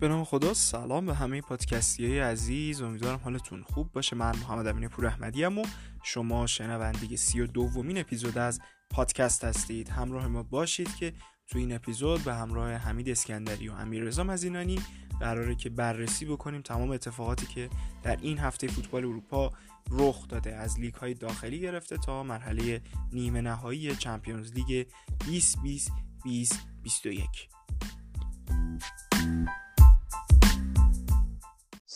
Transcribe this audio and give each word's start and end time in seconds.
به 0.00 0.08
نام 0.08 0.24
خدا 0.24 0.54
سلام 0.54 1.06
به 1.06 1.14
همه 1.14 1.40
پادکستی 1.40 2.06
های 2.06 2.20
عزیز. 2.20 2.82
امیدوارم 2.82 3.20
حالتون 3.24 3.62
خوب 3.62 3.92
باشه. 3.92 4.16
من 4.16 4.36
محمد 4.36 4.66
امین 4.66 4.88
پور 4.88 5.06
احمدی 5.06 5.44
و 5.44 5.62
شما 6.02 6.46
شنونده 6.46 7.16
سی 7.16 7.40
و 7.40 7.46
دومین 7.46 7.98
اپیزود 7.98 8.38
از 8.38 8.60
پادکست 8.90 9.44
هستید. 9.44 9.88
همراه 9.88 10.26
ما 10.26 10.42
باشید 10.42 10.96
که 10.96 11.12
تو 11.48 11.58
این 11.58 11.72
اپیزود 11.72 12.24
به 12.24 12.34
همراه 12.34 12.72
حمید 12.72 13.08
اسکندری 13.08 13.68
و 13.68 13.72
امیر 13.72 14.02
رضا 14.02 14.24
مزینانی 14.24 14.80
قراره 15.20 15.54
که 15.54 15.70
بررسی 15.70 16.24
بکنیم 16.24 16.62
تمام 16.62 16.90
اتفاقاتی 16.90 17.46
که 17.46 17.70
در 18.02 18.16
این 18.16 18.38
هفته 18.38 18.66
فوتبال 18.66 19.04
اروپا 19.04 19.52
رخ 19.90 20.28
داده. 20.28 20.56
از 20.56 20.80
لیگ 20.80 20.94
های 20.94 21.14
داخلی 21.14 21.60
گرفته 21.60 21.96
تا 21.96 22.22
مرحله 22.22 22.80
نیمه 23.12 23.40
نهایی 23.40 23.96
چمپیونز 23.96 24.52
لیگ 24.52 24.86
2020 25.26 25.92
2021 26.24 27.48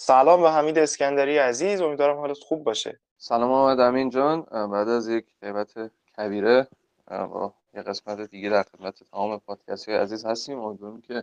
سلام 0.07 0.43
به 0.43 0.51
حمید 0.51 0.79
اسکندری 0.79 1.39
عزیز 1.39 1.81
امیدوارم 1.81 2.17
حالت 2.17 2.39
خوب 2.39 2.65
باشه. 2.65 3.01
سلام 3.19 3.51
محمد 3.51 3.81
امین 3.81 4.11
جان. 4.11 4.43
بعد 4.43 4.89
از 4.89 5.09
یک 5.09 5.27
غیبت 5.43 5.73
کبیره 6.19 6.67
با 7.09 7.55
یه 7.75 7.83
قسمت 7.83 8.21
دیگه 8.21 8.51
در 8.51 8.63
خدمت 8.63 9.03
تمام 9.11 9.39
پادکست 9.39 9.89
های 9.89 9.99
عزیز 9.99 10.25
هستیم. 10.25 10.59
امیدوارم 10.59 11.01
که 11.01 11.23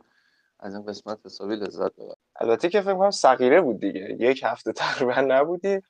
از 0.60 0.76
این 0.76 0.86
قسمت 0.86 1.20
حسابی 1.26 1.56
لذت 1.56 1.96
ببرید. 1.96 2.18
البته 2.36 2.70
که 2.70 2.82
فکر 2.82 2.94
کنم 2.94 3.12
صغیره 3.12 3.62
بود 3.62 3.80
دیگه. 3.80 4.16
یک 4.20 4.44
هفته 4.44 4.72
تقریبا 4.72 5.22
نبودی 5.22 5.82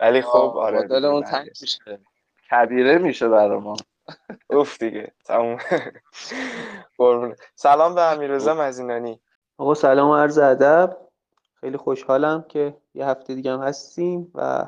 ولی 0.00 0.22
خب 0.22 0.56
آره 0.56 0.82
دل 0.82 1.04
اون 1.04 1.22
تنگ 1.22 1.50
میشه. 1.60 2.00
کبیره 2.50 2.98
میشه 2.98 3.28
برای 3.28 3.58
ما. 3.58 3.76
اوف 4.50 4.78
دیگه. 4.82 5.12
تموم. 5.24 5.58
سلام 7.54 7.94
به 7.94 8.02
امیررضا 8.02 8.54
مزینانی. 8.54 9.20
آقا 9.58 9.74
سلام 9.74 10.10
و 10.10 10.16
عرض 10.16 10.38
ادب. 10.38 11.09
خیلی 11.60 11.76
خوشحالم 11.76 12.44
که 12.48 12.76
یه 12.94 13.06
هفته 13.06 13.34
دیگه 13.34 13.52
هم 13.52 13.62
هستیم 13.62 14.32
و 14.34 14.66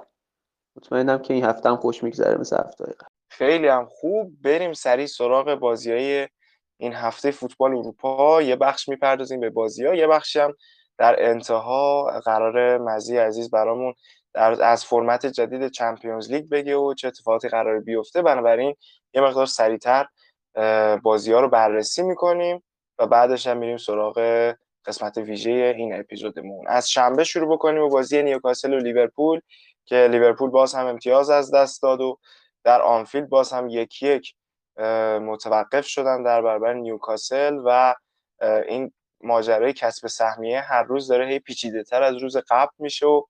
مطمئنم 0.77 1.19
که 1.19 1.35
این 1.35 1.45
هفته 1.45 1.69
هم 1.69 1.77
خوش 1.77 2.03
میگذره 2.03 2.41
مثل 2.41 2.57
هفته 2.57 2.85
قبل. 2.85 3.09
خیلی 3.31 3.69
هم 3.69 3.87
خوب. 3.87 4.33
بریم 4.43 4.73
سریع 4.73 5.07
سراغ 5.07 5.55
بازی 5.55 5.93
های 5.93 6.29
این 6.77 6.93
هفته 6.93 7.31
فوتبال 7.31 7.77
اروپا. 7.77 8.43
یه 8.43 8.57
بخش 8.57 8.89
می‌پردازیم 8.89 9.41
به 9.41 9.51
بازی 9.51 9.87
ها 9.87 9.95
یه 9.95 10.07
بخشی 10.07 10.41
هم 10.41 10.55
در 10.99 11.17
انتها 11.19 12.05
قرار 12.25 12.79
مزی 12.79 13.17
عزیز 13.17 13.51
برامون 13.51 13.95
در 14.35 14.63
از 14.63 14.85
فرمت 14.85 15.27
جدید 15.27 15.69
چمپیونز 15.69 16.31
لیگ 16.31 16.49
بگه 16.49 16.77
و 16.77 16.95
چه 16.95 17.09
اتفاقاتی 17.09 17.49
قرار 17.49 17.81
بیفته. 17.81 18.23
بنابراین 18.23 18.77
یه 19.15 19.23
مقدار 19.23 19.47
سریعتر 19.47 20.07
بازی 21.03 21.33
ها 21.33 21.41
رو 21.41 21.49
بررسی 21.49 22.03
می‌کنیم 22.03 22.63
و 22.99 23.07
بعدش 23.07 23.47
هم 23.47 23.57
میریم 23.57 23.77
سراغ 23.77 24.53
قسمت 24.85 25.19
ویژه 25.19 25.75
این 25.77 25.95
اپیزودمون. 26.01 26.69
از 26.69 26.91
شنبه 26.91 27.25
شروع 27.25 27.55
بکنیم 27.55 27.83
و 27.83 27.89
بازی 27.89 28.23
نیوکاسل 28.23 28.75
و 28.75 28.79
لیورپول 28.79 29.41
که 29.85 30.09
لیورپول 30.11 30.51
باز 30.51 30.75
هم 30.75 30.87
امتیاز 30.87 31.31
از 31.31 31.51
دست 31.55 31.83
داد 31.83 32.01
و 32.01 32.19
در 32.65 32.83
آنفیلد 32.83 33.29
باز 33.29 33.53
هم 33.53 33.69
یکی 33.69 34.09
یک 34.09 34.35
متوقف 35.21 35.87
شدن 35.87 36.23
در 36.23 36.43
برابر 36.43 36.75
نیوکاسل 36.75 37.59
و 37.65 37.95
این 38.69 38.93
ماجرای 39.21 39.73
کسب 39.73 40.07
سهمیه 40.07 40.61
هر 40.61 40.83
روز 40.83 41.09
داره 41.09 41.27
هی 41.27 41.39
پیچیده 41.39 41.83
تر 41.83 42.03
از 42.03 42.17
روز 42.17 42.37
قبل 42.37 42.73
میشه 42.79 43.07
و 43.07 43.23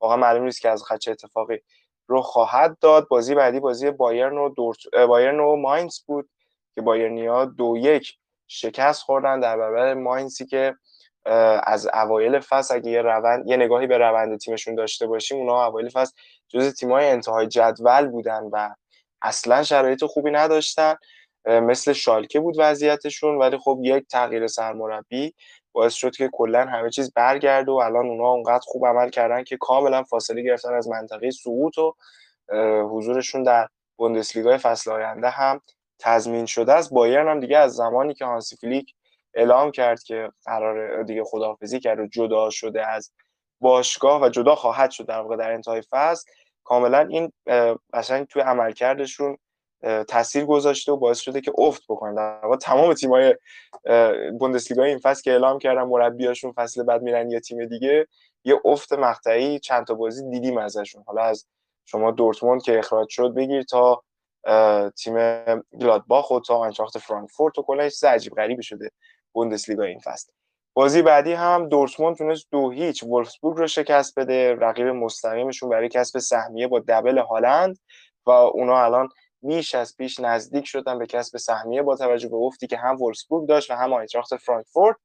واقعا 0.00 0.16
معلوم 0.16 0.44
نیست 0.44 0.60
که 0.60 0.68
از 0.68 0.84
چه 1.00 1.10
اتفاقی 1.10 1.58
رو 2.06 2.22
خواهد 2.22 2.78
داد. 2.78 3.08
بازی 3.08 3.34
بعدی 3.34 3.60
بازی 3.60 3.90
بایرن 3.90 4.38
و 4.38 4.48
دورت... 4.48 4.78
بایرن 5.08 5.40
و 5.40 5.56
ماینز 5.56 5.98
بود 6.06 6.30
که 6.74 6.80
بایرنیا 6.80 7.44
دو 7.44 7.76
یک 7.76 8.18
شکست 8.46 9.02
خوردن 9.02 9.40
در 9.40 9.56
برابر 9.56 9.94
ماینزی 9.94 10.46
که 10.46 10.74
از 11.64 11.88
اوایل 11.94 12.40
فصل 12.40 12.74
اگه 12.74 12.90
یه 12.90 13.02
روند 13.02 13.48
یه 13.48 13.56
نگاهی 13.56 13.86
به 13.86 13.98
روند 13.98 14.38
تیمشون 14.38 14.74
داشته 14.74 15.06
باشیم 15.06 15.38
اونا 15.38 15.66
اوایل 15.66 15.88
فصل 15.88 16.12
جز 16.48 16.74
تیمای 16.74 17.06
انتهای 17.10 17.46
جدول 17.46 18.06
بودن 18.06 18.42
و 18.52 18.74
اصلا 19.22 19.62
شرایط 19.62 20.04
خوبی 20.04 20.30
نداشتن. 20.30 20.94
مثل 21.46 21.92
شالکه 21.92 22.40
بود 22.40 22.54
وضعیتشون 22.58 23.38
ولی 23.38 23.58
خب 23.58 23.78
یک 23.82 24.06
تغییر 24.08 24.46
سرمربی 24.46 25.34
باعث 25.72 25.94
شد 25.94 26.16
که 26.16 26.30
کلا 26.32 26.64
همه 26.64 26.90
چیز 26.90 27.12
برگرده 27.12 27.72
و 27.72 27.74
الان 27.74 28.06
اونا 28.06 28.28
اونقدر 28.28 28.64
خوب 28.64 28.86
عمل 28.86 29.10
کردن 29.10 29.44
که 29.44 29.56
کاملا 29.56 30.02
فاصله 30.02 30.42
گرفتن 30.42 30.74
از 30.74 30.88
منطقه 30.88 31.30
سقوط 31.30 31.78
و 31.78 31.94
حضورشون 32.90 33.42
در 33.42 33.68
بوندسلیگای 33.96 34.58
فصل 34.58 34.90
آینده 34.90 35.28
هم 35.28 35.60
تضمین 35.98 36.46
شده 36.46 36.72
است. 36.72 36.90
بایرن 36.90 37.28
هم 37.28 37.40
دیگه 37.40 37.58
از 37.58 37.74
زمانی 37.74 38.14
که 38.14 38.24
هانسی 38.24 38.56
فلیک 38.56 38.94
اعلام 39.34 39.70
کرد 39.70 40.02
که 40.02 40.30
قرار 40.44 41.02
دیگه 41.02 41.24
خداحافظی 41.24 41.80
کرد 41.80 42.00
و 42.00 42.06
جدا 42.06 42.50
شده 42.50 42.86
از 42.86 43.12
باشگاه 43.60 44.22
و 44.22 44.28
جدا 44.28 44.54
خواهد 44.54 44.90
شد 44.90 45.06
در 45.06 45.20
واقع 45.20 45.36
در 45.36 45.52
انتهای 45.52 45.82
فصل. 45.90 46.30
کاملا 46.64 46.98
این 46.98 47.32
قشنگ 47.94 48.26
توی 48.26 48.42
عملکردشون 48.42 49.38
تاثیر 50.08 50.44
گذاشته 50.44 50.92
و 50.92 50.96
باعث 50.96 51.18
شده 51.18 51.40
که 51.40 51.52
افت 51.58 51.82
بکنن. 51.88 52.14
در 52.14 52.40
واقع 52.42 52.56
تمام 52.56 52.94
تیمای 52.94 53.36
بوندسلیگا 54.38 54.84
این 54.84 54.98
فصل 54.98 55.22
که 55.22 55.30
اعلام 55.30 55.58
کردن 55.58 55.82
مربیاشون 55.82 56.52
فصل 56.52 56.82
بعد 56.82 57.02
میرن 57.02 57.30
یه 57.30 57.40
تیم 57.40 57.64
دیگه 57.66 58.06
یه 58.44 58.60
افت 58.64 58.92
مقطعی 58.92 59.58
چند 59.58 59.86
تا 59.86 59.94
بازی 59.94 60.30
دیدیم 60.30 60.58
ازشون. 60.58 61.04
حالا 61.06 61.22
از 61.22 61.46
شما 61.84 62.10
دورتموند 62.10 62.62
که 62.62 62.78
اخراج 62.78 63.08
شد 63.08 63.34
بگیر 63.34 63.62
تا 63.62 64.02
تیم 64.96 65.16
گلادباخ 65.80 66.30
و 66.30 66.40
تا 66.40 66.56
آنچاخت 66.56 66.98
فرانکفورت 66.98 67.58
و 67.58 67.62
کلا 67.62 67.88
چیز 67.88 68.04
عجیب 68.04 68.34
غریبی 68.34 68.62
شده. 68.62 68.90
بوندسلیگا 69.34 69.82
این 69.84 69.98
فصل. 69.98 70.32
بازی 70.74 71.02
بعدی 71.02 71.32
هم 71.32 71.68
دورتموند 71.68 72.16
تونست 72.16 72.46
دو 72.50 72.70
هیچ 72.70 73.04
ولفسبورگ 73.04 73.56
رو 73.58 73.66
شکست 73.66 74.18
بده. 74.18 74.54
رقیب 74.54 74.86
مستقیمشون 74.86 75.68
برای 75.68 75.88
کسب 75.88 76.18
سهمیه 76.18 76.68
با 76.68 76.82
دبل 76.88 77.18
هالند 77.18 77.78
و 78.26 78.30
اونا 78.30 78.84
الان 78.84 79.08
بیش 79.42 79.74
از 79.74 79.96
پیش 79.96 80.20
نزدیک 80.20 80.66
شدن 80.66 80.98
به 80.98 81.06
کسب 81.06 81.36
سهمیه 81.36 81.82
با 81.82 81.96
توجه 81.96 82.28
به 82.28 82.36
افتی 82.36 82.66
که 82.66 82.76
هم 82.76 83.02
ولفسبورگ 83.02 83.48
داشت 83.48 83.70
و 83.70 83.74
هم 83.74 83.92
آینتراخت 83.92 84.36
فرانکفورت. 84.36 84.96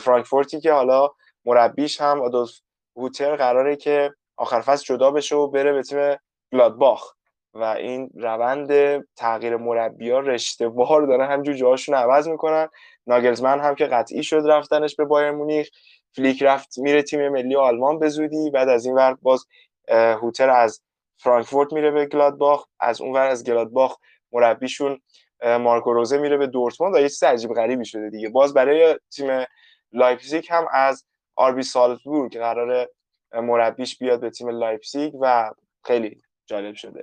فرانکفورتی 0.00 0.60
که 0.60 0.72
حالا 0.72 1.10
مربیش 1.44 2.00
هم 2.00 2.22
آدولف 2.22 2.50
هوتر 2.96 3.36
قراره 3.36 3.76
که 3.76 4.14
آخر 4.36 4.60
فصل 4.60 4.84
جدا 4.84 5.10
بشه 5.10 5.36
و 5.36 5.46
بره 5.46 5.72
به 5.72 5.82
تیم 5.82 6.16
گلادباخ. 6.52 7.12
و 7.54 7.64
این 7.64 8.10
روند 8.14 9.02
تغییر 9.16 9.56
مربی 9.56 10.10
ها 10.10 10.18
رشته 10.18 10.68
وار 10.68 11.02
دارن. 11.02 11.30
همینجور 11.30 11.54
جاهاشون 11.54 11.94
عوض 11.94 12.28
می‌کنن. 12.28 12.68
ناگلزمن 13.06 13.60
هم 13.60 13.74
که 13.74 13.86
قطعی 13.86 14.22
شد 14.22 14.42
رفتنش 14.46 14.96
به 14.96 15.04
بایر 15.04 15.30
مونیخ. 15.30 15.68
فلیک 16.12 16.42
رفت 16.42 16.78
میره 16.78 17.02
تیم 17.02 17.28
ملی 17.28 17.56
آلمان 17.56 17.98
به 17.98 18.08
زودی. 18.08 18.50
بعد 18.50 18.68
از 18.68 18.86
این 18.86 18.94
ور 18.94 19.16
باز 19.22 19.46
هوتر 19.90 20.50
از 20.50 20.82
فرانکفورت 21.16 21.72
میره 21.72 21.90
به 21.90 22.06
گلادباخ. 22.06 22.66
از 22.80 23.00
اون 23.00 23.12
ور 23.12 23.26
از 23.26 23.44
گلادباخ 23.44 23.96
مربیشون 24.32 25.00
مارکو 25.44 25.92
روزه 25.92 26.18
میره 26.18 26.36
به 26.36 26.46
دورتموند. 26.46 26.94
و 26.94 27.00
یه 27.00 27.08
چیز 27.08 27.22
عجیب 27.22 27.54
غریبی 27.54 27.84
شده 27.84 28.10
دیگه. 28.10 28.28
باز 28.28 28.54
برای 28.54 28.98
تیم 29.16 29.44
لایپزیگ 29.92 30.44
هم 30.50 30.66
از 30.72 31.04
آربی 31.36 31.62
سالزبورگ 31.62 32.38
قرار 32.38 32.88
مربیش 33.32 33.98
بیاد 33.98 34.20
به 34.20 34.30
تیم 34.30 34.48
لایپزیگ 34.48 35.14
و 35.20 35.50
خیلی 35.84 36.22
جالب 36.46 36.74
شده. 36.74 37.02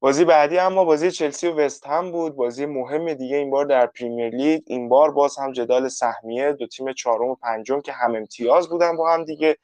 بازی 0.00 0.24
بعدی 0.24 0.58
اما 0.58 0.84
بازی 0.84 1.10
چلسی 1.10 1.48
و 1.48 1.54
وستهم 1.54 2.12
بود. 2.12 2.36
بازی 2.36 2.66
مهم 2.66 3.14
دیگه 3.14 3.36
این 3.36 3.50
بار 3.50 3.64
در 3.64 3.86
پریمیر 3.86 4.34
لیگ. 4.34 4.62
این 4.66 4.88
بار 4.88 5.10
باز 5.10 5.38
هم 5.38 5.52
جدال 5.52 5.88
سهمیه 5.88 6.52
دو 6.52 6.66
تیم 6.66 6.92
چهارم 6.92 7.28
و 7.28 7.34
پنجم 7.34 7.80
که 7.80 7.92
هم 7.92 8.14
امتیاز 8.14 8.68
بودن 8.68 8.96
با 8.96 9.12
هم 9.12 9.24
دیگه 9.24 9.56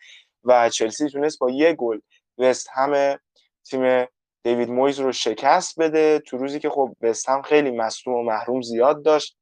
و 0.44 0.68
چلسی 0.68 1.08
تونست 1.08 1.38
با 1.38 1.50
یه 1.50 1.72
گل 1.72 2.00
وست 2.38 2.68
هم 2.72 3.18
تیم 3.64 4.06
دیوید 4.44 4.70
مویز 4.70 5.00
رو 5.00 5.12
شکست 5.12 5.80
بده. 5.80 6.18
تو 6.18 6.36
روزی 6.36 6.60
که 6.60 6.70
خب 6.70 6.96
وست 7.00 7.28
هم 7.28 7.42
خیلی 7.42 7.70
مصدوم 7.70 8.14
و 8.14 8.22
محروم 8.22 8.62
زیاد 8.62 9.04
داشت 9.04 9.36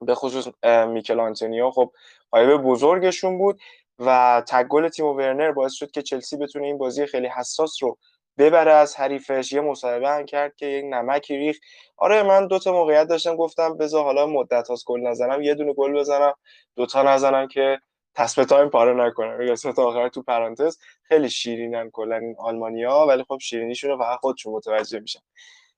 به 0.00 0.14
خصوص 0.14 0.48
میکل 0.88 1.20
آنتونیو 1.20 1.70
خب 1.70 1.92
قایب 2.30 2.56
بزرگشون 2.62 3.38
بود 3.38 3.60
و 3.98 4.42
تگل 4.48 4.88
تیم 4.88 5.06
ورنر 5.06 5.52
باعث 5.52 5.72
شد 5.72 5.90
که 5.90 6.02
چلسی 6.02 6.36
بتونه 6.36 6.66
این 6.66 6.78
بازی 6.78 7.06
خیلی 7.06 7.26
حساس 7.26 7.82
رو 7.82 7.98
ببره 8.38 8.72
از 8.72 8.96
حریفش 8.96 9.52
یه 9.52 9.60
مصاحبه 9.60 10.08
هم 10.08 10.24
کرد 10.26 10.56
که 10.56 10.66
یک 10.66 10.84
نمکی 10.84 11.36
ریخ 11.36 11.58
آره 11.96 12.22
من 12.22 12.46
دو 12.46 12.58
تا 12.58 12.72
موقعیت 12.72 13.08
داشتم 13.08 13.36
گفتم 13.36 13.76
بذار 13.76 14.04
حالا 14.04 14.26
مدت 14.26 14.68
هاست 14.68 14.84
گل 14.86 15.00
نزنم 15.00 15.42
یه 15.42 15.54
دونه 15.54 15.72
گل 15.72 15.92
بزنم 16.00 16.34
دوتا 16.76 17.02
نزنم 17.02 17.48
که 17.48 17.80
تصفیه 18.14 18.44
تایم 18.44 18.68
پاره 18.68 18.94
نکنم. 19.06 19.40
یا 19.42 19.54
تا 19.56 19.84
آخر 19.84 20.08
تو 20.08 20.22
پرانتز 20.22 20.78
خیلی 21.02 21.30
شیرینن 21.30 21.90
کلا 21.90 22.16
این 22.16 22.36
آلمانیا 22.38 23.06
ولی 23.08 23.24
خب 23.28 23.38
شیرینیشون 23.40 23.90
رو 23.90 23.98
فقط 23.98 24.18
خودشون 24.20 24.52
متوجه 24.54 25.00
میشن. 25.00 25.20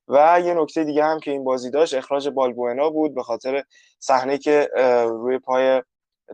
و 0.09 0.41
یه 0.45 0.55
نکته 0.55 0.85
دیگه 0.85 1.05
هم 1.05 1.21
که 1.21 1.31
این 1.31 1.45
بازی 1.45 1.71
داشت 1.71 1.95
اخراج 1.95 2.29
بالبوئنا 2.29 2.91
بود 2.91 3.15
به 3.15 3.23
خاطر 3.23 3.65
صحنه 3.99 4.39
که 4.39 4.69
روی 5.09 5.39
پای 5.39 5.83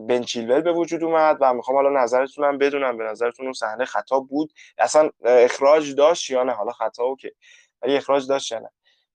بن 0.01 0.21
چیلول 0.21 0.61
به 0.61 0.73
وجود 0.73 1.03
اومد 1.03 1.37
و 1.41 1.53
می‌خوام 1.53 1.77
حالا 1.77 2.03
نظرتون 2.03 2.45
هم 2.45 2.57
بدونم 2.57 2.97
به 2.97 3.03
نظرتون 3.03 3.45
اون 3.45 3.53
صحنه 3.53 3.85
خطا 3.85 4.19
بود؟ 4.19 4.53
اصلا 4.77 5.09
اخراج 5.23 5.95
داشت 5.95 6.29
یا 6.29 6.43
نه؟ 6.43 6.51
حالا 6.51 6.71
خطا 6.71 7.03
okay 7.03 7.31
ولی 7.81 7.97
اخراج 7.97 8.27
داشت 8.27 8.51
یا 8.51 8.59
نه؟ 8.59 8.69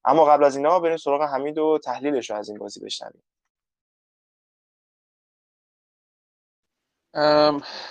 اما 0.04 0.24
قبل 0.24 0.44
از 0.44 0.56
اینا 0.56 0.80
بریم 0.80 0.96
سراغ 0.96 1.22
حمید 1.22 1.58
و 1.58 1.78
تحلیلش 1.84 2.30
رو 2.30 2.36
از 2.36 2.48
این 2.48 2.58
بازی 2.58 2.80
بشنویم. 2.80 3.22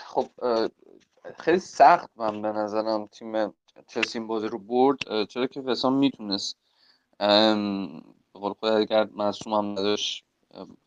خب 0.06 0.30
خیلی 1.40 1.60
سخت 1.60 2.10
من 2.16 2.42
به 2.42 2.48
نظرم 2.48 3.08
تیم 3.08 3.54
چلسی 3.88 4.20
این 4.20 4.28
بازی 4.28 4.48
رو 4.48 4.60
برد. 4.60 5.26
چرا 5.26 5.48
که 5.48 5.62
وسام 5.62 5.94
می‌تونست؟ 5.94 6.58
به 7.20 8.40
قول 8.40 8.54
خود 8.54 8.72
اگر 8.72 9.08
مصوم 9.16 9.54
هم 9.54 9.72
نداشت 9.72 10.26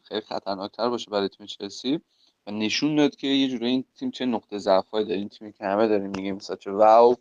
خیلی 0.05 0.21
خطرناکتر 0.21 0.89
باشه 0.89 1.11
برای 1.11 1.29
تیم 1.29 1.47
چلسی. 1.47 2.01
و 2.47 2.51
نشون 2.51 2.97
داد 2.97 3.17
که 3.17 3.27
یه 3.27 3.49
جوری 3.49 3.67
این 3.67 3.85
تیم 3.95 4.11
چه 4.11 4.27
نقطه 4.27 4.59
ضعفایی 4.59 5.07
داره 5.07 5.19
این 5.19 5.29
تیمی 5.29 5.53
که 5.53 5.65
همه 5.65 5.89
داریم 5.89 6.11
میگیم 6.11 6.39
سچ 6.39 6.67
واو. 6.67 7.17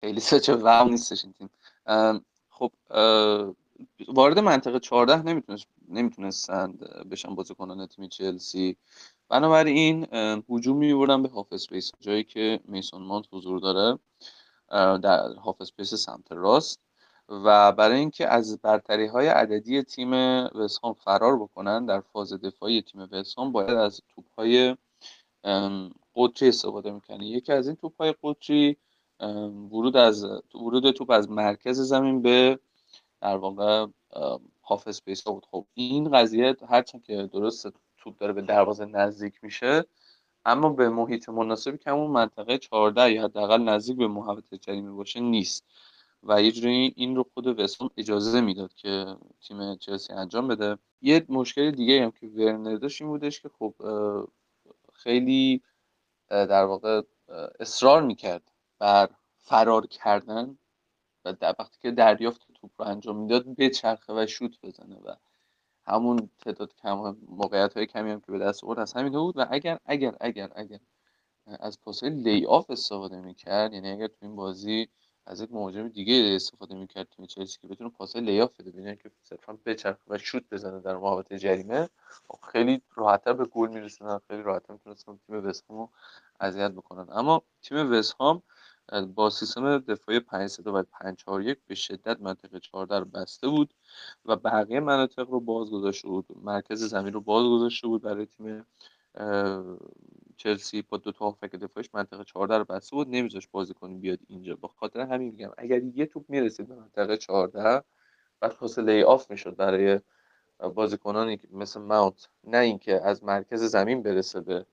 خیلی 0.00 0.20
سچ 0.20 0.48
واو 0.48 0.88
نیستش 0.88 1.24
این 1.24 1.32
تیم. 1.32 1.50
خب 2.50 2.72
وارد 4.08 4.38
منطقه 4.38 4.80
14 4.80 5.22
نمی‌تونست 5.22 5.66
نمی‌تونستند 5.88 6.78
بشن 7.10 7.34
بازیکنان 7.34 7.86
تیم 7.86 8.08
چلسی. 8.08 8.76
بنابراین 9.28 10.06
هجوم 10.50 10.76
میبردن 10.76 11.22
به 11.22 11.28
half 11.28 11.52
space 11.52 11.92
جایی 12.00 12.24
که 12.24 12.60
میسون 12.64 13.02
مانت 13.02 13.26
حضور 13.32 13.60
داره. 13.60 13.98
در 14.98 15.34
half 15.34 15.60
space 15.60 15.94
سمت 15.94 16.32
راست. 16.32 16.80
و 17.28 17.72
برای 17.72 17.98
اینکه 17.98 18.28
از 18.28 18.58
برتری 18.62 19.06
های 19.06 19.26
عددی 19.28 19.82
تیم 19.82 20.12
وستهم 20.54 20.94
فرار 20.94 21.38
بکنن 21.38 21.86
در 21.86 22.00
فاز 22.00 22.32
دفاعی 22.32 22.82
تیم 22.82 23.08
وستهم 23.12 23.52
باید 23.52 23.70
از 23.70 24.00
توپ 24.14 24.24
های 24.38 24.76
قطری 26.16 26.48
استفاده 26.48 26.90
می‌کنه. 26.90 27.26
یکی 27.26 27.52
از 27.52 27.66
این 27.66 27.76
توپ 27.76 27.92
های 28.00 28.14
قطری 28.22 28.76
ورود 29.70 29.96
از 29.96 30.24
ورود 30.54 30.90
توپ 30.90 31.10
از 31.10 31.30
مرکز 31.30 31.80
زمین 31.80 32.22
به 32.22 32.58
در 33.20 33.36
واقع 33.36 33.86
هاف 34.64 34.88
اسپیس 34.88 35.22
بود. 35.22 35.46
خب 35.50 35.66
این 35.74 36.10
قضیه 36.10 36.56
هرچند 36.68 37.02
که 37.02 37.28
درست 37.32 37.68
توپ 37.96 38.18
داره 38.18 38.32
به 38.32 38.42
دروازه 38.42 38.84
نزدیک 38.84 39.44
میشه 39.44 39.84
اما 40.44 40.68
به 40.68 40.88
محیط 40.88 41.28
مناسبی 41.28 41.78
که 41.78 41.90
همون 41.90 42.10
منطقه 42.10 42.58
14 42.58 43.12
یا 43.12 43.24
حداقل 43.24 43.62
نزدیک 43.62 43.96
به 43.96 44.08
محوطه 44.08 44.58
جریمه 44.58 44.90
باشه 44.90 45.20
نیست. 45.20 45.64
و 46.22 46.42
یه 46.42 46.52
جوری 46.52 46.92
این 46.96 47.16
رو 47.16 47.26
خود 47.34 47.60
وسام 47.60 47.90
اجازه 47.96 48.40
می‌داد 48.40 48.74
که 48.74 49.16
تیم 49.40 49.76
چلسی 49.76 50.12
انجام 50.12 50.48
بده. 50.48 50.78
یه 51.02 51.26
مشکل 51.28 51.70
دیگه 51.70 52.04
هم 52.04 52.10
که 52.10 52.26
ورنر 52.26 52.76
داشت 52.76 53.02
این 53.02 53.10
بودش 53.10 53.40
که 53.40 53.48
خب 53.48 53.74
خیلی 54.94 55.62
در 56.28 56.64
واقع 56.64 57.02
اصرار 57.60 58.02
می‌کرد 58.02 58.52
بر 58.78 59.10
فرار 59.38 59.86
کردن 59.86 60.58
و 61.24 61.32
در 61.32 61.54
وقتی 61.58 61.78
که 61.82 61.90
دریافت 61.90 62.40
توپ 62.54 62.70
رو 62.78 62.88
انجام 62.88 63.16
می‌داد 63.16 63.56
بچرخه 63.56 64.12
و 64.12 64.26
شوت 64.26 64.60
بزنه 64.62 64.96
و 64.96 65.14
همون 65.86 66.30
تعداد 66.44 66.74
کم 66.74 67.16
موقعیت 67.28 67.74
های 67.76 67.86
کمی 67.86 68.10
هم 68.10 68.20
که 68.20 68.32
به 68.32 68.38
دست 68.38 68.64
آورد 68.64 68.78
از 68.78 68.92
همین 68.92 69.12
بود 69.12 69.38
و 69.38 69.46
اگر 69.50 69.78
اگر 69.86 70.16
اگر 70.20 70.50
اگر 70.56 70.78
از 71.46 71.80
پاسهای 71.80 72.10
لی 72.10 72.46
آف 72.46 72.70
استفاده 72.70 73.20
می‌کرد 73.20 73.72
یعنی 73.72 73.90
اگر 73.90 74.06
تو 74.06 74.16
این 74.22 74.36
بازی 74.36 74.88
از 75.28 75.40
یک 75.40 75.52
مهاجم 75.52 75.88
دیگه 75.88 76.32
استفاده 76.36 76.74
می‌کرد 76.74 77.08
تیم 77.16 77.26
چلسی 77.26 77.58
که 77.62 77.68
بتونه 77.68 77.90
پاس 77.90 78.16
لیاف 78.16 78.60
بده. 78.60 78.70
ببینن 78.70 78.96
که 78.96 79.10
صرفا 79.22 79.58
بچرخه 79.66 79.98
و 80.08 80.18
شوت 80.18 80.42
بزنه 80.50 80.80
در 80.80 80.96
محوطه 80.96 81.38
جریمه. 81.38 81.88
خب 82.28 82.38
خیلی 82.52 82.82
راحتتر 82.94 83.32
به 83.32 83.44
گل 83.44 83.68
میرسونن. 83.68 84.20
خیلی 84.28 84.42
راحتتر 84.42 84.72
می‌تونستن 84.72 85.18
تیم 85.26 85.46
وستهام 85.46 85.88
اذیت 86.40 86.70
بکنن. 86.70 87.06
اما 87.12 87.42
تیم 87.62 87.92
وستهام 87.92 88.42
با 89.14 89.30
سیستم 89.30 89.78
دفاعی 89.78 90.20
5 90.20 90.50
3 90.50 90.70
و 90.70 90.82
5 90.82 91.16
4 91.16 91.42
1 91.42 91.58
به 91.66 91.74
شدت 91.74 92.20
منطقه 92.20 92.60
14 92.60 92.98
رو 92.98 93.04
بسته 93.04 93.48
بود 93.48 93.74
و 94.24 94.36
بقیه 94.36 94.80
مناطق 94.80 95.30
رو 95.30 95.40
باز 95.40 95.70
گذاشته 95.70 96.08
بود. 96.08 96.26
مرکز 96.42 96.84
زمین 96.84 97.12
رو 97.12 97.20
باز 97.20 97.46
گذاشته 97.46 97.88
بود 97.88 98.02
برای 98.02 98.26
تیم 98.26 98.66
چلسی 100.38 100.82
با 100.82 100.96
دو 100.96 101.12
تا 101.12 101.24
هافک 101.24 101.50
دفاعش 101.50 101.90
منطقه 101.94 102.24
14 102.24 102.58
رو 102.58 102.64
بسته 102.64 102.96
بود 102.96 103.08
نمیذاش 103.10 103.48
بازیکن 103.48 104.00
بیاد 104.00 104.18
اینجا. 104.28 104.56
به 104.56 104.68
خاطر 104.68 105.00
همین 105.00 105.30
میگم 105.30 105.50
اگر 105.58 105.82
یه 105.82 106.06
توپ 106.06 106.24
می‌رسید 106.28 106.68
به 106.68 106.74
منطقه 106.74 107.16
14 107.16 107.84
بعد 108.40 108.80
lay 108.80 109.02
off 109.02 109.30
می‌شد 109.30 109.56
برای 109.56 110.00
بازیکنانی 110.74 111.40
مثل 111.52 111.80
ماونت. 111.80 112.28
نه 112.44 112.58
اینکه 112.58 113.00
از 113.04 113.24
مرکز 113.24 113.62
زمین 113.62 114.02
برسه 114.02 114.40
به 114.40 114.66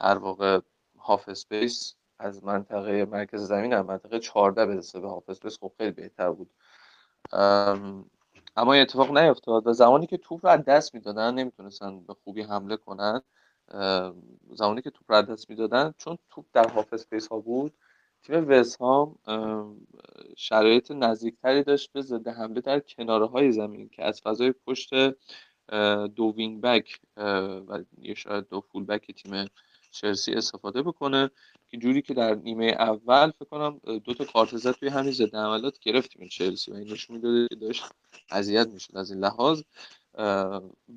هر 0.00 0.18
واقع 0.18 0.60
half 0.98 1.28
space 1.28 1.94
از 2.18 2.44
منطقه 2.44 3.04
مرکز 3.04 3.40
زمین 3.40 3.72
هم 3.72 3.86
منطقه 3.86 4.18
14 4.18 4.66
برسه 4.66 5.00
به 5.00 5.08
half 5.08 5.30
space 5.30 5.58
خب 5.58 5.72
خیلی 5.78 5.90
بهتر 5.90 6.30
بود. 6.30 6.50
اما 8.56 8.74
اتفاق 8.74 9.18
نیفتاد 9.18 9.66
و 9.66 9.72
زمانی 9.72 10.06
که 10.06 10.16
توپ 10.16 10.46
رو 10.46 10.52
از 10.52 10.64
دست 10.64 10.94
می‌دادن 10.94 11.34
نمی‌تونستن 11.34 12.00
به 12.00 12.14
خوبی 12.24 12.42
حمله 12.42 12.76
کنن. 12.76 13.22
زمانی 14.50 14.82
که 14.82 14.90
توپ 14.90 15.12
رو 15.12 15.22
دست 15.22 15.50
می‌دادن 15.50 15.94
چون 15.98 16.18
توپ 16.30 16.44
در 16.52 16.68
half 16.68 16.92
space 16.92 17.28
ها 17.28 17.38
بود 17.38 17.72
تیم 18.22 18.48
وسهام 18.48 19.18
شرایط 20.36 20.90
نزدیکتری 20.90 21.62
داشت 21.62 21.92
به 21.92 22.02
ضد 22.02 22.28
حمله 22.28 22.60
در 22.60 22.80
کناره 22.80 23.26
های 23.26 23.52
زمین 23.52 23.88
که 23.88 24.04
از 24.04 24.20
فضای 24.20 24.52
پشت 24.66 24.90
دو 26.16 26.32
وینگ 26.36 26.60
بک 26.60 27.00
و 27.68 27.78
یه 27.98 28.14
شاید 28.14 28.48
دو 28.48 28.60
فول 28.60 28.84
بک 28.84 29.12
تیم 29.12 29.46
چلسی 29.90 30.32
استفاده 30.32 30.82
بکنه. 30.82 31.30
که 31.68 31.76
جوری 31.76 32.02
که 32.02 32.14
در 32.14 32.34
نیمه 32.34 32.66
اول 32.66 33.30
فکر 33.30 33.44
کنم 33.44 33.80
دو 33.98 34.14
تا 34.14 34.24
کارت 34.24 34.56
زد 34.56 34.72
توی 34.72 34.88
همین 34.88 35.12
ضد 35.12 35.34
حملات 35.34 35.78
گرفتیم 35.78 36.28
چلسی 36.28 36.70
و 36.70 36.74
این 36.74 36.92
نشون 36.92 37.16
می‌داده 37.16 37.48
که 37.48 37.54
داشت 37.54 37.84
اذیت 38.30 38.68
می‌شد 38.68 38.96
از 38.96 39.10
این 39.10 39.20
لحاظ. 39.20 39.62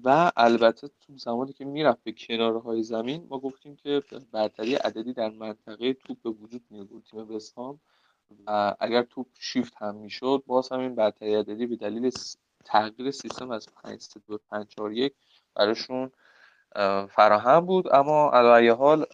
و 0.04 0.32
البته 0.36 0.88
تو 0.88 1.18
زمانی 1.18 1.54
که 1.54 1.66
می‌رفت 1.66 2.04
به 2.04 2.12
کناره 2.12 2.60
های 2.60 2.84
زمین 2.84 3.28
ما 3.30 3.40
گفتیم 3.40 3.76
که 3.76 4.04
برتری 4.32 4.76
عددی 4.76 5.14
در 5.14 5.30
منطقه 5.30 5.94
توپ 5.94 6.18
به 6.22 6.30
وجود 6.30 6.62
می 6.70 6.88
تیم 7.12 7.32
وستهام 7.32 7.80
و 8.48 8.76
اگر 8.80 9.04
توپ 9.04 9.28
شیفت 9.40 9.74
هم 9.78 9.96
می‌شد 9.96 10.44
باز 10.48 10.72
هم 10.72 10.80
این 10.80 10.96
برتری 10.96 11.36
عددی 11.36 11.66
به 11.66 11.76
دلیل 11.76 12.12
تغییر 12.66 13.12
سیستم 13.12 13.52
از 13.52 13.68
5 13.84 14.08
به 14.28 14.38
5 14.38 14.68
4 14.68 14.94
1 14.94 15.14
براشون 15.56 16.12
فراهم 17.10 17.66
بود. 17.66 17.96
اما 17.96 18.32
علی 18.32 18.68
حال 18.68 19.06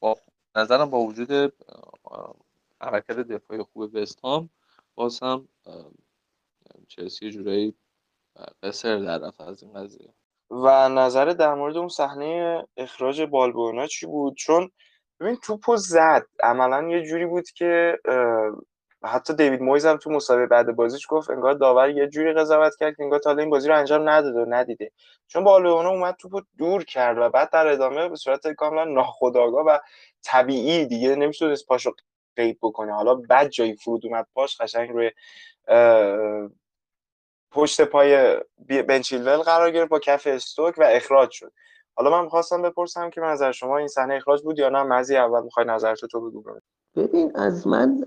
با 0.00 0.16
نظرم 0.56 0.90
با 0.90 1.00
وجود 1.00 1.52
عملکرد 2.80 3.32
دفاعی 3.32 3.62
خوب 3.62 3.94
وستهام 3.94 4.48
باز 4.94 5.22
هم 5.22 5.48
چلسی 6.88 7.30
جورایی 7.30 7.74
قصر 8.62 8.98
در 8.98 9.18
رفت 9.18 9.40
از 9.40 9.62
این 9.62 9.72
قضیه. 9.72 10.14
و 10.50 10.88
نظر 10.88 11.24
در 11.24 11.54
مورد 11.54 11.76
اون 11.76 11.88
صحنه 11.88 12.62
اخراج 12.76 13.22
بالبونا 13.22 13.86
چی 13.86 14.06
بود؟ 14.06 14.36
چون 14.36 14.70
ببین 15.20 15.36
توپو 15.36 15.76
زد. 15.76 16.26
عملا 16.42 16.88
یه 16.88 17.02
جوری 17.02 17.26
بود 17.26 17.50
که 17.50 17.98
حتی 19.04 19.34
دیوید 19.34 19.62
مویز 19.62 19.86
هم 19.86 19.96
تو 19.96 20.10
مسابقه 20.10 20.46
بعد 20.46 20.76
بازیش 20.76 21.06
گفت 21.08 21.30
انگار 21.30 21.54
داور 21.54 21.90
یه 21.90 22.06
جوری 22.06 22.32
قضاوت 22.32 22.72
کرد 22.80 22.96
که 22.96 23.02
انگار 23.02 23.18
تا 23.18 23.30
این 23.30 23.50
بازی 23.50 23.68
رو 23.68 23.78
انجام 23.78 24.08
نداده 24.08 24.40
و 24.40 24.46
ندیده. 24.48 24.92
چون 25.28 25.44
بالبونا 25.44 25.90
اومد 25.90 26.16
توپو 26.20 26.40
دور 26.58 26.84
کرد 26.84 27.18
و 27.18 27.28
بعد 27.28 27.50
در 27.50 27.66
ادامه 27.66 28.08
به 28.08 28.16
صورت 28.16 28.48
کاملا 28.48 28.84
ناخودآگاه 28.84 29.64
و 29.66 29.78
طبیعی 30.24 30.86
دیگه 30.86 31.16
نمی‌شد 31.16 31.54
پاشو 31.68 31.92
قید 32.36 32.58
بکنه. 32.62 32.92
حالا 32.92 33.14
بعد 33.14 33.48
جایی 33.48 33.76
فرود 33.76 34.06
اومد. 34.06 34.26
پاش 34.34 34.60
قشنگ 34.60 34.90
روی 34.90 35.10
پشت 37.50 37.80
پای 37.80 38.36
بنچیلول 38.88 39.36
قرار 39.36 39.70
گرفت 39.70 39.90
با 39.90 39.98
کف 39.98 40.26
استوک 40.30 40.74
و 40.78 40.84
اخراج 40.88 41.30
شد. 41.30 41.52
حالا 41.94 42.10
من 42.10 42.24
می‌خواستم 42.24 42.62
بپرسم 42.62 43.10
که 43.10 43.20
نظر 43.20 43.52
شما 43.52 43.78
این 43.78 43.88
صحنه 43.88 44.14
اخراج 44.14 44.42
بود 44.42 44.58
یا 44.58 44.68
نه؟ 44.68 44.82
مزی 44.82 45.16
اول 45.16 45.42
می‌خوای 45.42 45.66
نظرتو 45.66 46.06
تو 46.06 46.30
بگو 46.30 46.44
ببین. 46.96 47.36
از 47.36 47.66
من 47.66 48.06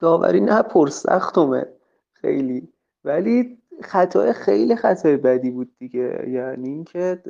داوری 0.00 0.40
نه 0.40 0.62
پرسختمه 0.62 1.66
خیلی. 2.12 2.72
ولی 3.04 3.58
خطای 3.82 4.32
خیلی 4.32 4.76
خطای 4.76 5.16
بدی 5.16 5.50
بود 5.50 5.72
دیگه. 5.78 6.24
یعنی 6.28 6.68
اینکه 6.68 7.22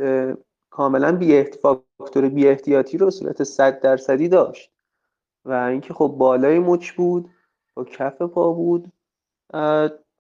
کاملا 0.70 1.12
بی 1.16 1.42
فاکتور 1.42 2.28
بی 2.28 2.48
احتیاطی 2.48 2.98
رو 2.98 3.10
صورت 3.10 3.42
100 3.42 3.80
درصدی 3.80 4.28
داشت. 4.28 4.72
و 5.44 5.52
اینکه 5.52 5.94
خب 5.94 6.14
بالای 6.18 6.58
مچ 6.58 6.92
بود 6.92 7.30
با 7.74 7.84
کف 7.84 8.22
پا 8.22 8.52
بود. 8.52 8.92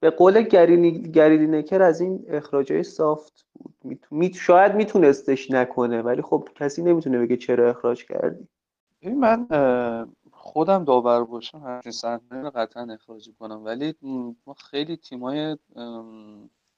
به 0.00 0.10
قول 0.10 0.42
گریلی 0.42 1.46
نکر 1.46 1.82
از 1.82 2.00
این 2.00 2.24
اخراجای 2.28 2.82
سافت 2.82 3.46
بود. 3.80 4.06
می... 4.10 4.34
شاید 4.34 4.74
میتونستش 4.74 5.50
نکنه 5.50 6.02
ولی 6.02 6.22
خب 6.22 6.48
کسی 6.54 6.82
نمی‌تونه 6.82 7.18
بگه 7.18 7.36
چرا 7.36 7.70
اخراج 7.70 8.04
کردی. 8.04 8.48
من 9.02 9.46
خودم 10.32 10.84
داور 10.84 11.24
باشم 11.24 11.58
همچین 11.58 11.92
صحنه 11.92 12.42
رو 12.42 12.50
قطعا 12.50 12.92
اخراج 12.92 13.30
کنم. 13.38 13.64
ولی 13.64 13.94
ما 14.46 14.54
خیلی 14.54 14.96
تیمای 14.96 15.56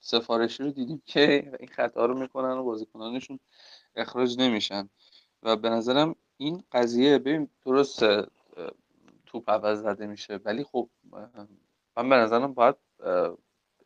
سفارشی 0.01 0.63
رو 0.63 0.71
دیدیم 0.71 1.03
که 1.07 1.53
این 1.61 1.69
خطا 1.69 2.07
رو 2.07 2.19
می‌کنن 2.19 2.51
و 2.51 2.65
بازیکنانشون 2.65 3.39
اخراج 3.97 4.39
نمیشن. 4.39 4.89
و 5.43 5.57
به 5.57 5.71
نظرم 5.71 6.15
این 6.37 6.63
قضیه 6.73 7.19
ببین 7.19 7.49
درست 7.67 8.05
توپ 9.27 9.51
عوض 9.51 9.83
زده 9.83 10.07
میشه 10.07 10.41
ولی 10.45 10.65
خب 10.65 10.89
من 11.97 12.09
به 12.09 12.17
نظرم 12.17 12.55
باید 12.55 12.75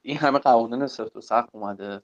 این 0.03 0.17
همه 0.17 0.39
قوانین 0.39 0.87
سفت 0.87 1.17
و 1.17 1.21
سخت 1.21 1.49
اومده. 1.53 2.03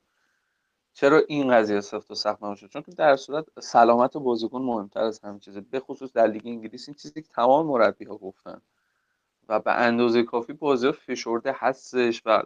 چرا 0.92 1.22
این 1.28 1.50
قضیه 1.54 1.80
سفت 1.80 2.10
و 2.10 2.14
سخت 2.14 2.42
نباشه؟ 2.42 2.68
چون 2.68 2.82
که 2.82 2.92
در 2.92 3.16
صورت 3.16 3.60
سلامت 3.60 4.16
بازیکن 4.16 4.62
مهمتر 4.62 5.00
از 5.00 5.20
همه 5.20 5.38
چیزه. 5.38 5.60
به 5.60 5.80
خصوص 5.80 6.12
در 6.12 6.26
لیگ 6.26 6.42
انگلیس 6.46 6.88
این 6.88 6.94
چیزی 6.94 7.22
که 7.22 7.28
تمام 7.28 7.66
مربی 7.66 8.04
ها 8.04 8.16
گفتن. 8.16 8.60
و 9.48 9.60
به 9.60 9.72
اندازه 9.72 10.22
کافی 10.22 10.52
بازی 10.52 10.92
فشرده 10.92 11.54
هستش 11.58 12.22
و 12.26 12.42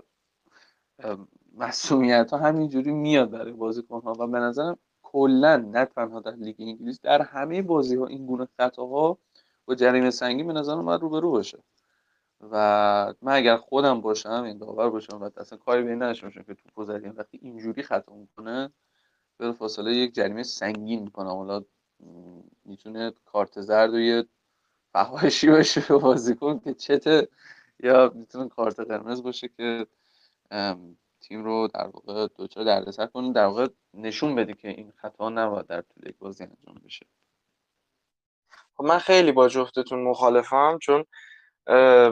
مسئولیت 1.56 2.30
ها 2.30 2.38
همینجوری 2.38 2.92
میاد 2.92 3.30
برای 3.30 3.52
بازیکن 3.52 4.00
ها 4.00 4.12
و 4.12 4.26
به 4.26 4.38
نظرم 4.38 4.78
کلا 5.02 5.56
نه 5.56 5.84
تنها 5.84 6.20
در 6.20 6.34
لیگ 6.34 6.56
انگلیس 6.58 7.00
در 7.00 7.22
همه 7.22 7.62
بازی 7.62 7.96
ها 7.96 8.06
این 8.06 8.26
گونه 8.26 8.48
خطاها 8.56 9.18
با 9.64 9.74
جریمه 9.74 10.10
سنگین 10.10 10.46
به 10.46 10.52
نظرم 10.52 10.84
باید 10.84 11.00
روبرو 11.00 11.30
باشه. 11.30 11.58
و 12.50 13.14
من 13.22 13.32
اگر 13.32 13.56
خودم 13.56 14.00
باشم 14.00 14.42
این 14.42 14.58
داور 14.58 14.90
باشم 14.90 15.22
و 15.22 15.30
اصلا 15.36 15.58
کاری 15.58 15.82
به 15.82 15.94
نداشته 15.94 16.26
باشم 16.26 16.42
که 16.42 16.54
توپو 16.54 16.84
زدیم 16.84 17.14
وقتی 17.16 17.38
اینجوری 17.42 17.82
خطا 17.82 18.14
می‌کنه 18.14 18.72
به 19.38 19.52
فاصله 19.52 19.94
یک 19.94 20.14
جریمه 20.14 20.42
سنگین 20.42 21.02
می‌کنم. 21.02 21.26
حالا 21.26 21.64
می‌تونه 22.64 23.12
کارت 23.24 23.60
زرد 23.60 23.94
و 23.94 23.98
یه 23.98 24.24
فحاشی 24.92 25.50
باشه 25.50 25.84
به 25.88 25.96
بازیکن 25.96 26.58
که 26.58 26.74
چته 26.74 27.28
یا 27.80 28.12
می‌تونه 28.14 28.48
کارت 28.48 28.80
قرمز 28.80 29.22
باشه 29.22 29.48
که 29.48 29.86
تیم 31.20 31.44
رو 31.44 31.68
در 31.74 31.86
واقع 31.86 32.28
دوچار 32.36 32.64
دردسر 32.64 33.06
کنه 33.06 33.32
در 33.32 33.44
واقع 33.44 33.68
نشون 33.94 34.34
بده 34.34 34.54
که 34.54 34.68
این 34.68 34.92
خطا 34.96 35.28
نباید 35.28 35.66
در 35.66 35.80
طول 35.80 36.08
یک 36.08 36.18
بازی 36.18 36.44
انجام 36.44 36.82
بشه. 36.84 37.06
خب 38.76 38.84
من 38.84 38.98
خیلی 38.98 39.32
با 39.32 39.48
جفتتون 39.48 40.02
مخالفم 40.02 40.78
چون 40.80 41.04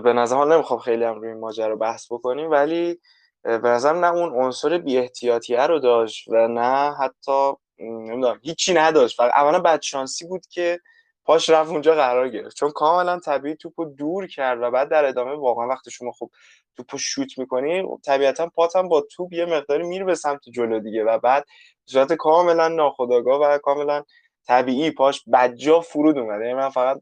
به 0.05 0.13
نظر 0.13 0.37
حال 0.37 0.53
نمی‌خوام 0.53 0.81
خیلی 0.81 1.05
هم 1.05 1.15
روی 1.15 1.29
این 1.29 1.41
ماجرا 1.41 1.77
بحث 1.77 2.13
بکنیم 2.13 2.51
ولی 2.51 3.01
به 3.43 3.69
نظر 3.69 3.93
نه 3.93 4.13
اون 4.13 4.45
عنصر 4.45 4.79
بی 4.79 4.99
احتیاطیه 4.99 5.67
رو 5.67 5.79
داشت 5.79 6.29
و 6.29 6.49
نه 6.49 6.95
حتی 7.01 7.53
نمی‌دونم 7.79 8.41
هیچی 8.43 8.75
نداشت. 8.75 9.17
فقط 9.17 9.31
اولا 9.35 9.59
بدشانسی 9.61 10.27
بود 10.27 10.47
که 10.47 10.81
پاش 11.25 11.51
رفت 11.51 11.71
اونجا 11.71 11.95
قرار 11.95 12.29
گرفت. 12.29 12.57
چون 12.57 12.71
کاملا 12.71 13.19
طبیعی 13.19 13.57
توپو 13.57 13.85
دور 13.85 14.27
کرد 14.27 14.63
و 14.63 14.71
بعد 14.71 14.89
در 14.89 15.05
ادامه 15.05 15.35
واقعا 15.35 15.69
وقتی 15.69 15.91
شما 15.91 16.13
خب 16.13 16.31
توپو 16.77 16.99
شوت 16.99 17.39
می‌کنی 17.39 17.83
طبیعتا 18.05 18.47
پاتم 18.49 18.89
با 18.89 19.01
توپ 19.01 19.33
یه 19.33 19.45
مقداری 19.47 19.87
میره 19.87 20.05
به 20.05 20.15
سمت 20.15 20.41
جلو 20.53 20.81
دیگه 20.81 21.05
و 21.05 21.19
بعد 21.19 21.47
صورت 21.87 22.13
کاملا 22.13 22.69
ناخودآگاه 22.69 23.41
و 23.41 23.59
کاملا 23.59 24.03
طبیعی 24.47 24.91
پاش 24.91 25.25
بدجا 25.33 25.81
فرود 25.81 26.19
اومده. 26.19 26.45
یعنی 26.45 26.55
من 26.55 26.69
فقط 26.71 27.01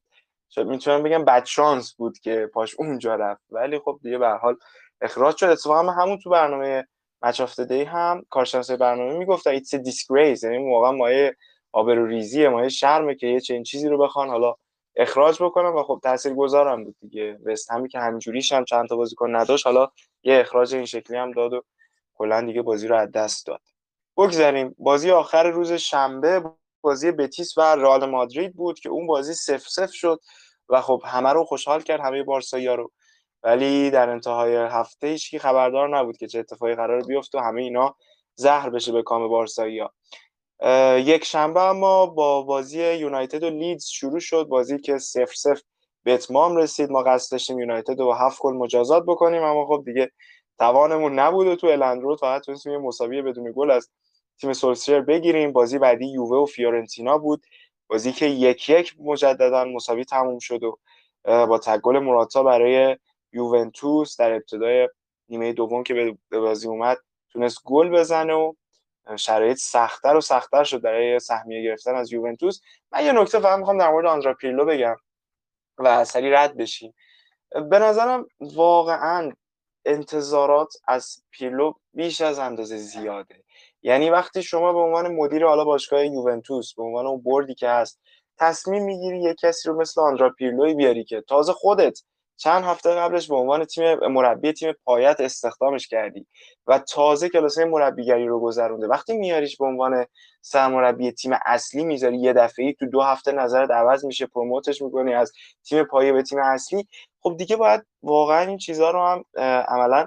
می‌تونم 0.56 1.02
بگم 1.02 1.24
بد 1.24 1.44
شانس 1.44 1.94
بود 1.94 2.18
که 2.18 2.50
پاش 2.54 2.74
اونجا 2.78 3.14
رفت. 3.14 3.42
ولی 3.50 3.78
خب 3.78 3.98
دیگه 4.02 4.18
به 4.18 4.28
حال 4.28 4.56
اخراج 5.00 5.36
شد. 5.36 5.46
اتفاقا 5.46 5.90
همون 5.92 6.18
تو 6.18 6.30
برنامه 6.30 6.86
Match 7.22 7.40
of 7.40 7.60
the 7.60 7.71
Day 7.71 7.82
هم 7.82 8.24
کارشناس 8.30 8.70
برنامه 8.70 9.18
می‌گفت 9.18 9.46
it's 9.46 9.74
disgrace 9.74 10.44
یعنی 10.44 10.70
واقعا 10.72 10.92
مایه 10.92 11.36
آبروریزی 11.72 12.48
مایه 12.48 12.68
شرمه 12.68 13.14
که 13.14 13.26
یه 13.26 13.40
چنین 13.40 13.62
چیزی 13.62 13.88
رو 13.88 13.98
بخوان 13.98 14.28
حالا 14.28 14.54
اخراج 14.96 15.42
بکنم 15.42 15.76
و 15.76 15.82
خب 15.82 16.00
تاثیرگذارم 16.02 16.84
بود 16.84 16.96
دیگه. 17.00 17.38
وست 17.44 17.72
همی 17.72 17.88
که 17.88 17.98
همینجوریش 17.98 18.52
هم 18.52 18.64
چند 18.64 18.88
تا 18.88 18.96
بازیکن 18.96 19.36
نداشت. 19.36 19.66
حالا 19.66 19.88
یه 20.22 20.40
اخراج 20.40 20.74
این 20.74 20.84
شکلی 20.84 21.16
هم 21.16 21.32
داد 21.32 21.52
و 21.52 21.62
کلا 22.14 22.40
دیگه 22.40 22.62
بازی 22.62 22.88
رو 22.88 22.96
از 22.96 23.12
دست 23.12 23.46
داد. 23.46 23.60
بگذاریم. 24.16 24.74
بازی 24.78 25.10
آخر 25.10 25.50
روز 25.50 25.72
شنبه 25.72 26.42
بازی 26.88 27.12
بتیس 27.12 27.58
و 27.58 27.60
رئال 27.60 28.10
مادرید 28.10 28.54
بود 28.56 28.80
که 28.80 28.88
اون 28.88 29.06
بازی 29.06 29.34
سف 29.34 29.68
سف 29.68 29.92
شد 29.92 30.20
و 30.68 30.80
خب 30.80 31.02
همه 31.04 31.32
رو 31.32 31.44
خوشحال 31.44 31.80
کرد 31.80 32.00
همه 32.00 32.22
بارسایی 32.22 32.66
رو. 32.66 32.92
ولی 33.42 33.90
در 33.90 34.08
انتهای 34.10 34.56
هفته 34.56 35.06
هیچ 35.06 35.36
خبردار 35.36 35.98
نبود 35.98 36.16
که 36.16 36.26
چه 36.26 36.38
اتفاقی 36.38 36.74
قرار 36.74 37.04
بیفته 37.04 37.38
و 37.38 37.40
همه 37.40 37.62
اینا 37.62 37.96
زهر 38.34 38.70
بشه 38.70 38.92
به 38.92 39.02
کام 39.02 39.28
بارسایی 39.28 39.78
ها 39.78 39.92
یک 40.98 41.24
شنبه 41.24 41.60
اما 41.60 42.06
با 42.06 42.42
بازی 42.42 42.94
یونایتد 42.94 43.42
و 43.42 43.50
لیدز 43.50 43.86
شروع 43.86 44.20
شد. 44.20 44.44
بازی 44.44 44.78
که 44.78 44.98
سف 44.98 45.32
سف 45.34 45.60
به 46.04 46.14
اتمام 46.14 46.56
رسید. 46.56 46.90
ما 46.90 47.02
قصد 47.02 47.32
داشتیم 47.32 47.58
یونایتد 47.58 48.00
رو 48.00 48.12
هفت 48.12 48.42
گل 48.42 48.52
مجازات 48.52 49.04
بکنیم 49.06 49.42
اما 49.42 49.66
خب 49.66 49.82
دیگه 49.86 50.10
توانمون 50.58 51.18
نبود 51.18 51.46
و 51.46 51.56
تو 51.56 51.66
الندرود 51.66 52.20
فقط 52.20 52.42
تونستیم 52.42 52.72
یه 52.72 52.78
مساوی 52.78 53.22
بدون 53.22 53.52
گل 53.56 53.70
از 53.70 53.90
تیم 54.40 54.52
سولسیر 54.52 55.00
بگیریم. 55.00 55.52
بازی 55.52 55.78
بعدی 55.78 56.06
یووه 56.06 56.38
و 56.38 56.46
فیورنتینا 56.46 57.18
بود. 57.18 57.46
بازی 57.86 58.12
که 58.12 58.26
یک 58.26 58.68
یک 58.68 58.94
مجددا 59.00 59.64
مساوی 59.64 60.04
تموم 60.04 60.38
شد 60.38 60.62
و 60.64 60.78
با 61.24 61.58
تگل 61.58 61.98
مراتا 61.98 62.42
برای 62.42 62.96
یوونتوس 63.32 64.16
در 64.16 64.32
ابتدای 64.32 64.88
نیمه 65.28 65.52
دوم 65.52 65.82
که 65.82 66.16
به 66.28 66.40
بازی 66.40 66.68
اومد 66.68 66.98
تونست 67.32 67.62
گل 67.64 67.88
بزنه 67.88 68.34
و 68.34 68.52
شرایط 69.16 69.56
سختتر 69.56 70.16
و 70.16 70.20
سختتر 70.20 70.64
شد 70.64 70.82
برای 70.82 71.18
سهمیه 71.18 71.62
گرفتن 71.62 71.94
از 71.94 72.12
یوونتوس. 72.12 72.60
من 72.92 73.04
یه 73.04 73.12
نکته 73.12 73.40
فقط 73.40 73.58
می‌خوام 73.58 73.78
در 73.78 73.90
مورد 73.90 74.06
آندرا 74.06 74.34
پیرلو 74.34 74.64
بگم 74.64 74.96
و 75.78 76.04
سری 76.04 76.30
رد 76.30 76.56
بشیم. 76.56 76.94
به 77.70 77.78
نظرم 77.78 78.26
واقعا 78.40 79.32
انتظارات 79.84 80.74
از 80.88 81.22
پیرلو 81.30 81.72
بیش 81.94 82.20
از 82.20 82.38
اندازه 82.38 82.76
زیاده. 82.76 83.44
یعنی 83.82 84.10
وقتی 84.10 84.42
شما 84.42 84.72
به 84.72 84.78
عنوان 84.78 85.14
مدیر 85.14 85.46
حالا 85.46 85.64
باشگاه 85.64 86.06
یوونتوس 86.06 86.74
به 86.74 86.82
عنوان 86.82 87.06
اون 87.06 87.22
بردی 87.22 87.54
که 87.54 87.68
هست 87.68 88.00
تصمیم 88.38 88.84
می‌گیری 88.84 89.22
یک 89.22 89.36
کسی 89.42 89.68
رو 89.68 89.80
مثل 89.80 90.00
آندرا 90.00 90.30
پیرلوی 90.30 90.74
بیاری 90.74 91.04
که 91.04 91.20
تازه 91.28 91.52
خودت 91.52 91.98
چند 92.36 92.64
هفته 92.64 92.90
قبلش 92.94 93.28
به 93.28 93.36
عنوان 93.36 93.64
تیم 93.64 93.94
مربی 94.06 94.52
تیم 94.52 94.72
پایت 94.84 95.20
استخدامش 95.20 95.88
کردی 95.88 96.26
و 96.66 96.78
تازه 96.78 97.28
کلاسه 97.28 97.64
مربیگری 97.64 98.26
رو 98.26 98.40
گذرونده. 98.40 98.86
وقتی 98.86 99.16
میاریش 99.16 99.56
به 99.56 99.64
عنوان 99.66 100.06
سرمربی 100.42 101.12
تیم 101.12 101.32
اصلی 101.46 101.84
می‌ذاری 101.84 102.18
یه 102.18 102.32
دفعه 102.32 102.72
تو 102.72 102.86
دو 102.86 103.02
هفته 103.02 103.32
نظرت 103.32 103.70
عوض 103.70 104.04
میشه 104.04 104.26
پروموتش 104.26 104.82
می‌کنی 104.82 105.14
از 105.14 105.32
تیم 105.64 105.84
پایه 105.84 106.12
به 106.12 106.22
تیم 106.22 106.38
اصلی 106.38 106.88
خب 107.20 107.36
دیگه 107.36 107.56
باید 107.56 107.82
واقعا 108.02 108.40
این 108.40 108.58
چیزها 108.58 108.90
رو 108.90 109.06
هم 109.06 109.24
عملا 109.68 110.06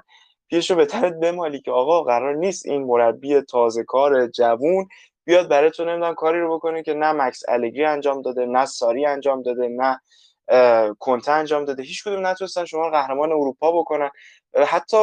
پیش 0.52 0.72
رو 0.72 0.78
به 0.78 0.86
تنت 0.86 1.14
بمالی 1.14 1.62
که 1.62 1.72
آقا 1.72 2.04
قرار 2.04 2.36
نیست 2.36 2.66
این 2.66 2.84
مربی 2.84 3.42
تازه 3.42 3.84
کار 3.84 4.28
جوون 4.28 4.88
بیاد 5.26 5.50
برای 5.50 5.72
تو 5.72 5.86
نمی‌دونم 5.86 6.16
کاری 6.16 6.40
رو 6.42 6.56
بکنه 6.56 6.84
که 6.84 6.94
نه 6.94 7.12
مکس 7.12 7.44
الگری 7.48 7.86
انجام 7.86 8.22
داده 8.22 8.46
نه 8.46 8.66
ساری 8.66 9.06
انجام 9.06 9.42
داده 9.42 9.68
نه 9.68 10.02
کنته 11.00 11.32
انجام 11.32 11.66
داده. 11.66 11.84
هیچ 11.84 12.04
کدوم 12.04 12.28
نتونستن 12.28 12.66
شما 12.66 12.90
قهرمان 12.90 13.32
اروپا 13.32 13.72
بکنن. 13.72 14.10
حتی 14.68 14.98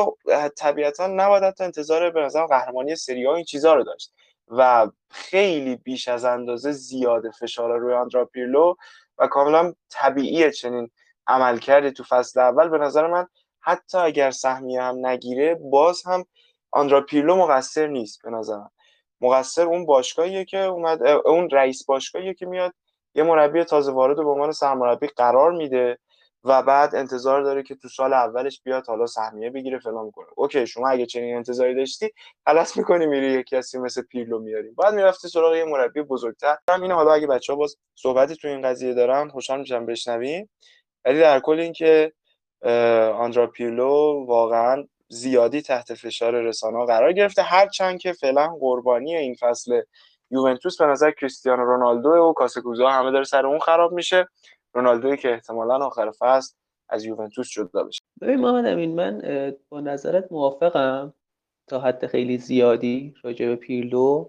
طبیعتا 0.56 1.06
نباید 1.06 1.44
حتی 1.44 1.64
انتظار 1.64 2.10
به 2.10 2.20
نظر 2.20 2.46
قهرمانی 2.46 2.96
سری 2.96 3.28
این 3.28 3.44
چیزها 3.44 3.74
رو 3.74 3.84
داشت. 3.84 4.12
و 4.48 4.88
خیلی 5.10 5.76
بیش 5.76 6.08
از 6.08 6.24
اندازه 6.24 6.72
زیاده 6.72 7.30
فشار 7.30 7.78
روی 7.78 7.94
آندرا 7.94 8.24
پیرلو 8.24 8.74
و 9.18 9.26
کاملا 9.26 9.72
طبیعیه 9.90 10.50
چنین 10.50 10.90
عمل 11.26 11.58
کرده 11.58 11.90
تو 11.90 12.04
فصل 12.04 12.40
اول. 12.40 12.68
به 12.68 12.78
نظر 12.78 13.06
من 13.06 13.26
حتی 13.68 13.98
اگر 13.98 14.30
سهمیه 14.30 14.82
هم 14.82 15.06
نگیره 15.06 15.54
باز 15.54 16.02
هم 16.06 16.24
آندرا 16.70 17.00
پیرلو 17.00 17.36
مقصر 17.36 17.86
نیست 17.86 18.22
به 18.22 18.30
نظرم. 18.30 18.70
مقصر 19.20 19.62
اون 19.62 19.86
باشگاهیه 19.86 20.44
که 20.44 20.58
اومد 20.58 21.02
اون 21.06 21.50
رئیس 21.50 21.84
باشگاهیه 21.84 22.34
که 22.34 22.46
میاد 22.46 22.74
یه 23.14 23.22
مربی 23.22 23.64
تازه 23.64 23.92
وارد 23.92 24.16
به 24.16 24.30
عنوان 24.30 24.52
سرمربی 24.52 25.06
قرار 25.06 25.52
میده 25.52 25.98
و 26.44 26.62
بعد 26.62 26.94
انتظار 26.94 27.42
داره 27.42 27.62
که 27.62 27.74
تو 27.74 27.88
سال 27.88 28.12
اولش 28.12 28.62
بیاد 28.64 28.86
حالا 28.86 29.06
سهمیه 29.06 29.50
بگیره 29.50 29.78
فلان 29.78 30.10
کنه 30.10 30.26
اوکی 30.36 30.66
شما 30.66 30.88
اگه 30.88 31.06
چنین 31.06 31.36
انتظاری 31.36 31.74
داشتی 31.74 32.10
غلط 32.46 32.76
می‌کنی 32.76 33.06
میری 33.06 33.26
یکی 33.26 33.56
کسی 33.56 33.78
مثل 33.78 34.02
پیرلو 34.02 34.38
میاری. 34.38 34.70
بعد 34.70 34.94
می‌رفتی 34.94 35.28
سراغ 35.28 35.54
یه 35.54 35.64
مربی 35.64 36.02
بزرگتر. 36.02 36.56
هم 36.70 36.82
اینه 36.82 36.94
حالا 36.94 37.12
اگه 37.12 37.26
بچه 37.26 37.52
ها 37.52 37.58
باز 37.58 37.76
صحبتی 37.94 38.36
تو 38.36 38.48
این 38.48 38.62
قضیه 38.62 38.94
دارن 38.94 39.28
خوشحال 39.28 39.60
میشم 39.60 39.86
بشنویم. 39.86 40.50
ولی 41.04 41.20
در 41.20 41.40
کل 41.40 41.60
اینکه 41.60 42.12
آندرا 43.12 43.46
پیرلو 43.46 44.24
واقعا 44.26 44.84
زیادی 45.08 45.62
تحت 45.62 45.94
فشار 45.94 46.40
رسانه 46.40 46.86
قرار 46.86 47.12
گرفته. 47.12 47.42
هرچند 47.42 47.98
که 47.98 48.12
فعلا 48.12 48.46
قربانی 48.60 49.16
این 49.16 49.34
فصل 49.34 49.80
یوونتوس 50.30 50.80
به 50.80 50.86
نظر 50.86 51.10
کریستیانو 51.10 51.64
رونالدو 51.64 52.08
و 52.08 52.32
کاسکوزا 52.32 52.88
همه 52.88 53.10
داره 53.10 53.24
سر 53.24 53.46
اون 53.46 53.58
خراب 53.58 53.92
میشه. 53.92 54.28
رونالدوی 54.74 55.16
که 55.16 55.32
احتمالا 55.32 55.86
آخر 55.86 56.10
فصل 56.18 56.54
از 56.88 57.04
یوونتوس 57.04 57.50
جدا 57.50 57.84
بشه. 57.84 58.00
ببین 58.20 58.40
محمد 58.40 58.66
امین 58.66 58.94
من 58.94 59.22
با 59.68 59.80
نظرت 59.80 60.32
موافقم 60.32 61.14
تا 61.66 61.80
حد 61.80 62.06
خیلی 62.06 62.38
زیادی 62.38 63.14
راجع 63.22 63.46
به 63.46 63.56
پیرلو. 63.56 64.28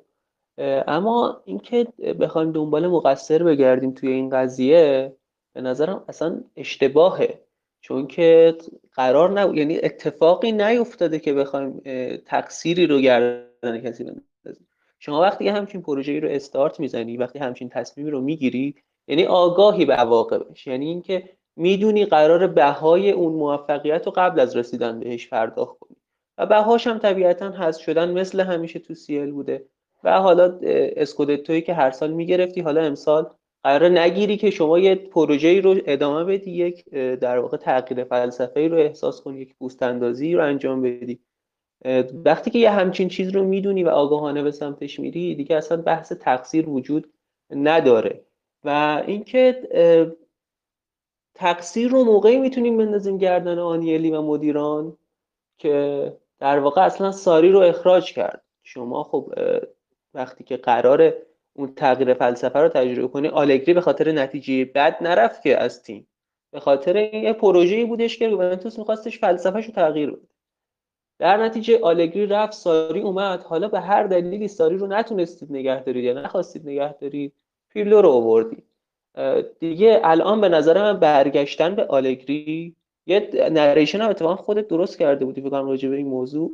اما 0.88 1.42
اینکه 1.46 1.88
بخوایم 2.20 2.52
دنبال 2.52 2.88
مقصر 2.88 3.44
بگردیم 3.44 3.92
توی 3.92 4.12
این 4.12 4.30
قضیه 4.30 5.16
به 5.54 5.62
نظرم 5.62 6.06
اصلا 6.08 6.44
اشتباهه. 6.56 7.42
چون 7.82 8.08
که 8.08 8.58
قرار 8.94 9.30
نه 9.30 9.58
یعنی 9.58 9.78
اتفاقی 9.84 10.52
نیفتاده 10.52 11.20
که 11.20 11.34
بخوایم 11.34 11.82
تقصیری 12.26 12.88
رو 12.88 13.00
گردن 13.00 13.82
کسی 13.82 14.04
بندازیم. 14.04 14.68
شما 15.00 15.22
وقتی 15.22 15.48
همچین 15.48 15.82
پروژه‌ای 15.82 16.20
رو 16.20 16.30
استارت 16.30 16.80
می‌زنی 16.80 17.18
وقتی 17.18 17.40
همچین 17.40 17.70
تصمیمی 17.70 18.12
رو 18.12 18.22
می‌گیری 18.22 18.76
یعنی 19.08 19.26
آگاهی 19.26 19.86
به 19.86 19.94
عواقبش 19.94 20.68
یعنی 20.68 20.86
اینکه 20.86 21.30
می‌دونی 21.56 22.06
قرار 22.06 22.48
بهای 22.48 23.12
اون 23.12 23.34
موفقیت 23.34 24.06
رو 24.06 24.14
قبل 24.16 24.40
از 24.40 24.56
رسیدن 24.56 25.00
بهش 25.00 25.28
پرداخت 25.28 25.80
کنی. 25.80 25.96
و 26.38 26.46
بهاش 26.46 26.88
هم 26.88 26.98
طبیعتا 26.98 27.50
هست 27.50 27.80
شدن 27.80 28.12
مثل 28.12 28.40
همیشه 28.40 28.80
تو 28.80 28.94
سیل 28.94 29.32
بوده. 29.32 29.66
و 30.04 30.22
حالا 30.22 30.60
اسکودتویی 30.64 31.62
که 31.62 31.74
هر 31.74 31.92
سال 31.92 32.12
می‌گرفتی 32.12 32.62
حالا 32.62 32.82
امسال 32.82 33.30
قرار 33.64 33.90
نگیری 33.90 34.38
که 34.38 34.50
شما 34.50 34.80
یه 34.80 34.96
پروژه‌ای 34.96 35.62
رو 35.62 35.76
ادامه 35.86 36.24
بدی 36.24 36.52
یک 36.52 36.90
در 36.94 37.40
واقع 37.40 37.58
تغییر 37.58 38.04
فلسفه 38.04 38.68
رو 38.68 38.78
احساس 38.78 39.22
کنی 39.22 39.40
یک 39.40 39.56
پوست 39.56 39.84
اندازی 39.84 40.34
رو 40.34 40.44
انجام 40.44 40.82
بدی. 40.82 41.20
وقتی 42.26 42.52
که 42.52 42.60
یه 42.60 42.72
همچین 42.72 43.10
چیز 43.10 43.30
رو 43.30 43.44
می‌دونی 43.44 43.84
و 43.84 43.90
آگاهانه 43.90 44.44
به 44.44 44.52
سمتش 44.52 45.00
میری 45.00 45.36
دیگه 45.36 45.56
اصلا 45.56 45.82
بحث 45.82 46.12
تقصیر 46.12 46.70
وجود 46.70 47.14
نداره. 47.52 48.24
و 48.64 49.04
اینکه 49.08 49.68
تقصیر 51.36 51.92
رو 51.92 52.04
موقعی 52.04 52.38
می‌تونیم 52.38 52.78
بندازیم 52.78 53.18
گردن 53.18 53.60
آنیلی 53.60 54.12
و 54.12 54.22
مدیران 54.22 54.98
که 55.58 56.18
در 56.40 56.60
واقع 56.60 56.82
اصلا 56.82 57.12
ساری 57.12 57.52
رو 57.52 57.60
اخراج 57.60 58.14
کرد. 58.14 58.42
شما 58.64 59.04
خب 59.04 59.34
وقتی 60.14 60.44
که 60.44 60.58
قرار 60.58 61.14
اون 61.54 61.74
تغییر 61.76 62.14
فلسفه 62.14 62.60
رو 62.60 62.70
تجربه 62.70 63.08
کنی 63.08 63.28
آلگری 63.28 63.74
به 63.74 63.82
خاطر 63.82 64.12
نتیجه 64.12 64.66
بد 64.66 64.98
نرفت 65.02 65.42
که 65.42 65.58
از 65.58 65.84
تیم. 65.84 66.08
به 66.52 66.60
خاطر 66.60 66.96
یه 67.14 67.34
پروژه‌ای 67.34 67.86
بودش 67.86 68.18
که 68.18 68.28
یوونتوس 68.28 68.80
میخواستش 68.80 69.20
فلسفهش 69.20 69.66
رو 69.66 69.74
تغییر 69.74 70.10
بده. 70.10 70.28
در 71.20 71.38
نتیجه 71.38 71.80
آلگری 71.82 72.26
رفت 72.26 72.54
ساری 72.54 73.00
اومد. 73.00 73.44
حالا 73.44 73.68
به 73.68 73.80
هر 73.80 74.04
دلیلی 74.04 74.48
ساری 74.48 74.78
رو 74.78 74.88
نتونستید 74.88 75.52
نگه 75.52 75.84
دارید 75.84 76.04
یا 76.04 76.14
نخواستید 76.14 76.68
نگه 76.70 76.94
دارید 76.94 77.34
پیرلو 77.70 78.02
رو 78.02 78.10
آوردید. 78.10 78.64
دیگه 79.60 80.02
الان 80.04 80.42
به 80.42 80.50
نظر 80.50 80.84
من 80.84 81.00
برگشتن 81.00 81.76
به 81.76 81.86
آلگری 81.86 82.76
یه 83.06 83.30
نریشن 83.52 84.02
هم 84.02 84.10
اتفاقا 84.10 84.36
خودت 84.36 84.68
درست 84.68 85.00
کرده 85.00 85.26
بودی 85.26 85.42
فکر 85.42 85.62
راجع 85.62 85.90
به 85.90 85.96
این 85.96 86.08
موضوع. 86.08 86.52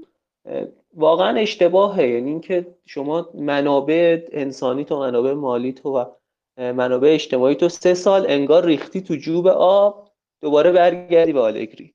واقعا 0.93 1.39
اشتباهه. 1.39 2.07
یعنی 2.07 2.29
اینکه 2.29 2.67
شما 2.85 3.29
منابع 3.33 4.21
انسانی 4.31 4.83
تو 4.83 4.99
منابع 4.99 5.33
مالی 5.33 5.73
تو 5.73 5.89
و 5.89 6.05
منابع 6.57 7.13
اجتماعی 7.13 7.55
تو 7.55 7.69
سه 7.69 7.93
سال 7.93 8.25
انگار 8.29 8.65
ریختی 8.65 9.01
تو 9.01 9.15
جوب 9.15 9.47
آب 9.47 10.11
دوباره 10.41 10.71
برگردی 10.71 11.33
به 11.33 11.39
آلگری. 11.39 11.93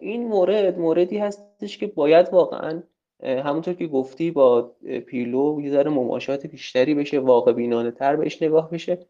این 0.00 0.28
مورد 0.28 0.78
موردی 0.78 1.18
هستش 1.18 1.78
که 1.78 1.86
باید 1.86 2.28
واقعا 2.32 2.82
همونطور 3.22 3.74
که 3.74 3.86
گفتی 3.86 4.30
با 4.30 4.62
پیلو 5.06 5.60
یه 5.60 5.70
ذره 5.70 5.90
مماشات 5.90 6.46
بیشتری 6.46 6.94
بشه 6.94 7.18
واقع 7.18 7.52
بینانه 7.52 7.90
تر 7.90 8.16
بهش 8.16 8.42
نگاه 8.42 8.70
بشه. 8.70 9.06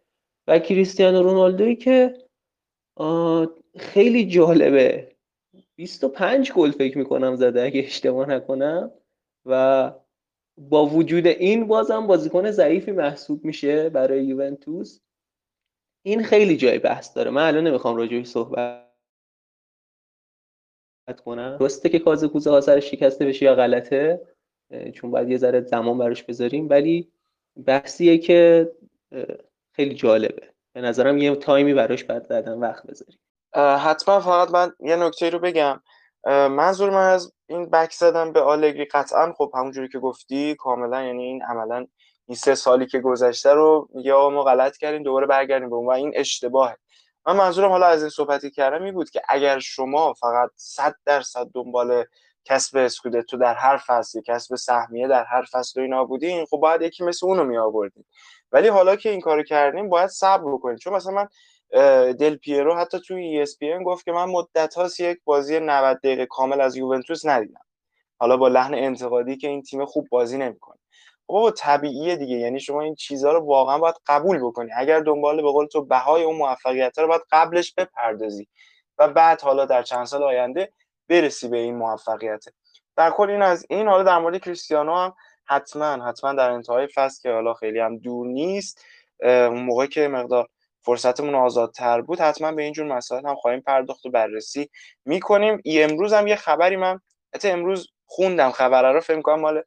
و 0.48 0.58
کریستیانو 0.58 1.22
رونالدوی 1.22 1.76
که 1.76 2.14
خیلی 3.76 4.26
جالبه. 4.26 5.15
25 5.76 6.52
گل 6.52 6.70
فکر 6.70 6.98
می‌کنم 6.98 7.36
زده 7.36 7.62
اگه 7.62 7.80
اشتباه 7.80 8.28
نکنم. 8.28 8.92
و 9.44 9.92
با 10.58 10.86
وجود 10.86 11.26
این 11.26 11.66
بازم 11.66 12.06
بازیکن 12.06 12.50
ضعیفی 12.50 12.92
محسوب 12.92 13.44
میشه 13.44 13.88
برای 13.88 14.24
یوونتوس. 14.24 15.00
این 16.02 16.22
خیلی 16.22 16.56
جای 16.56 16.78
بحث 16.78 17.16
داره. 17.16 17.30
من 17.30 17.46
الان 17.46 17.66
نمی‌خوام 17.66 17.96
راجعش 17.96 18.26
صحبت 18.26 18.86
کنم. 21.24 21.56
درسته 21.60 21.88
که 21.88 21.98
کاز 21.98 22.24
کوزه 22.24 22.50
ها 22.50 22.60
سرش 22.60 22.90
شکسته 22.90 23.26
بشه 23.26 23.44
یا 23.44 23.54
غلطه 23.54 24.20
چون 24.94 25.10
باید 25.10 25.30
یه 25.30 25.36
ذره 25.36 25.60
زمان 25.60 25.98
براش 25.98 26.22
بذاریم 26.22 26.68
ولی 26.68 27.12
بحثیه 27.66 28.18
که 28.18 28.72
خیلی 29.72 29.94
جالبه. 29.94 30.50
به 30.72 30.80
نظرم 30.80 31.18
یه 31.18 31.36
تایمی 31.36 31.74
براش 31.74 32.04
بعد 32.04 32.28
دادن 32.28 32.58
وقت 32.58 32.86
بذاریم. 32.86 33.18
حتما 33.56 34.20
فقط 34.20 34.50
من 34.50 34.72
یه 34.80 34.96
نکته 34.96 35.30
رو 35.30 35.38
بگم. 35.38 35.80
منظور 36.26 36.90
من 36.90 37.10
از 37.10 37.32
این 37.46 37.70
بک 37.70 37.92
زدن 37.92 38.32
به 38.32 38.40
آلگری 38.40 38.84
قطعا 38.84 39.32
خب 39.32 39.50
همونجوری 39.54 39.88
که 39.88 39.98
گفتی 39.98 40.54
کاملا 40.54 41.02
یعنی 41.02 41.24
این 41.24 41.42
عملا 41.42 41.86
این 42.26 42.36
سه 42.36 42.54
سالی 42.54 42.86
که 42.86 43.00
گذشته 43.00 43.54
رو 43.54 43.88
یا 43.94 44.30
ما 44.30 44.42
غلط 44.42 44.76
کردیم 44.76 45.02
دوباره 45.02 45.26
برگردیم 45.26 45.70
به 45.70 45.76
اون 45.76 45.86
و 45.86 45.90
این 45.90 46.12
اشتباهه. 46.14 46.76
من 47.26 47.36
منظورم 47.36 47.70
حالا 47.70 47.86
از 47.86 48.00
این 48.00 48.10
صحبتی 48.10 48.50
کردم 48.50 48.84
این 48.84 48.94
بود 48.94 49.10
که 49.10 49.22
اگر 49.28 49.58
شما 49.58 50.12
فقط 50.12 50.50
صد 50.56 50.94
درصد 51.04 51.46
دنبال 51.54 52.04
کسب 52.44 52.76
اسکودتو 52.76 53.36
در 53.36 53.54
هر 53.54 53.76
فصل 53.86 54.20
کسب 54.20 54.54
سهمیه 54.54 55.08
در 55.08 55.24
هر 55.24 55.44
فصل 55.52 55.80
و 55.80 55.82
اینا 55.82 56.04
بودین 56.04 56.44
خب 56.44 56.56
باید 56.56 56.82
یکی 56.82 57.04
مثل 57.04 57.26
اونو 57.26 57.44
می 57.44 57.56
آوردین 57.56 58.04
ولی 58.52 58.68
حالا 58.68 58.96
که 58.96 59.10
این 59.10 59.20
کارو 59.20 59.42
کردیم 59.42 59.88
باید 59.88 60.10
صبر 60.10 60.52
بکنیم 60.52 60.76
چون 60.76 60.92
مثلا 60.92 61.12
من 61.12 61.28
دل 62.18 62.36
پیرو 62.36 62.74
حتی 62.74 63.00
توی 63.00 63.46
ESPN 63.46 63.82
گفت 63.84 64.04
که 64.04 64.12
من 64.12 64.24
مدت 64.24 64.74
هاست 64.74 65.00
یک 65.00 65.18
بازی 65.24 65.60
90 65.60 65.98
دقیقه 65.98 66.26
کامل 66.26 66.60
از 66.60 66.76
یوونتوس 66.76 67.26
ندیدم. 67.26 67.60
حالا 68.18 68.36
با 68.36 68.48
لحن 68.48 68.74
انتقادی 68.74 69.36
که 69.36 69.48
این 69.48 69.62
تیم 69.62 69.84
خوب 69.84 70.08
بازی 70.10 70.38
نمی‌کنه. 70.38 70.78
بابا 71.26 71.50
طبیعیه 71.50 72.16
دیگه. 72.16 72.36
یعنی 72.36 72.60
شما 72.60 72.80
این 72.82 72.94
چیزها 72.94 73.32
رو 73.32 73.40
واقعا 73.40 73.78
باید 73.78 73.94
قبول 74.06 74.38
بکنی. 74.38 74.70
اگر 74.76 75.00
دنبال 75.00 75.42
به 75.42 75.50
قول 75.50 75.66
تو 75.66 75.84
بهای 75.84 76.22
اون 76.22 76.36
موفقیت 76.36 76.98
رو 76.98 77.08
باید 77.08 77.22
قبلش 77.30 77.74
بپردازی 77.74 78.48
و 78.98 79.08
بعد 79.08 79.40
حالا 79.40 79.64
در 79.64 79.82
چند 79.82 80.04
سال 80.04 80.22
آینده 80.22 80.72
برسی 81.08 81.48
به 81.48 81.56
این 81.58 81.76
موفقیت. 81.76 82.44
در 82.96 83.10
کل 83.10 83.30
این 83.30 83.42
از 83.42 83.66
این 83.70 83.88
حالا 83.88 84.02
در 84.02 84.18
مورد 84.18 84.38
کریستیانو 84.38 84.94
هم 84.94 85.14
حتما 85.44 86.04
حتما 86.04 86.32
در 86.32 86.50
انتهای 86.50 86.86
فصل 86.94 87.22
که 87.22 87.30
حالا 87.30 87.54
خیلی 87.54 87.80
هم 87.80 87.98
دور 87.98 88.26
نیست 88.26 88.84
اون 89.22 89.60
موقع 89.60 89.86
که 89.86 90.08
مقدار 90.08 90.48
فرصتمون 90.86 91.34
آزادتر 91.34 92.00
بود 92.00 92.20
حتما 92.20 92.52
به 92.52 92.62
اینجور 92.62 92.86
مسائل 92.86 93.26
هم 93.26 93.34
خواهیم 93.34 93.60
پرداخت 93.60 94.06
و 94.06 94.10
بررسی 94.10 94.70
می‌کنیم. 95.04 95.62
امروز 95.66 96.12
هم 96.12 96.26
یه 96.26 96.36
خبری 96.36 96.76
من 96.76 97.00
حتی 97.34 97.48
امروز 97.48 97.88
خوندم 98.06 98.50
خبره 98.50 98.92
رو 98.92 99.00
فکر 99.00 99.22
کنم 99.22 99.40
مال 99.40 99.62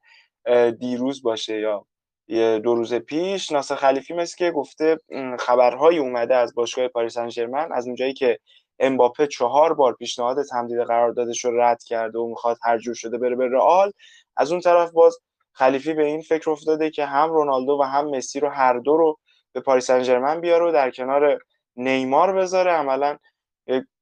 دیروز 0.72 1.22
باشه 1.22 1.60
یا 1.60 1.86
یه 2.28 2.60
دو 2.60 2.76
روز 2.76 2.94
پیش. 2.94 3.52
ناصر 3.52 3.76
خلیفی 3.76 4.14
مثل 4.14 4.38
که 4.38 4.52
گفته 4.52 4.98
خبرهایی 5.40 6.00
اومده 6.00 6.36
از 6.36 6.56
باشگاه 6.56 6.88
پاریس 6.88 7.14
سن 7.14 7.72
از 7.72 7.86
اونجایی 7.86 8.14
که 8.14 8.40
امباپه 8.80 9.28
چهار 9.28 9.74
بار 9.74 9.94
پیشنهاد 9.94 10.44
تمدید 10.44 10.80
قراردادش 10.80 11.46
رو 11.46 11.62
رد 11.62 11.84
کرده 11.84 12.20
و 12.20 12.28
می‌خواد 12.28 12.58
هر 12.64 12.78
جور 12.78 12.96
شده 12.96 13.18
بره 13.18 13.36
به 13.36 13.48
رئال. 13.48 13.92
از 14.38 14.52
اون 14.52 14.62
طرف 14.62 14.92
باز 14.92 15.18
خلیفی 15.52 15.94
به 15.94 16.06
این 16.06 16.22
فکر 16.22 16.50
افتاده 16.50 16.90
که 16.90 17.06
هم 17.06 17.30
رونالدو 17.30 17.78
و 17.82 17.84
هم 17.84 18.10
مسی 18.10 18.40
رو 18.40 18.50
هر 18.50 18.80
دو 18.80 18.98
رو 18.98 19.18
به 19.54 19.60
پاریس 19.60 19.92
سن 19.92 20.42
بیاره 20.42 20.66
و 20.66 20.72
در 20.72 20.92
کنار 20.92 21.40
نیمار 21.76 22.34
بذاره. 22.34 22.72
عملا 22.72 23.18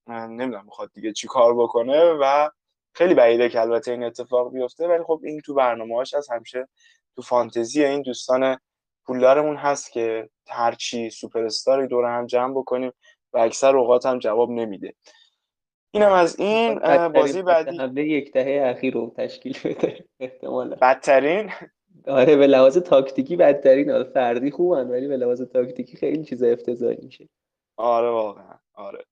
نمی‌دونم 0.07 0.65
می‌خواد 0.65 0.91
دیگه 0.93 1.13
چی 1.13 1.27
کار 1.27 1.55
بکنه 1.55 2.03
و 2.03 2.49
خیلی 2.93 3.13
بعیده 3.13 3.49
که 3.49 3.61
البته 3.61 3.91
این 3.91 4.03
اتفاق 4.03 4.53
بیفته 4.53 4.87
ولی 4.87 5.03
خب 5.03 5.21
این 5.23 5.41
تو 5.41 5.53
برنامه‌هاش 5.53 6.13
از 6.13 6.29
همیشه 6.29 6.67
تو 7.15 7.21
فانتزی 7.21 7.83
این 7.83 8.01
دوستان 8.01 8.57
پولدارمون 9.05 9.55
هست 9.55 9.91
که 9.91 10.29
هرچی 10.47 11.09
سوپر 11.09 11.43
استاری 11.43 11.87
دور 11.87 12.05
هم 12.05 12.25
جمع 12.25 12.53
بکنیم 12.53 12.91
و 13.33 13.37
اکثر 13.37 13.75
اوقات 13.77 14.05
هم 14.05 14.19
جواب 14.19 14.49
نمیده. 14.49 14.93
اینم 15.91 16.11
از 16.11 16.39
این 16.39 16.79
بازی 17.09 17.41
بعدی 17.41 18.01
یک 18.01 18.31
دهه 18.31 18.67
اخیر 18.69 18.93
رو 18.93 19.13
تشکیل 19.17 19.57
بده 19.65 20.05
احتمالا. 20.19 20.75
بدترین 20.75 21.51
آره 22.07 22.35
به 22.35 22.47
لحاظ 22.47 22.77
تاکتیکی 22.77 23.35
بدترین 23.35 24.03
فردی 24.03 24.51
خوبن 24.51 24.87
ولی 24.87 25.07
به 25.07 25.17
لحاظ 25.17 25.41
تاکتیکی 25.41 25.97
خیلی 25.97 26.23
چیز 26.23 26.43
افتضاحی 26.43 26.97
میشه. 27.01 27.29
آره 27.77 28.09
واقعا. 28.09 28.59
آره. 28.73 29.05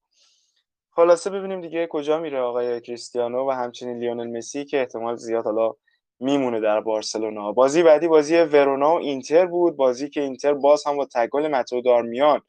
خلاصه 0.91 1.29
ببینیم 1.29 1.61
دیگه 1.61 1.87
کجا 1.87 2.19
میره 2.19 2.39
آقای 2.39 2.81
کریستیانو 2.81 3.49
و 3.49 3.51
همچنین 3.51 3.99
لیونل 3.99 4.37
مسی 4.37 4.65
که 4.65 4.79
احتمال 4.79 5.15
زیاد 5.15 5.45
حالا 5.45 5.73
میمونه 6.19 6.59
در 6.59 6.81
بارسلونا. 6.81 7.51
بازی 7.51 7.83
بعدی 7.83 8.07
بازی 8.07 8.35
ورونا 8.37 8.93
و 8.95 8.97
اینتر 8.97 9.45
بود. 9.45 9.75
بازی 9.75 10.09
که 10.09 10.21
اینتر 10.21 10.53
باز 10.53 10.87
هم 10.87 10.97
با 10.97 11.05
تگل 11.05 11.47
متو 11.47 11.81
دارمیان 11.81 12.41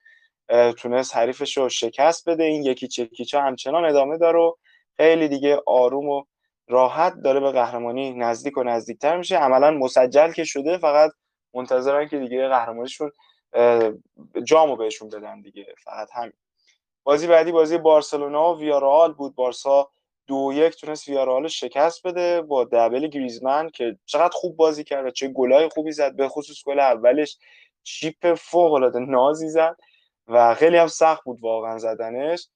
تونست 0.76 1.16
حریفش 1.16 1.56
رو 1.56 1.68
شکست 1.68 2.28
بده. 2.28 2.44
این 2.44 2.62
یکی 2.62 2.88
چکیچا 2.88 3.40
همچنان 3.40 3.84
ادامه 3.84 4.18
داره 4.18 4.38
و 4.38 4.52
خیلی 4.96 5.28
دیگه 5.28 5.62
آروم 5.66 6.08
و 6.08 6.24
راحت 6.68 7.14
داره 7.24 7.40
به 7.40 7.52
قهرمانی 7.52 8.14
نزدیک 8.14 8.58
و 8.58 8.62
نزدیکتر 8.62 9.16
میشه. 9.16 9.36
عملا 9.36 9.70
مسجل 9.70 10.32
که 10.32 10.44
شده 10.44 10.78
فقط 10.78 11.10
منتظرن 11.54 12.08
که 12.08 12.18
دیگه 12.18 12.48
قهرمانیشون 12.48 13.10
جامو 14.44 14.76
بهشون 14.76 15.08
بدن 15.08 15.40
دیگه. 15.40 15.66
فقط 15.84 16.08
همین. 16.12 16.32
بازی 17.04 17.26
بعدی 17.26 17.52
بازی 17.52 17.78
بارسلونا 17.78 18.54
و 18.54 18.58
ویارال 18.58 19.12
بود. 19.12 19.34
بارسا 19.34 19.90
دو 20.26 20.50
یک 20.54 20.76
تونست 20.76 21.08
ویارال 21.08 21.48
شکست 21.48 22.06
بده 22.06 22.42
با 22.42 22.64
دبل 22.64 23.06
گریزمن 23.06 23.70
که 23.70 23.98
چقدر 24.06 24.32
خوب 24.34 24.56
بازی 24.56 24.84
کرد 24.84 25.12
چه 25.12 25.28
گلای 25.28 25.68
خوبی 25.68 25.92
زد. 25.92 26.16
به 26.16 26.28
خصوص 26.28 26.64
گل 26.64 26.80
اولش 26.80 27.38
chip 27.82 28.34
فوق 28.34 28.72
العاده 28.72 28.98
نازی 28.98 29.48
زد 29.48 29.76
و 30.28 30.54
خیلی 30.54 30.76
هم 30.76 30.86
سخت 30.86 31.24
بود 31.24 31.38
واقعا 31.40 31.78
زدنش. 31.78 32.48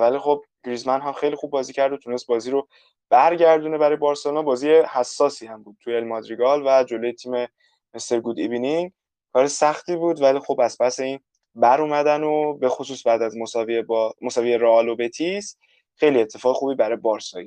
ولی 0.00 0.18
خب 0.18 0.44
گریزمن 0.64 1.00
هم 1.00 1.12
خیلی 1.12 1.36
خوب 1.36 1.50
بازی 1.50 1.72
کرد 1.72 1.92
و 1.92 1.96
تونست 1.96 2.26
بازی 2.26 2.50
رو 2.50 2.68
برگردونه 3.12 3.78
برای 3.78 3.96
بارسلونا 3.96 4.42
بازی 4.42 4.70
حساسی 4.70 5.46
هم 5.46 5.62
بود 5.62 5.76
توی 5.80 5.96
المادریگال 5.96 6.62
و 6.66 6.84
جلوی 6.84 7.12
تیم 7.12 7.46
Mr. 7.94 8.20
Good 8.20 8.38
Evening 8.38 8.92
کار 9.32 9.46
سختی 9.46 9.96
بود 9.96 10.22
ولی 10.22 10.38
خب 10.38 10.60
از 10.60 10.78
پس 10.80 11.00
این 11.00 11.20
بر 11.54 11.80
اومدن 11.80 12.22
و 12.22 12.54
به 12.54 12.68
خصوص 12.68 13.06
بعد 13.06 13.22
از 13.22 13.36
مساوی 13.36 13.82
با 13.82 14.14
مساوی 14.22 14.58
رئال 14.58 14.88
و 14.88 14.96
بتیس 14.96 15.56
خیلی 15.96 16.20
اتفاق 16.20 16.56
خوبی 16.56 16.74
برای 16.74 16.96
بارسا 16.96 17.40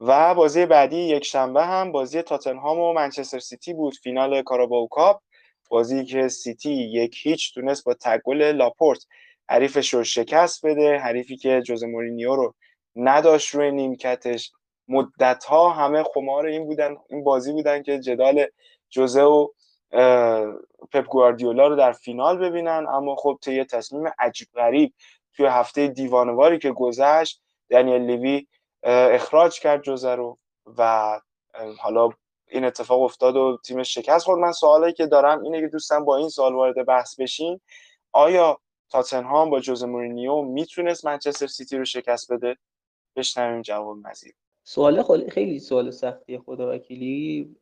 و 0.00 0.34
بازی 0.34 0.66
بعدی 0.66 0.96
یک 0.96 1.24
شنبه 1.24 1.64
هم 1.66 1.92
بازی 1.92 2.22
تاتنهام 2.22 2.78
و 2.78 2.92
منچستر 2.92 3.38
سیتی 3.38 3.74
بود. 3.74 3.94
فینال 3.94 4.42
کاراباو 4.42 4.88
کاپ 4.88 5.22
بازی 5.70 6.04
که 6.04 6.28
سیتی 6.28 6.72
یک 6.72 7.16
هیچ 7.22 7.54
تونست 7.54 7.84
با 7.84 7.94
تک 7.94 8.23
گل 8.23 8.42
لاپورت 8.42 9.06
حریفش 9.48 9.94
رو 9.94 10.04
شکست 10.04 10.66
بده 10.66 10.98
حریفی 10.98 11.36
که 11.36 11.62
جوزه 11.66 11.84
مورینیو 11.84 12.36
رو 12.36 12.54
نداشت 12.96 13.54
روی 13.54 13.70
نیمکتش. 13.70 14.52
مدت 14.88 15.44
ها 15.44 15.70
همه 15.70 16.02
خمار 16.02 16.46
این 16.46 16.66
بودن 16.66 16.96
این 17.08 17.24
بازی 17.24 17.52
بودن 17.52 17.82
که 17.82 17.98
جدال 17.98 18.46
جوزه 18.90 19.22
و 19.22 19.48
پپ 20.92 21.06
گواردیولا 21.08 21.66
رو 21.66 21.76
در 21.76 21.92
فینال 21.92 22.38
ببینن. 22.38 22.86
اما 22.88 23.16
خب 23.16 23.38
طی 23.42 23.64
تصمیم 23.64 24.12
عجیب 24.18 24.48
غریب 24.54 24.94
توی 25.36 25.46
هفته 25.46 25.88
دیوانواری 25.88 26.58
که 26.58 26.72
گذشت 26.72 27.42
دنیل 27.70 28.02
لیوی 28.02 28.46
اخراج 28.82 29.60
کرد 29.60 29.82
جوزه 29.82 30.14
رو 30.14 30.38
و 30.78 31.20
حالا 31.78 32.08
این 32.48 32.64
اتفاق 32.64 33.02
افتاد 33.02 33.36
و 33.36 33.58
تیم 33.64 33.82
شکست 33.82 34.24
خورد. 34.24 34.40
من 34.40 34.52
سوالی 34.52 34.92
که 34.92 35.06
دارم 35.06 35.42
اینه 35.42 35.60
که 35.60 35.68
دوستان 35.68 36.04
با 36.04 36.16
این 36.16 36.28
سوال 36.28 36.54
وارد 36.54 36.86
بحث 36.86 37.20
بشین 37.20 37.60
آیا 38.12 38.58
تاتنهام 38.90 39.50
با 39.50 39.60
جوز 39.60 39.84
مورینیو 39.84 40.42
می‌تونست 40.42 41.04
منچستر 41.04 41.46
سیتی 41.46 41.78
رو 41.78 41.84
شکست 41.84 42.32
بده؟ 42.32 42.56
بشنویم 43.16 43.62
جواب 43.62 43.96
مزید. 43.96 44.41
سوال 44.64 45.02
خیلی 45.28 45.58
سوال 45.58 45.90
سختی 45.90 46.38
خدا 46.38 46.74
وکیلی 46.74 47.56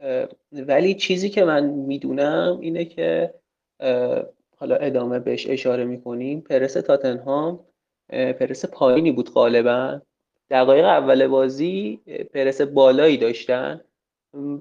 ولی 0.52 0.94
چیزی 0.94 1.28
که 1.28 1.44
من 1.44 1.64
می‌دونم 1.64 2.58
اینه 2.60 2.84
که 2.84 3.34
حالا 4.56 4.76
ادامه 4.76 5.18
بهش 5.18 5.46
اشاره 5.50 5.84
می‌کنیم. 5.84 6.40
پرس 6.40 6.72
تاتنهام 6.72 7.60
پرس 8.10 8.64
پایینی 8.64 9.12
بود 9.12 9.30
غالبا. 9.30 10.00
دقایق 10.50 10.84
اول 10.84 11.26
بازی 11.26 12.00
پرس 12.34 12.60
بالایی 12.60 13.16
داشتن. 13.16 13.80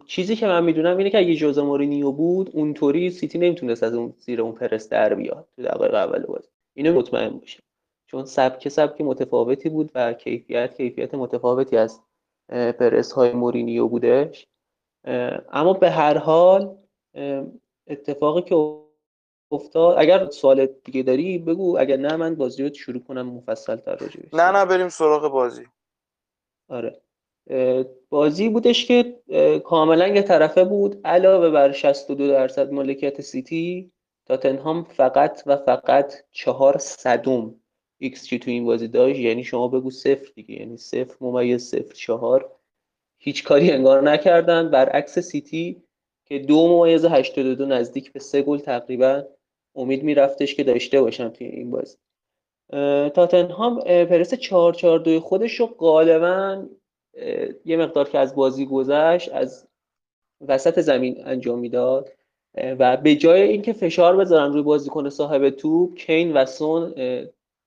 چیزی 0.08 0.36
که 0.36 0.48
من 0.48 0.64
می‌دونم 0.64 0.98
اینه 0.98 1.10
که 1.10 1.18
اگه 1.18 1.36
جوزه 1.36 1.62
مورینیو 1.62 2.12
بود 2.12 2.50
اونطوری 2.54 3.10
سیتی 3.10 3.38
نمی‌تونست 3.38 3.84
از 3.84 3.94
اون 3.94 4.14
زیر 4.18 4.42
اون 4.42 4.52
پرس 4.52 4.90
در 4.90 5.14
بیاد 5.14 5.48
تو 5.56 5.64
دقایق 5.64 5.94
اول 5.94 6.26
بازی. 6.26 6.48
اینو 6.74 6.94
مطمئن 6.94 7.30
باشه 7.30 7.60
چون 8.06 8.26
سبک 8.26 8.70
سبک 8.70 9.02
متفاوتی 9.02 9.70
بود 9.70 9.92
و 9.96 10.14
کیفیت 10.14 10.78
کیفیت 10.78 11.16
متفاوتی 11.16 11.78
از 11.78 12.00
پرس 12.50 13.12
های 13.12 13.32
مورینیو 13.32 13.88
بودش. 13.88 14.48
اما 15.52 15.74
به 15.74 15.90
هر 15.90 16.18
حال 16.18 16.78
اتفاقی 17.88 18.42
که 18.42 18.80
افتاد 19.52 19.96
اگر 19.98 20.30
سوال 20.30 20.66
دیگه 20.66 21.04
داری 21.04 21.38
بگو. 21.38 21.78
اگر 21.80 21.98
نه 21.98 22.16
من 22.16 22.36
بازی 22.36 22.64
رو 22.64 22.74
شروع 22.74 23.04
کنم 23.04 23.30
مفصل 23.30 23.76
تر 23.76 23.96
راجبش 23.96 24.34
نه 24.34 24.52
نه 24.52 24.66
بریم 24.66 24.90
سراغ 24.90 25.32
بازی. 25.32 25.66
آره. 26.70 27.02
بازی 28.10 28.50
بودش 28.50 28.86
که 28.86 29.20
کاملا 29.66 30.08
یه 30.08 30.22
طرفه 30.22 30.64
بود. 30.64 31.02
علاوه 31.06 31.50
بر 31.50 31.72
62 31.72 32.28
درصد 32.28 32.72
مالکیت 32.72 33.22
سیتی 33.22 33.92
تاتنهام 34.26 34.84
فقط 34.84 35.44
و 35.46 35.58
فقط 35.58 36.14
چهار 36.32 36.78
صدم 36.78 37.62
ایکس 38.00 38.26
چی 38.26 38.40
تو 38.40 38.52
این 38.52 38.66
بازی 38.66 38.88
داشت 38.88 39.20
یعنی 39.20 39.44
شما 39.44 39.68
بگو 39.68 39.92
صفر 39.92 40.28
دیگه. 40.36 40.56
یعنی 40.56 40.78
صفر 40.78 41.16
ممیز 41.22 41.64
صفر 41.64 41.94
چهار. 41.94 42.52
هیچ 43.18 43.44
کاری 43.44 43.72
انگار 43.72 44.02
نکردن. 44.02 44.70
برعکس 44.70 45.20
سیتی 45.20 45.84
که 46.26 46.40
دو 46.40 46.68
ممیز 46.68 47.06
82 47.06 47.66
نزدیک 47.66 48.14
به 48.14 48.20
سه 48.20 48.42
گل 48.42 48.58
تقریبا 48.58 49.24
امید 49.76 50.04
میرفتش 50.04 50.56
که 50.56 50.64
داشته 50.64 51.02
باشن 51.02 51.30
توی 51.30 51.48
این 51.48 51.72
بازی. 51.72 51.98
تاتنهام 53.10 53.80
پرس 53.82 54.34
4 54.34 54.74
4 54.74 55.00
2 55.00 55.20
خودش 55.20 55.60
رو 55.60 55.66
غالبا 55.66 56.66
یه 57.66 57.78
مقدار 57.78 58.10
که 58.10 58.20
از 58.20 58.36
بازی 58.36 58.66
گذشت 58.66 59.34
از 59.34 59.68
وسط 60.48 60.80
زمین 60.80 61.22
انجام 61.26 61.60
می‌داد. 61.60 62.10
و 62.80 62.98
به 62.98 63.16
جای 63.16 63.42
اینکه 63.42 63.74
فشار 63.74 64.18
بذارن 64.18 64.54
روی 64.54 64.62
بازیکن 64.62 65.10
صاحب 65.10 65.50
توپ 65.50 65.96
کین 65.98 66.34
و 66.34 66.46
سون 66.46 66.94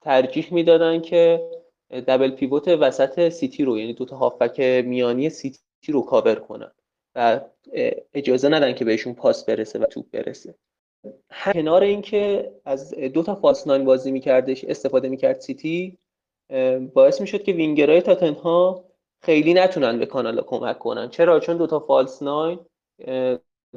ترجیح 0.04 0.54
می‌دادن 0.54 1.00
که 1.00 1.50
double 1.90 2.30
pivot 2.30 2.68
وسط 2.68 3.28
سیتی 3.28 3.64
رو 3.64 3.78
یعنی 3.78 3.94
دوتا 3.94 4.16
هافبک 4.16 4.60
میانی 4.60 5.30
سیتی 5.30 5.58
رو 5.88 6.02
کاور 6.02 6.34
کنن 6.34 6.72
و 7.14 7.40
اجازه 8.14 8.48
ندن 8.48 8.72
که 8.72 8.84
بهشون 8.84 9.14
پاس 9.14 9.44
برسه 9.44 9.78
و 9.78 9.84
توپ 9.84 10.06
برسه. 10.12 10.54
کنار 11.52 11.82
اینکه 11.82 12.52
از 12.64 12.94
دو 12.94 13.22
تا 13.22 13.34
false 13.34 13.66
nine 13.66 13.84
بازی 13.84 14.10
میکردش 14.10 14.64
استفاده 14.64 15.08
می‌کرد 15.08 15.40
سیتی 15.40 15.98
باعث 16.94 17.20
می‌شد 17.20 17.42
که 17.42 17.52
وینگرهای 17.52 18.02
تاتنهام 18.02 18.84
خیلی 19.22 19.54
نتونن 19.54 19.98
به 19.98 20.06
کانالا 20.06 20.42
کمک 20.42 20.78
کنن. 20.78 21.08
چرا؟ 21.08 21.40
چون 21.40 21.56
دو 21.56 21.66
تا 21.66 21.80
false 21.80 22.22
nine 22.22 22.58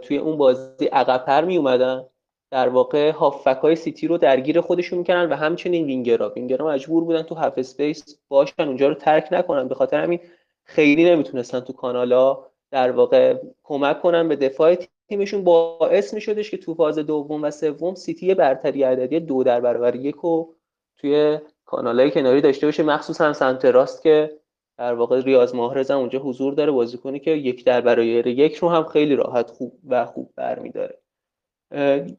توی 0.02 0.18
اون 0.18 0.38
بازی 0.38 0.86
عقبتر 0.86 1.46
می 1.46 1.58
اومدن 1.58 2.06
در 2.52 2.70
واقع 2.70 3.12
هافبک 3.12 3.58
های 3.62 3.76
سیتی 3.76 4.08
رو 4.08 4.18
درگیر 4.18 4.62
خودشون 4.62 5.00
می‌کنن 5.00 5.30
و 5.30 5.36
همچنین 5.36 5.86
وینگرا. 5.86 6.30
وینگرا 6.30 6.68
مجبور 6.68 7.04
بودن 7.04 7.22
تو 7.22 7.36
half 7.36 7.54
space 7.58 8.20
باشن 8.30 8.64
اونجا 8.64 8.88
رو 8.88 8.94
ترک 8.94 9.28
نکنن. 9.32 9.68
به 9.68 9.76
خاطر 9.76 10.04
همین 10.04 10.20
خیلی 10.64 11.06
نمی‌تونستن 11.06 11.60
تو 11.60 11.74
کانالا 11.74 12.46
در 12.72 12.92
واقع 12.92 13.38
کمک 13.64 14.02
کنن 14.02 14.28
به 14.28 14.36
دفاع 14.36 14.76
تیمشون. 15.10 15.44
باعث 15.44 16.14
میشدش 16.14 16.52
که 16.52 16.58
تو 16.58 16.74
فاز 16.74 17.00
دوم 17.00 17.44
و 17.44 17.52
سوم 17.52 17.96
سیتی 17.96 18.34
برتری 18.34 18.84
عددی 18.84 19.20
دو 19.20 19.44
در 19.44 19.62
برابر 19.62 19.96
یک 19.96 20.26
و 20.26 20.54
توی 20.98 21.40
کانالای 21.66 22.12
کناری 22.12 22.42
داشته 22.42 22.68
باشه. 22.68 22.84
مخصوصا 22.84 23.34
سمت 23.34 23.66
راست 23.66 24.04
که 24.04 24.40
در 24.78 24.94
واقع 24.94 25.22
ریاض 25.22 25.54
هم 25.54 25.98
اونجا 25.98 26.20
حضور 26.20 26.54
داره. 26.54 26.72
بازیکنی 26.72 27.20
که 27.20 27.32
یک 27.32 27.66
در 27.66 27.82
برابر 27.82 28.28
یک 28.28 28.56
رو 28.56 28.70
هم 28.70 28.84
خیلی 28.84 29.16
راحت 29.16 29.50
خوب 29.50 29.80
و 29.88 30.06
خوب 30.06 30.34
برمیداره. 30.36 31.05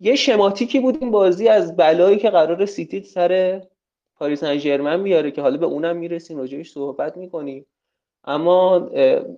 یه 0.01 0.14
شماتیکی 0.16 0.81
بود 0.81 0.99
این 1.01 1.11
بازی 1.11 1.49
از 1.49 1.77
بلایی 1.77 2.19
که 2.19 2.31
قرار 2.31 2.66
سیتی 2.66 3.01
سر 3.01 3.62
پاریس 4.16 4.40
سن 4.40 5.03
بیاره 5.03 5.31
که 5.31 5.42
حالا 5.42 5.57
به 5.57 5.66
اونم 5.66 5.97
می‌رسیم 5.97 6.38
راجعش 6.38 6.73
صحبت 6.73 7.16
می‌کنیم. 7.16 7.66
اما 8.25 8.90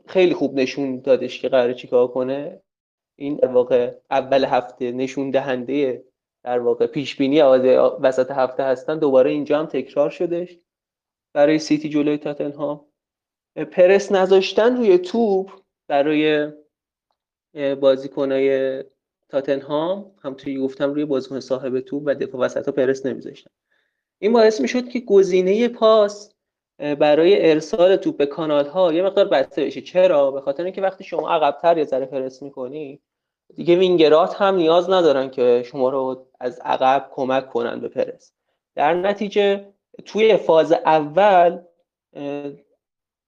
خیلی 0.07 0.35
خوب 0.35 0.55
نشون 0.55 1.01
دادش 1.01 1.41
که 1.41 1.49
قرار 1.49 1.73
چیکار 1.73 2.09
کنه. 2.09 2.61
این 3.17 3.37
در 3.37 3.49
واقع 3.49 3.95
اول 4.11 4.45
هفته 4.45 4.93
نشون 4.93 5.31
دهنده 5.31 6.05
در 6.45 6.59
واقع 6.59 6.87
پیش 6.87 7.17
بینی 7.17 7.41
وسط 8.01 8.31
هفته 8.31 8.63
هستن. 8.63 8.99
دوباره 8.99 9.31
اینجا 9.31 9.59
هم 9.59 9.67
تکرار 9.67 10.11
شدش 10.11 10.59
برای 11.35 11.59
سیتی 11.59 11.89
جلوی 11.89 12.19
تاتنهام. 12.19 12.85
پرس 13.73 14.13
نذاشتن 14.13 14.77
روی 14.77 14.99
توپ 14.99 15.51
برای 15.89 16.53
بازیکنای 17.81 18.85
تاتنهام 19.29 20.13
هم 20.23 20.35
توی 20.35 20.59
گفتم 20.59 20.95
روی 20.95 21.05
بازیکن 21.05 21.41
صاحب 21.41 21.81
توپ 21.81 22.03
و 22.07 22.15
دفاع 22.15 22.41
وسط 22.41 22.67
ها 22.67 22.73
پرس 22.73 23.07
نمیذاشتن. 23.07 23.51
این 24.19 24.33
باعث 24.33 24.61
می‌شد 24.61 24.89
که 24.89 25.01
گزینه 25.01 25.69
پاس 25.69 26.33
برای 26.79 27.51
ارسال 27.51 27.97
توپ 27.97 28.17
به 28.17 28.27
کانال 28.27 28.67
ها 28.67 28.93
یه 28.93 29.03
مقدار 29.03 29.25
بسته 29.25 29.65
بشه. 29.65 29.81
چرا؟ 29.81 30.31
به 30.31 30.41
خاطر 30.41 30.65
اینکه 30.65 30.83
وقتی 30.83 31.05
شما 31.05 31.31
عقبتر 31.31 31.79
یه 31.79 31.85
ذره 31.85 32.07
پرس 32.07 32.43
می‌کنی 32.43 33.01
دیگه 33.55 33.77
وینگرات 33.77 34.35
هم 34.35 34.57
نیاز 34.57 34.91
ندارن 34.91 35.31
که 35.31 35.63
شما 35.67 35.89
رو 35.89 36.27
از 36.41 36.61
عقب 36.65 37.09
کمک 37.13 37.49
کنن 37.49 37.81
به 37.81 37.89
پرس. 37.89 38.33
در 38.75 38.95
نتیجه 38.95 39.69
توی 40.05 40.37
فاز 40.37 40.73
اول 40.73 41.59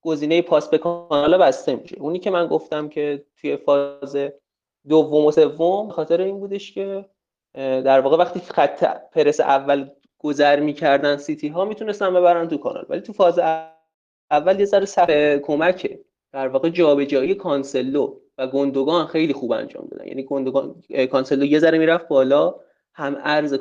گزینه 0.02 0.42
پاس 0.42 0.68
به 0.68 0.78
کانال 0.78 1.38
بسته 1.38 1.76
میشه. 1.76 1.96
اونی 1.98 2.18
که 2.18 2.30
من 2.30 2.46
گفتم 2.46 2.88
که 2.88 3.24
توی 3.36 3.56
فاز 3.56 4.16
دوم 4.88 5.24
و 5.24 5.30
سوم 5.30 5.88
خاطر 5.88 6.20
این 6.20 6.40
بودش 6.40 6.72
که 6.72 7.04
در 7.54 8.00
واقع 8.00 8.16
وقتی 8.16 8.40
خط 8.40 8.84
پرس 9.12 9.40
اول 9.40 9.90
گذر 10.18 10.60
می‌کردن 10.60 11.16
سیتی 11.16 11.48
ها 11.48 11.64
می‌تونستن 11.64 12.14
ببرن 12.14 12.48
تو 12.48 12.56
کانال. 12.56 12.86
ولی 12.88 13.00
تو 13.00 13.12
فاز 13.12 13.40
اول 14.30 14.60
یه 14.60 14.64
ذره 14.64 14.84
سر 14.84 15.38
کمکه. 15.38 16.00
در 16.32 16.48
واقع 16.48 16.68
جابجایی 16.68 17.34
کانسلو 17.34 18.16
و 18.38 18.46
گوندوگان 18.46 19.06
خیلی 19.06 19.32
خوب 19.32 19.52
انجام 19.52 19.88
دادن. 19.90 20.06
یعنی 20.06 20.22
گوندوگان 20.22 20.74
کانسلو 21.10 21.44
یه 21.44 21.58
ذره 21.58 21.78
می‌رفت 21.78 22.08
بالا 22.08 22.54
هم 22.94 23.16
عرض 23.24 23.54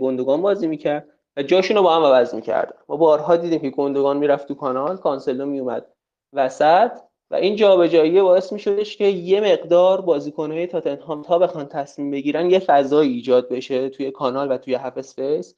گوندوگان 0.00 0.42
بازی 0.42 0.66
می‌کرد 0.66 1.08
و 1.36 1.42
جاشون 1.42 1.76
رو 1.76 1.82
با 1.82 1.96
هم 1.96 2.02
عوض 2.02 2.34
می‌کردن. 2.34 2.76
ما 2.88 2.96
بارها 2.96 3.36
دیدیم 3.36 3.60
که 3.60 3.70
گوندوگان 3.70 4.16
می‌رفت 4.16 4.48
تو 4.48 4.54
کانال 4.54 4.96
کانسلو 4.96 5.46
میومد 5.46 5.86
وسط. 6.32 6.90
و 7.30 7.34
این 7.34 7.56
جابجایی 7.56 8.22
باعث 8.22 8.52
میشدش 8.52 8.96
که 8.96 9.04
یه 9.04 9.40
مقدار 9.40 10.00
بازیکنهای 10.00 10.66
تاتنهام 10.66 11.22
تا 11.22 11.38
بخوان 11.38 11.66
تصمیم 11.66 12.10
بگیرن 12.10 12.50
یه 12.50 12.58
فضایی 12.58 13.12
ایجاد 13.12 13.48
بشه 13.48 13.88
توی 13.88 14.10
کانال 14.10 14.52
و 14.52 14.58
توی 14.58 14.74
half 14.74 14.98
space 14.98 15.54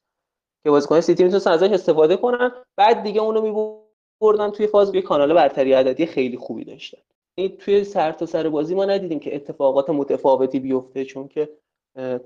که 0.65 0.71
بازیکن 0.71 1.01
سیتی 1.01 1.25
می‌تونستن 1.25 1.51
ازش 1.51 1.71
استفاده 1.71 2.17
کنن. 2.17 2.53
بعد 2.77 3.03
دیگه 3.03 3.21
اونو 3.21 3.41
میبردن 3.41 4.51
توی 4.51 4.67
فاز 4.67 4.95
یه 4.95 5.03
کانال 5.03 5.35
برتری 5.35 5.73
عددی 5.73 6.07
خیلی 6.07 6.37
خوبی 6.37 6.65
داشتن. 6.65 6.99
این 7.35 7.57
توی 7.57 7.85
سر 7.85 8.13
تا 8.13 8.27
سر 8.27 8.49
بازی 8.49 8.75
ما 8.75 8.85
ندیدیم 8.85 9.19
که 9.19 9.35
اتفاقات 9.35 9.91
متفاوتی 9.91 10.61
بیفته 10.61 11.05
چون 11.05 11.29
که 11.29 11.49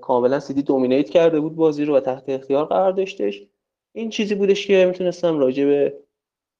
کاملا 0.01 0.39
سیتی 0.39 0.61
dominate 0.61 1.09
کرده 1.09 1.39
بود 1.39 1.55
بازی 1.55 1.85
رو 1.85 1.95
و 1.95 1.99
تحت 1.99 2.29
اختیار 2.29 2.65
قرار 2.65 2.91
داشتش. 2.91 3.43
این 3.95 4.09
چیزی 4.09 4.35
بودش 4.35 4.67
که 4.67 4.85
می‌تونستم 4.85 5.39
راجع 5.39 5.65
به 5.65 6.04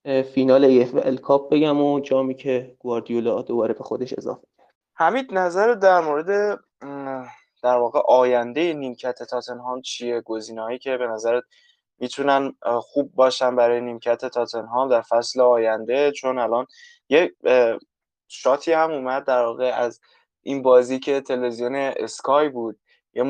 فینال 0.06 0.65
FA 0.65 1.19
Cup 1.21 1.54
بگم 1.54 1.82
و 1.82 2.00
جامی 2.00 2.36
که 2.36 2.76
گواردیولا 2.80 3.41
دوباره 3.41 3.74
به 3.74 3.84
خودش 3.84 4.13
اضافه 4.18 4.48
کرد. 4.58 4.74
حمید 4.94 5.34
نظر 5.34 5.74
در 5.74 6.02
مورد 6.02 6.60
در 7.63 7.78
واقع 7.78 8.00
آینده 8.08 8.74
نیمکت 8.74 9.24
تاتنهام 9.24 9.82
چیه؟ 9.82 10.22
گزینه‌هایی 10.22 10.80
که 10.80 10.98
به 10.98 11.08
نظرت 11.08 11.44
می‌تونن 12.00 12.54
خوب 12.82 13.12
باشن 13.15 13.56
برای 13.56 13.82
نیمکت 13.82 14.26
تاتنهام 14.26 14.89
در 14.89 15.02
فصل 15.02 15.41
آینده؟ 15.41 16.12
چون 16.12 16.39
الان 16.39 16.65
یه 17.10 17.34
شاتی 18.28 18.72
هم 18.72 18.91
اومد 18.91 19.26
در 19.26 19.46
واقع 19.46 19.72
از 19.76 20.00
این 20.41 20.62
بازی 20.62 21.00
که 21.00 21.22
تلویزیون 21.22 21.76
اسکای 21.76 22.50
بود. 22.50 22.80
یه 23.13 23.24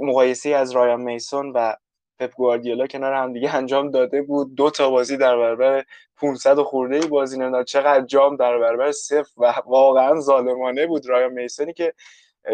مقایسه 0.00 0.50
از 0.50 0.70
رایان 0.70 1.00
میسون 1.00 1.52
و 1.54 1.76
پپ 2.20 2.34
گواردیولا 2.34 2.86
کنار 2.86 3.12
هم 3.12 3.32
دیگه 3.32 3.54
انجام 3.54 3.90
داده 3.90 4.22
بود. 4.22 4.54
دو 4.54 4.70
تا 4.70 4.90
بازی 4.90 5.16
در 5.16 5.36
برابر 5.36 5.84
500 6.16 6.58
و 6.58 6.64
خورده 6.64 6.96
ای 6.96 7.06
بازی 7.06 7.38
نمی‌دونم 7.38 7.64
چقدر 7.64 8.04
جام 8.04 8.36
در 8.36 8.58
برابر 8.58 8.92
صفر 8.92 9.30
و 9.36 9.54
واقعا 9.66 10.20
ظالمانه 10.20 10.86
بود. 10.86 11.08
رایان 11.08 11.32
میسونی 11.32 11.72
که 11.72 11.94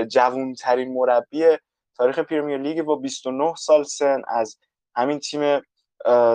جوون 0.09 0.55
ترین 0.55 0.95
مربی 0.95 1.45
تاریخ 1.97 2.19
پریمیر 2.19 2.59
لیگ 2.59 2.83
با 2.83 2.97
29 2.97 3.55
سال 3.55 3.83
سن 3.83 4.23
از 4.29 4.59
همین 4.97 5.19
تیم 5.19 5.63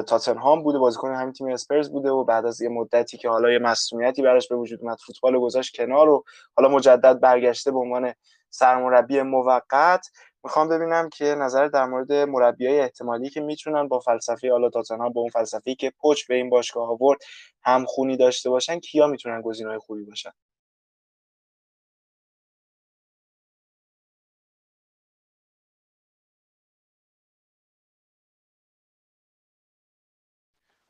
تاتنهام 0.08 0.64
بوده. 0.64 0.80
بازیکن 0.80 1.16
همین 1.16 1.34
تیم 1.34 1.48
اسپرز 1.48 1.90
بوده 1.92 2.10
و 2.10 2.24
بعد 2.24 2.46
از 2.46 2.62
یه 2.62 2.70
مدتی 2.70 3.18
که 3.18 3.30
حالا 3.30 3.52
یه 3.52 3.60
مسئولیتی 3.60 4.22
براش 4.22 4.48
به 4.48 4.56
وجود 4.56 4.80
اومد 4.82 4.98
فوتبال 5.06 5.40
گذاشت 5.40 5.76
کنار 5.76 6.10
و 6.10 6.24
حالا 6.58 6.70
مجدد 6.70 7.20
برگشته 7.20 7.72
به 7.72 7.80
عنوان 7.80 8.14
سرمربی 8.50 9.22
موقت. 9.22 10.08
می‌خوام 10.44 10.70
ببینم 10.70 11.10
که 11.10 11.26
نظر 11.26 11.68
در 11.68 11.86
مورد 11.86 12.12
مربیای 12.14 12.80
احتمالی 12.82 13.30
که 13.30 13.42
می‌تونن 13.42 13.88
با 13.88 14.00
فلسفه 14.00 14.52
حالا 14.52 14.70
تاتنهام 14.70 15.14
با 15.14 15.22
اون 15.22 15.30
فلسفه‌ای 15.30 15.76
که 15.76 15.94
پچ 16.04 16.28
به 16.28 16.36
این 16.36 16.50
باشگاه 16.50 16.90
آورد 16.90 17.20
هم 17.64 17.86
خونی 17.86 18.18
داشته 18.18 18.50
باشن 18.50 18.80
کیا 18.80 19.08
می‌تونن 19.08 19.42
گزینه‌های 19.42 19.80
خوبی 19.80 20.04
باشن؟ 20.04 20.32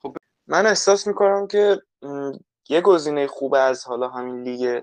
خب 0.02 0.16
من 0.48 0.66
احساس 0.66 1.08
می‌کنم 1.08 1.48
که 1.48 1.82
یه 2.70 2.82
گزینه 2.82 3.28
خوب 3.28 3.54
از 3.56 3.86
حالا 3.86 4.10
همین 4.10 4.44
لیگ 4.44 4.82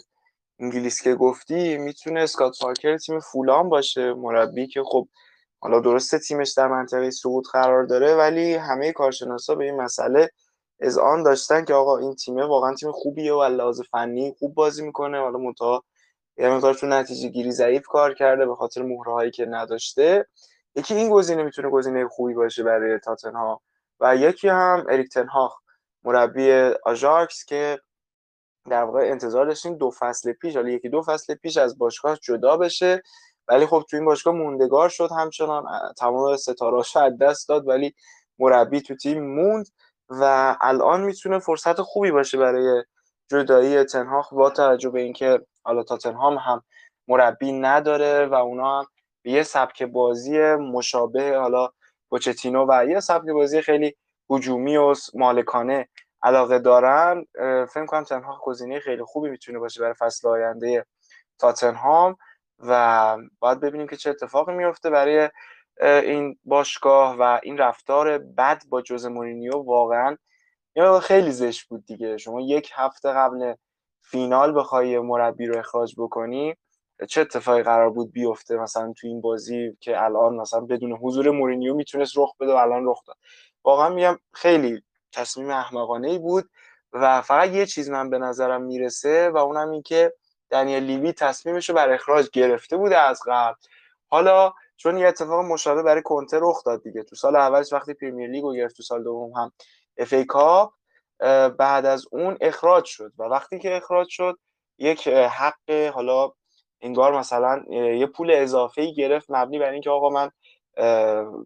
انگلیس 0.60 1.02
که 1.02 1.14
گفتی 1.14 1.78
می‌تونه 1.78 2.20
اسکات 2.20 2.58
پارکر 2.60 2.96
تیم 2.96 3.20
فولام 3.20 3.68
باشه 3.68 4.14
مربی 4.14 4.66
که 4.66 4.82
خب 4.86 5.08
حالا 5.60 5.80
درسته 5.80 6.18
تیمش 6.18 6.52
در 6.52 6.68
منطقه 6.68 7.10
سقوط 7.10 7.48
قرار 7.52 7.86
داره 7.86 8.14
ولی 8.14 8.54
همه 8.54 8.92
کارشناسا 8.92 9.54
به 9.54 9.64
این 9.64 9.76
مسئله 9.76 10.30
از 10.80 10.98
آن 10.98 11.22
داشتن 11.22 11.64
که 11.64 11.74
آقا 11.74 11.98
این 11.98 12.14
تیمه 12.14 12.44
واقعا 12.44 12.74
تیم 12.74 12.92
خوبیه 12.92 13.32
و 13.32 13.42
لحاظ 13.44 13.80
فنی 13.90 14.34
خوب 14.38 14.54
بازی 14.54 14.86
می‌کنه. 14.86 15.20
حالا 15.20 15.38
منتها 15.38 15.84
یه 16.38 16.48
مقدار 16.48 16.74
تو 16.74 16.86
نتیجه 16.86 17.28
گیری 17.28 17.52
ضعیف 17.52 17.86
کار 17.86 18.14
کرده 18.14 18.46
به 18.46 18.54
خاطر 18.54 18.82
مهره 18.82 19.30
که 19.30 19.46
نداشته. 19.46 20.26
یکی 20.76 20.94
این 20.94 21.10
گزینه 21.10 21.42
می‌تونه 21.42 21.70
گزینه 21.70 22.08
خوبی 22.08 22.34
باشه 22.34 22.62
برای 22.62 22.98
تاتنها 22.98 23.62
و 24.00 24.16
یکی 24.16 24.48
هم 24.48 24.86
اریک 24.90 25.08
تنهاخ 25.08 25.54
مربی 26.04 26.50
آژاکس 26.84 27.44
که 27.44 27.78
در 28.68 28.82
واقع 28.82 29.00
انتظار 29.00 29.46
داشتیم 29.46 29.74
دو 29.74 29.90
فصل 29.90 30.32
پیش 30.32 30.56
حالا 30.56 30.68
یکی 30.68 30.88
دو 30.88 31.02
فصل 31.02 31.34
پیش 31.34 31.56
از 31.56 31.78
باشگاه 31.78 32.16
جدا 32.16 32.56
بشه 32.56 33.02
ولی 33.48 33.66
خب 33.66 33.84
تو 33.90 33.96
این 33.96 34.06
باشگاه 34.06 34.34
موندگار 34.34 34.88
شد 34.88 35.10
همچنان. 35.12 35.64
تمام 35.98 36.36
ستارهاش 36.36 36.96
از 36.96 37.18
دست 37.18 37.48
داد 37.48 37.68
ولی 37.68 37.94
مربی 38.38 38.80
تو 38.80 38.96
تیم 38.96 39.24
موند 39.24 39.66
و 40.08 40.56
الان 40.60 41.00
می‌تونه 41.00 41.38
فرصت 41.38 41.82
خوبی 41.82 42.10
باشه 42.10 42.38
برای 42.38 42.84
جدایی 43.30 43.84
تنهاخ 43.84 44.34
با 44.34 44.50
توجه 44.50 44.90
به 44.90 45.00
اینکه 45.00 45.40
حالا 45.62 45.82
تاتنهام 45.82 46.38
هم 46.38 46.62
مربی 47.08 47.52
نداره 47.52 48.26
و 48.26 48.34
اونا 48.34 48.78
هم 48.78 48.86
به 49.22 49.30
یه 49.30 49.42
سبک 49.42 49.82
بازی 49.82 50.38
مشابه 50.54 51.38
حالا 51.38 51.70
پوچتینو 52.10 52.66
و 52.68 52.86
یه 52.88 53.00
سبک 53.00 53.30
بازی 53.30 53.62
خیلی 53.62 53.96
هجومی 54.30 54.76
و 54.76 54.94
مالکانه 55.14 55.88
علاقه 56.22 56.58
دارن 56.58 57.24
فکر 57.66 57.86
کنم 57.86 58.04
تنها 58.04 58.40
گزینه 58.42 58.80
خیلی 58.80 59.02
خوبی 59.04 59.30
می‌تونه 59.30 59.58
باشه 59.58 59.80
برای 59.80 59.94
فصل 59.94 60.28
آینده 60.28 60.86
تاتنهام 61.38 62.16
و 62.58 63.16
باید 63.38 63.60
ببینیم 63.60 63.86
که 63.86 63.96
چه 63.96 64.10
اتفاقی 64.10 64.52
میفته 64.52 64.90
برای 64.90 65.30
این 65.80 66.38
باشگاه 66.44 67.16
و 67.16 67.40
این 67.42 67.58
رفتار 67.58 68.18
بد 68.18 68.62
با 68.68 68.82
جوز 68.82 69.06
مورینیو 69.06 69.56
واقعا 69.56 70.16
خیلی 71.02 71.30
زشت 71.30 71.68
بود 71.68 71.86
دیگه. 71.86 72.16
شما 72.16 72.40
یک 72.40 72.70
هفته 72.74 73.08
قبل 73.12 73.54
فینال 74.02 74.58
بخوای 74.58 74.98
مربی 74.98 75.46
رو 75.46 75.58
اخراج 75.58 75.94
بکنی 75.98 76.54
چه 77.08 77.20
اتفاقی 77.20 77.62
قرار 77.62 77.90
بود 77.90 78.12
بیفته؟ 78.12 78.56
مثلا 78.56 78.92
تو 78.96 79.06
این 79.06 79.20
بازی 79.20 79.76
که 79.80 80.04
الان 80.04 80.36
مثلا 80.36 80.60
بدون 80.60 80.92
حضور 80.92 81.30
مورینیو 81.30 81.74
می‌تونست 81.74 82.18
رخ 82.18 82.36
بده 82.40 82.52
و 82.52 82.56
الان 82.56 82.86
رخ 82.86 83.04
داد. 83.06 83.16
واقعا 83.64 83.88
میگم 83.88 84.18
خیلی 84.32 84.82
تصمیم 85.12 85.50
احمقانه 85.50 86.08
ای 86.08 86.18
بود 86.18 86.50
و 86.92 87.22
فقط 87.22 87.50
یه 87.50 87.66
چیز 87.66 87.90
من 87.90 88.10
به 88.10 88.18
نظرم 88.18 88.62
می‌رسه 88.62 89.30
و 89.30 89.36
اونم 89.38 89.70
این 89.70 89.82
که 89.82 90.12
دنیل 90.50 90.82
لیوی 90.82 91.12
تصمیمش 91.12 91.68
رو 91.68 91.74
بر 91.74 91.90
اخراج 91.90 92.30
گرفته 92.30 92.76
بوده 92.76 92.98
از 92.98 93.20
قبل. 93.26 93.56
حالا 94.06 94.52
چون 94.76 94.98
یه 94.98 95.08
اتفاق 95.08 95.44
مشابه 95.44 95.82
برای 95.82 96.02
کنته 96.02 96.38
رخ 96.40 96.64
داد 96.64 96.82
دیگه. 96.82 97.02
تو 97.02 97.16
سال 97.16 97.36
اولش 97.36 97.72
وقتی 97.72 97.94
پریمیر 97.94 98.30
لیگ 98.30 98.42
رو 98.42 98.54
گرفت 98.54 98.76
تو 98.76 98.82
سال 98.82 99.04
دوم 99.04 99.32
هم 99.32 99.52
اف 99.98 100.12
ای 100.12 100.24
کاپ 100.24 100.72
بعد 101.58 101.86
از 101.86 102.06
اون 102.10 102.38
اخراج 102.40 102.84
شد 102.84 103.12
و 103.18 103.22
وقتی 103.22 103.58
که 103.58 103.76
اخراج 103.76 104.08
شد 104.08 104.38
یک 104.78 105.08
حق 105.08 105.70
حالا 105.70 106.32
انگار 106.80 107.18
مثلا 107.18 107.64
یه 107.70 108.06
پول 108.06 108.30
اضافه 108.30 108.82
ای 108.82 108.94
گرفت 108.94 109.26
مبنی 109.30 109.58
بر 109.58 109.70
اینکه 109.70 109.90
آقا 109.90 110.08
من 110.08 110.30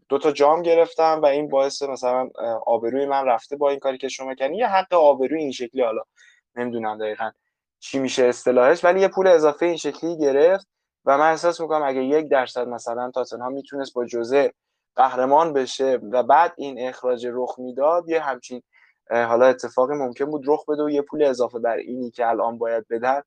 دو 0.08 0.18
تا 0.18 0.32
جام 0.32 0.62
گرفتم 0.62 1.20
و 1.22 1.26
این 1.26 1.48
باعث 1.48 1.82
مثلا 1.82 2.28
آبروی 2.66 3.06
من 3.06 3.26
رفته 3.26 3.56
با 3.56 3.70
این 3.70 3.78
کاری 3.78 3.98
که 3.98 4.08
شما 4.08 4.34
کردین. 4.34 4.58
یه 4.58 4.66
حق 4.66 4.94
آبروی 4.94 5.38
این 5.38 5.52
شکلی 5.52 5.82
حالا 5.82 6.02
نمی‌دونم 6.56 6.98
دقیقا 6.98 7.30
چی 7.80 7.98
میشه 7.98 8.24
اصطلاحش 8.24 8.84
ولی 8.84 9.00
یه 9.00 9.08
پول 9.08 9.26
اضافه 9.26 9.66
این 9.66 9.76
شکلی 9.76 10.18
گرفت 10.18 10.68
و 11.04 11.18
من 11.18 11.30
احساس 11.30 11.60
می‌کنم 11.60 11.82
اگه 11.82 12.04
یک 12.04 12.28
درصد 12.28 12.68
مثلا 12.68 13.10
تاتنهام 13.10 13.52
می‌تونست 13.52 13.94
با 13.94 14.04
جوزه 14.04 14.52
قهرمان 14.96 15.52
بشه 15.52 15.98
و 16.10 16.22
بعد 16.22 16.52
این 16.56 16.88
اخراج 16.88 17.26
رخ 17.32 17.58
می‌داد 17.58 18.08
یه 18.08 18.20
همچین 18.20 18.62
حالا 19.10 19.46
اتفاقی 19.46 19.94
ممکن 19.94 20.24
بود 20.24 20.42
رخ 20.46 20.64
بده 20.68 20.82
و 20.82 20.90
یه 20.90 21.02
پول 21.02 21.22
اضافه 21.22 21.58
بر 21.58 21.76
اینی 21.76 22.10
که 22.10 22.28
الان 22.28 22.58
باید 22.58 22.86
بدن 22.90 23.22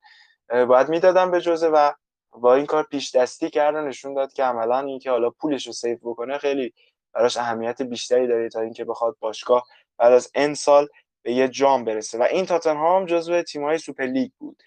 باید 0.66 0.88
می‌دادن 0.88 1.30
به 1.30 1.40
جوزه 1.40 1.68
و 1.68 1.92
با 2.40 2.54
این 2.54 2.66
کار 2.66 2.82
پیش 2.82 3.16
دستی 3.16 3.50
کرد 3.50 3.76
نشون 3.76 4.14
داد 4.14 4.32
که 4.32 4.44
عملا 4.44 4.78
اینکه 4.78 5.10
حالا 5.10 5.30
پولش 5.30 5.66
رو 5.66 5.72
سیف 5.72 5.98
بکنه 6.02 6.38
خیلی 6.38 6.72
براش 7.14 7.36
اهمیت 7.36 7.82
بیشتری 7.82 8.26
داره 8.26 8.48
تا 8.48 8.60
اینکه 8.60 8.84
بخواد 8.84 9.16
باشگاه 9.20 9.66
بعد 9.98 10.12
از 10.12 10.30
این 10.34 10.54
سال 10.54 10.88
به 11.22 11.32
یه 11.32 11.48
جام 11.48 11.84
برسه. 11.84 12.18
و 12.18 12.22
این 12.22 12.46
تاتنهام 12.46 13.06
جزو 13.06 13.42
تیم‌های 13.42 13.78
سوپر 13.78 14.04
لیگ 14.04 14.30
بود. 14.38 14.62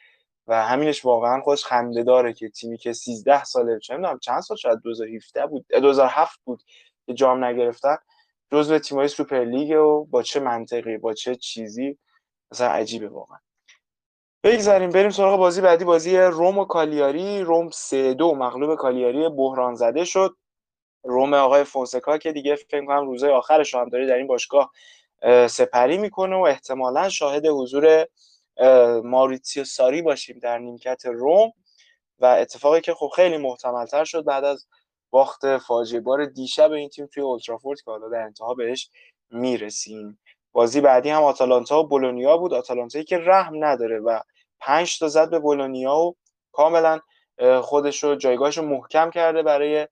و 0.48 0.66
همینش 0.66 1.06
واقعا 1.06 1.42
خودش 1.42 1.66
خنده 1.66 2.04
داره 2.04 2.34
که 2.34 2.50
تیمی 2.50 2.78
که 2.78 2.94
13 2.94 3.44
ساله 3.44 3.80
چه 3.80 3.96
می‌دونم 3.98 4.20
چند 4.20 4.42
سال؟ 4.42 4.58
شاید 4.58 4.80
2017 4.84 5.48
بود 5.48 5.66
2007 5.70 6.40
بود 6.44 6.64
که 7.06 7.14
جام 7.14 7.44
نگرفتن. 7.44 7.98
جزو 8.52 8.80
تیم‌های 8.80 9.08
سوپر 9.08 9.46
لیگ 9.46 9.78
و 9.80 10.06
با 10.06 10.24
چه 10.24 10.40
منطقی 10.40 10.98
با 10.98 11.14
چه 11.14 11.36
چیزی؟ 11.36 11.98
مثلا 12.52 12.68
عجیبه 12.68 13.10
واقعا. 13.10 13.38
بگذاریم 14.44 14.90
بریم 14.90 15.10
سراغ 15.10 15.40
بازی 15.40 15.62
بعدی 15.62 15.86
بازی 15.86 16.18
روم 16.18 16.58
و 16.58 16.66
کالیاری. 16.66 17.42
روم 17.42 17.70
سه 17.70 18.14
دو 18.14 18.36
مغلوب 18.36 18.76
کالیاری 18.76 19.30
بحران 19.30 19.76
زده 19.76 20.06
شد. 20.06 20.36
روم 21.04 21.34
آقای 21.34 21.64
فونسکا 21.64 22.18
که 22.18 22.32
دیگه 22.32 22.56
فکر 22.56 22.86
کنم 22.86 23.06
روزهای 23.08 23.32
آخرش 23.34 23.76
هم 23.76 23.90
داره 23.90 24.08
در 24.08 24.16
این 24.16 24.28
باشگاه 24.28 24.72
سپری 25.48 25.98
می‌کنه 25.98 26.36
و 26.36 26.40
احتمالا 26.40 27.10
شاهد 27.10 27.46
حضور 27.46 28.06
ماریتسیو 29.04 29.64
ساری 29.64 30.02
باشیم 30.02 30.40
در 30.40 30.58
نیمکت 30.58 31.02
روم. 31.06 31.52
و 32.20 32.26
اتفاقی 32.26 32.82
که 32.82 32.94
خب 32.94 33.10
خیلی 33.16 33.38
محتملتر 33.38 34.04
شد 34.06 34.26
بعد 34.26 34.44
از 34.44 34.68
باخت 35.12 35.58
فاجعه 35.58 36.02
بار 36.02 36.26
دیشب 36.26 36.72
این 36.72 36.90
تیم 36.90 37.06
توی 37.06 37.24
اولترافورد 37.24 37.82
که 37.82 37.92
حالا 37.92 38.10
در 38.10 38.22
انتها 38.22 38.54
بهش 38.54 38.90
می‌رسیم. 39.32 40.20
بازی 40.52 40.82
بعدی 40.82 41.10
هم 41.10 41.24
آتالانتا 41.24 41.80
و 41.80 41.88
بولونیا 41.88 42.38
بود. 42.38 42.54
آتالانتایی 42.54 43.04
که 43.04 43.18
رحم 43.18 43.66
نداره 43.66 44.00
و 44.00 44.20
پنج 44.60 45.00
تا 45.00 45.08
زد 45.08 45.30
به 45.30 45.40
بولونیا 45.40 45.96
و 45.96 46.16
کاملا 46.52 47.00
خودش 47.62 48.04
رو 48.04 48.16
جایگاهش 48.16 48.58
رو 48.58 48.66
محکم 48.66 49.10
کرده 49.10 49.44
برای 49.44 49.88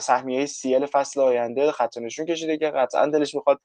سهمیه 0.00 0.46
سیل 0.46 0.86
فصل 0.86 1.20
آینده 1.20 1.72
خط 1.72 1.98
نشون 1.98 2.26
کشیده 2.26 2.56
که 2.56 2.70
قطعا 2.70 3.06
دلش 3.06 3.34
می‌خواد 3.34 3.60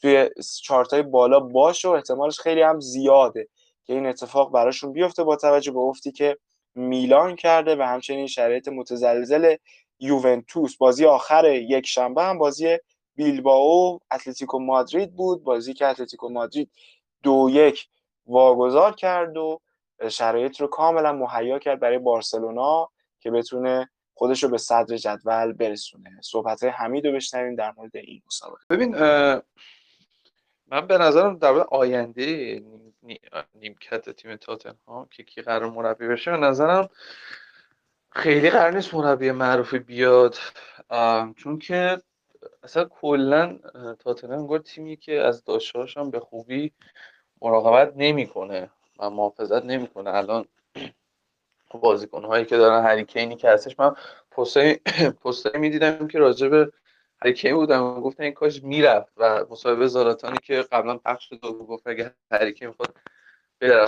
توی 0.00 0.30
چارتای 0.62 1.02
بالا 1.02 1.40
باشه 1.40 1.88
و 1.88 1.90
احتمالش 1.90 2.40
خیلی 2.40 2.62
هم 2.62 2.80
زیاده 2.80 3.48
که 3.84 3.92
این 3.92 4.06
اتفاق 4.06 4.52
براشون 4.52 4.92
بیفته 4.92 5.24
با 5.24 5.36
توجه 5.36 5.72
به 5.72 5.78
افتی 5.78 6.12
که 6.12 6.38
میلان 6.74 7.36
کرده 7.36 7.76
و 7.76 7.82
همچنین 7.82 8.26
شرایط 8.26 8.68
متزلزل 8.68 9.56
یوونتوس. 10.00 10.76
بازی 10.76 11.04
آخر 11.06 11.44
یک 11.44 11.86
شنبه 11.86 12.22
هم 12.22 12.38
بازی 12.38 12.78
بیلباو 13.16 14.00
اتلتیکو 14.10 14.58
مادرید 14.58 15.16
بود. 15.16 15.42
بازی 15.42 15.74
که 15.74 15.86
اتلتیکو 15.86 16.28
مادرید 16.28 16.70
دو 17.22 17.48
یک 17.52 17.88
واگذار 18.26 18.94
کرد 18.94 19.36
و 19.36 19.60
شرایط 20.08 20.60
رو 20.60 20.66
کاملا 20.66 21.12
مهیا 21.12 21.58
کرد 21.58 21.80
برای 21.80 21.98
بارسلونا 21.98 22.90
که 23.20 23.30
بتونه 23.30 23.90
خودش 24.14 24.42
رو 24.42 24.48
به 24.48 24.58
صدر 24.58 24.96
جدول 24.96 25.52
برسونه. 25.52 26.20
صحبت 26.22 26.64
حمید 26.64 27.06
رو 27.06 27.12
بشنویم 27.12 27.54
در 27.54 27.72
مورد 27.76 27.96
این 27.96 28.22
مسابقه. 28.26 28.60
ببین 28.70 28.96
من 30.66 30.86
به 30.86 30.98
نظرم 30.98 31.38
در 31.38 31.52
آینده 31.52 32.62
نیمکت 33.54 34.10
تیم 34.10 34.36
تاتنهام 34.36 35.08
که 35.10 35.22
کی 35.22 35.42
قرار 35.42 35.70
مربی 35.70 36.08
بشه 36.08 36.30
به 36.30 36.36
نظرم 36.36 36.88
خیلی 38.10 38.50
قرار 38.50 38.74
نیست 38.74 38.94
مربی 38.94 39.30
معروفی 39.30 39.78
بیاد. 39.78 40.36
چون 41.36 41.58
که 41.58 42.02
اصلا 42.62 42.84
کلا 42.84 43.58
تاتنهام 43.98 44.38
انگار 44.40 44.58
تیمی 44.58 44.96
که 44.96 45.20
از 45.20 45.44
داشتهاش 45.44 45.96
هم 45.96 46.10
به 46.10 46.20
خوبی 46.20 46.72
مراقبت 47.42 47.92
نمی‌کنه 47.96 48.70
و 48.98 49.10
محافظت 49.10 49.64
نمی‌کنه. 49.64 50.14
الان 50.14 50.44
بازیکن 51.80 52.24
هایی 52.24 52.44
که 52.44 52.56
دارن 52.56 52.84
هریکینی 52.84 53.36
که 53.36 53.50
هستش 53.50 53.78
من 53.80 53.94
پستای 54.30 54.80
پستای 55.24 55.60
می‌دیدم 55.60 56.08
که 56.08 56.18
راجع 56.18 56.48
به 56.48 56.72
هریکین 57.22 57.54
بودم 57.54 58.00
گفتن 58.00 58.22
این 58.24 58.32
کاش 58.32 58.62
می‌رفت 58.62 59.12
و 59.16 59.44
مصاحبه 59.50 59.86
زالاتانی 59.86 60.38
که 60.42 60.62
قبلا 60.62 60.98
پخش 60.98 61.28
شد 61.28 61.44
و 61.44 61.52
گفت 61.52 61.86
اگه 61.86 62.14
هریکین 62.32 62.68
می‌خواد 62.68 62.96
بره 63.60 63.86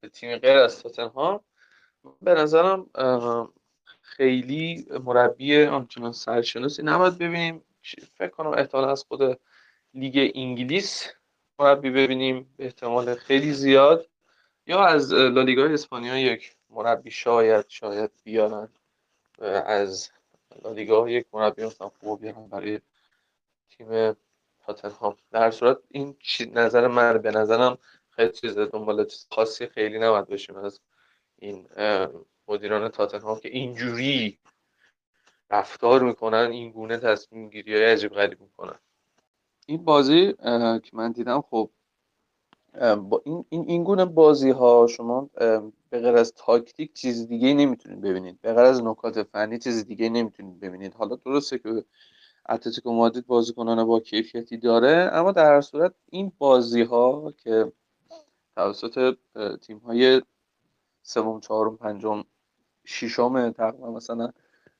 به 0.00 0.08
تیم 0.08 0.38
غیر 0.38 0.58
از 0.58 0.82
تاتنهام 0.82 1.40
به 2.22 2.34
نظرم 2.34 2.90
خیلی 4.16 4.86
مربی 5.04 5.64
آنچنان 5.64 6.12
سرشناسی 6.12 6.82
نباید 6.82 7.18
ببینیم. 7.18 7.64
فکر 8.14 8.28
کنم 8.28 8.50
احتمال 8.50 8.84
از 8.84 9.04
خود 9.08 9.40
لیگ 9.94 10.32
انگلیس 10.34 11.08
مربی 11.58 11.90
ببینیم. 11.90 12.54
به 12.56 12.64
احتمال 12.64 13.14
خیلی 13.14 13.52
زیاد. 13.52 14.08
یا 14.66 14.84
از 14.84 15.14
لالیگا 15.14 15.64
اسپانیا 15.64 16.18
یک 16.18 16.56
مربی 16.70 17.10
شاید 17.10 17.64
شاید 17.68 18.10
بیارن. 18.24 18.68
از 19.66 20.10
لالیگا 20.64 21.08
یک 21.10 21.26
مربی 21.32 21.64
مثلا 21.64 21.88
خوب 21.88 22.20
بیارن 22.20 22.48
برای 22.48 22.80
تیم 23.70 24.16
تاتنهام. 24.66 25.16
در 25.30 25.50
صورت 25.50 25.78
این 25.88 26.16
نظر 26.52 26.86
من 26.86 27.18
به 27.18 27.30
نظرم 27.30 27.78
خیلی 28.10 28.32
چیز 28.32 28.58
دنبال 28.58 29.06
خاصی 29.30 29.66
خیلی 29.66 29.98
نباید 29.98 30.26
بشیم 30.26 30.56
از 30.56 30.80
این 31.38 31.68
مدیران 32.50 32.88
تاتنهام 32.88 33.38
که 33.40 33.48
اینجوری 33.48 34.38
رفتار 35.50 36.02
می‌کنن 36.02 36.50
این 36.50 36.70
گونه 36.70 36.98
تصمیم 36.98 37.48
گیری 37.48 37.74
های 37.74 37.84
عجیب 37.84 38.12
غریب 38.12 38.40
می‌کنن. 38.40 38.78
این 39.66 39.84
بازی 39.84 40.32
که 40.82 40.90
من 40.92 41.12
دیدم 41.12 41.40
خب 41.40 41.70
با 42.80 43.22
این, 43.24 43.44
این, 43.48 43.64
این 43.68 43.84
گونه 43.84 44.04
بازی 44.04 44.50
ها 44.50 44.86
شما 44.86 45.30
به 45.90 46.00
غیر 46.00 46.16
از 46.16 46.32
تاکتیک 46.36 46.94
چیز 46.94 47.28
دیگه 47.28 47.54
نمی‌تونید 47.54 48.00
ببینید. 48.00 48.40
به 48.40 48.54
غیر 48.54 48.64
از 48.64 48.82
نکات 48.84 49.22
فنی 49.22 49.58
چیز 49.58 49.86
دیگه 49.86 50.08
نمی‌تونید 50.08 50.60
ببینید. 50.60 50.94
حالا 50.94 51.16
درسته 51.16 51.58
که 51.58 51.84
اتلتیکو 52.48 52.92
مادرید 52.92 53.26
بازیکنان 53.26 53.84
با 53.84 54.00
کیفیتی 54.00 54.56
داره 54.56 55.10
اما 55.12 55.32
در 55.32 55.54
هر 55.54 55.60
صورت 55.60 55.94
این 56.10 56.32
بازی 56.38 56.82
ها 56.82 57.34
که 57.38 57.72
توسط 58.56 59.16
تیم 59.62 59.78
های 59.78 60.22
سوم 61.02 61.40
چهارم 61.40 61.76
پنجم 61.76 62.24
ششم 62.86 63.50
تقریبا 63.50 63.90
مثلا 63.92 64.32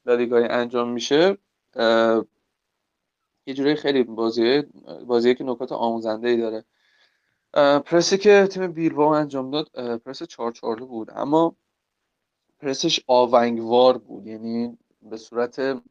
لالیگای 0.07 0.45
انجام 0.45 0.89
میشه. 0.89 1.39
یه 3.47 3.55
جوری 3.55 3.75
خیلی 3.75 4.03
بازیه 4.03 4.69
بازیه 5.07 5.35
که 5.35 5.45
نکات 5.45 5.73
آموزنده 5.73 6.29
ای 6.29 6.37
داره 6.37 6.65
پرسی 7.81 8.19
که 8.19 8.49
تیم 8.51 8.73
بیلباو 8.73 9.13
انجام 9.13 9.51
داد 9.51 9.99
پرس 9.99 10.23
4 10.23 10.53
4 10.53 10.77
بود. 10.77 11.11
اما 11.15 11.57
پرسش 12.61 13.01
آونگوار 13.07 13.99
بود. 13.99 14.27
یعنی 14.27 14.79
به 15.03 15.17
صورت 15.17 15.83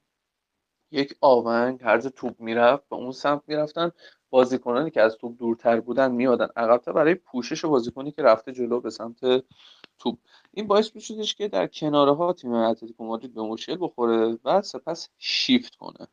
یک 0.92 1.16
آونگ 1.22 1.84
هر 1.84 2.00
توپ 2.02 2.42
می‌رفت 2.42 2.90
به 2.90 2.96
اون 2.96 3.12
سمت 3.12 3.42
می‌رفتن. 3.48 3.92
بازیکنانی 4.30 4.92
که 4.92 5.02
از 5.02 5.16
توپ 5.18 5.38
دورتر 5.38 5.80
بودن 5.80 6.12
میادن 6.12 6.48
عقبتر 6.56 6.92
برای 6.92 7.16
پوشش 7.16 7.66
بازیکنی 7.66 8.12
که 8.12 8.22
رفته 8.22 8.52
جلو 8.52 8.82
به 8.82 8.90
سمت 8.90 9.44
توپ. 10.00 10.18
این 10.52 10.68
باعث 10.68 10.96
میشدش 10.96 11.36
که 11.36 11.48
در 11.48 11.68
کناره 11.68 12.14
ها 12.16 12.34
تیم 12.34 12.54
اتلتیکو 12.54 13.06
مادرید 13.06 13.34
به 13.34 13.42
مشکل 13.42 13.78
بخوره 13.80 14.38
و 14.46 14.62
سپس 14.62 15.10
شیفت 15.18 15.76
کنه. 15.76 16.08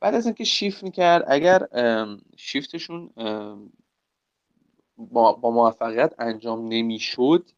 بعد 0.00 0.14
از 0.14 0.26
اینکه 0.26 0.44
شیفت 0.44 0.82
می‌کرد 0.82 1.24
اگر 1.28 1.68
شیفتشون 2.36 3.10
با 4.96 5.50
موفقیت 5.50 6.14
انجام 6.18 6.68
نمی‌شد 6.68 7.50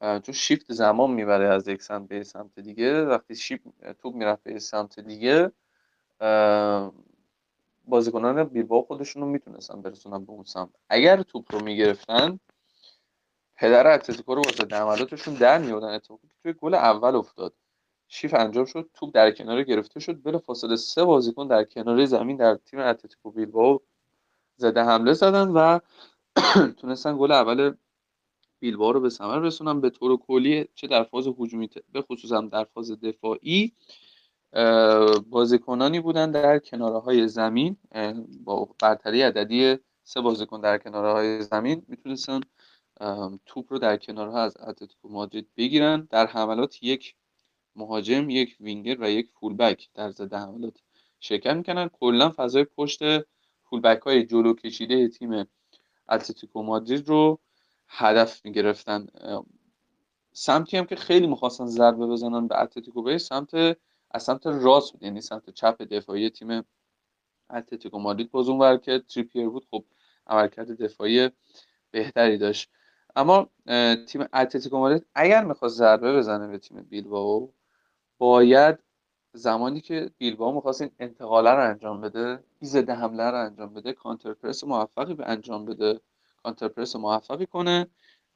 چون 0.00 0.32
شیفت 0.32 0.72
زمان 0.72 1.10
می‌بره 1.10 1.48
از 1.48 1.68
یک 1.68 1.82
سمت 1.82 2.08
به 2.08 2.24
سمت 2.24 2.60
دیگه 2.60 3.04
وقتی 3.04 3.36
شیفت 3.36 3.64
توپ 3.98 4.14
می‌رفت 4.14 4.42
به 4.42 4.58
سمت 4.58 5.00
دیگه 5.00 5.52
بازیکنان 7.86 8.44
بیلباو 8.44 8.82
خودشون 8.82 9.22
رو 9.22 9.28
می‌تونستن 9.28 9.82
برسونن 9.82 10.24
به 10.24 10.32
اون 10.32 10.44
سمت. 10.44 10.70
اگر 10.88 11.22
توپ 11.22 11.54
رو 11.54 11.64
می‌گرفتن 11.64 12.40
پدر 13.56 13.94
اتلتیکو 13.94 14.34
رو 14.34 14.42
واسه 14.42 14.76
عملاتشون 14.76 15.34
در 15.34 15.58
میوردن 15.58 15.94
اتفاقی 15.94 16.28
که 16.28 16.34
توی 16.42 16.52
گل 16.52 16.74
اول 16.74 17.16
افتاد 17.16 17.54
شیف 18.08 18.34
انجام 18.34 18.64
شد 18.64 18.90
توپ 18.94 19.14
در 19.14 19.30
کنار 19.30 19.62
گرفته 19.62 20.00
شد. 20.00 20.22
بلا 20.22 20.38
فاصله 20.38 20.76
سه 20.76 21.04
بازیکن 21.04 21.46
در 21.46 21.64
کنار 21.64 22.04
زمین 22.04 22.36
در 22.36 22.54
تیم 22.54 22.80
اتلتیکو 22.80 23.30
بیلباو 23.30 23.80
زده 24.56 24.82
حمله 24.82 25.12
زدن 25.12 25.48
و 25.48 25.78
تونستن 26.80 27.18
گل 27.18 27.32
اول 27.32 27.74
بیلباو 28.60 28.92
رو 28.92 29.00
به 29.00 29.08
ثمر 29.08 29.38
رسونن. 29.38 29.80
به 29.80 29.90
طور 29.90 30.16
کلی 30.16 30.68
چه 30.74 30.86
در 30.86 31.04
فاز 31.04 31.26
هجومی 31.26 31.70
به 31.92 32.02
خصوص 32.02 32.32
هم 32.32 32.48
در 32.48 32.64
فاز 32.64 33.00
دفاعی 33.00 33.72
بازیکنانی 35.30 36.00
بودن 36.00 36.30
در 36.30 36.58
کناره 36.58 36.98
های 36.98 37.28
زمین 37.28 37.76
با 38.44 38.68
برتری 38.82 39.22
عددی 39.22 39.78
سه 40.04 40.20
بازیکن 40.20 40.60
در 40.60 40.78
کناره 40.78 41.12
های 41.12 41.42
زمین 41.42 41.82
می‌تونستن 41.88 42.40
توپ 43.46 43.72
رو 43.72 43.78
در 43.78 43.96
کنارها 43.96 44.42
از 44.42 44.56
اتلتیکو 44.56 45.08
مادرید 45.08 45.48
بگیرن. 45.56 46.08
در 46.10 46.26
حملات 46.26 46.82
یک 46.82 47.14
مهاجم 47.76 48.30
یک 48.30 48.56
وینگر 48.60 48.96
و 49.00 49.10
یک 49.10 49.30
fullback 49.40 49.88
در 49.94 50.10
ضد 50.10 50.34
حملات 50.34 50.78
شرکت 51.20 51.56
می‌کنن 51.56 51.88
کلا 51.88 52.32
فضای 52.36 52.64
پشت 52.64 53.00
fullback 53.62 54.02
های 54.02 54.24
جلو 54.26 54.54
کشیده 54.54 55.08
تیم 55.08 55.44
اتلتیکو 56.08 56.62
مادرید 56.62 57.08
رو 57.08 57.40
هدف 57.88 58.44
می‌گرفتن. 58.44 59.06
سمتی 60.32 60.76
هم 60.76 60.84
که 60.84 60.96
خیلی 60.96 61.26
می‌خواستن 61.26 61.66
ضربه 61.66 62.06
بزنن 62.06 62.46
به 62.46 62.62
اتلتیکو 62.62 63.02
به 63.02 63.18
سمت 63.18 63.78
از 64.16 64.22
سمت 64.22 64.46
راست 64.46 64.92
بود. 64.92 65.02
یعنی 65.02 65.20
سمت 65.20 65.50
چپ 65.50 65.82
دفاعی 65.82 66.30
تیم 66.30 66.64
اتلتیکو 67.50 67.98
مادرید 67.98 68.30
باز 68.30 68.48
اون 68.48 68.78
که 68.78 68.98
تریپیر 68.98 69.48
بود. 69.48 69.66
خب 69.70 69.84
عملکرد 70.26 70.82
دفاعی 70.82 71.30
بهتری 71.90 72.38
داشت. 72.38 72.70
اما 73.16 73.50
تیم 74.06 74.24
اتلتیکو 74.32 74.78
مادرید 74.78 75.06
اگر 75.14 75.44
می‌خواست 75.44 75.76
ضربه 75.76 76.16
بزنه 76.16 76.48
به 76.48 76.58
تیم 76.58 76.82
بیلباو 76.82 77.52
باید 78.18 78.78
زمانی 79.32 79.80
که 79.80 80.10
بیلباو 80.18 80.54
می‌خواست 80.54 80.82
این 80.82 80.90
انتقاله 80.98 81.50
رو 81.50 81.70
انجام 81.70 82.00
بده 82.00 82.28
این 82.60 82.70
ضد 82.70 82.90
حمله 82.90 83.30
رو 83.30 83.44
انجام 83.44 83.74
بده 83.74 83.92
counterpress 83.92 84.64
موفقی 84.64 85.14
به 85.14 85.26
انجام 85.26 85.64
بده 85.64 86.00
counterpress 86.42 86.96
موفقی 86.96 87.46
کنه 87.46 87.86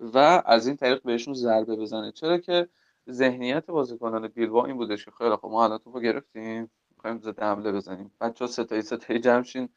و 0.00 0.42
از 0.46 0.66
این 0.66 0.76
طریق 0.76 1.02
بهشون 1.02 1.34
ضربه 1.34 1.76
بزنه. 1.76 2.12
چرا 2.12 2.38
که 2.38 2.68
ذهنیت 3.10 3.66
بازیکنان 3.66 4.28
بیلباو 4.28 4.66
این 4.66 4.76
بودش 4.76 5.04
که 5.04 5.10
خیلی 5.10 5.36
خب 5.36 5.48
ما 5.48 5.64
الان 5.64 5.78
توپو 5.78 6.00
گرفتیم 6.00 6.70
می‌خوایم 6.96 7.18
ضد 7.18 7.42
حمله 7.42 7.72
بزنیم. 7.72 8.12
بچا 8.20 8.46
ستایی 8.46 8.82
ستایی 8.82 9.20
جمع 9.20 9.68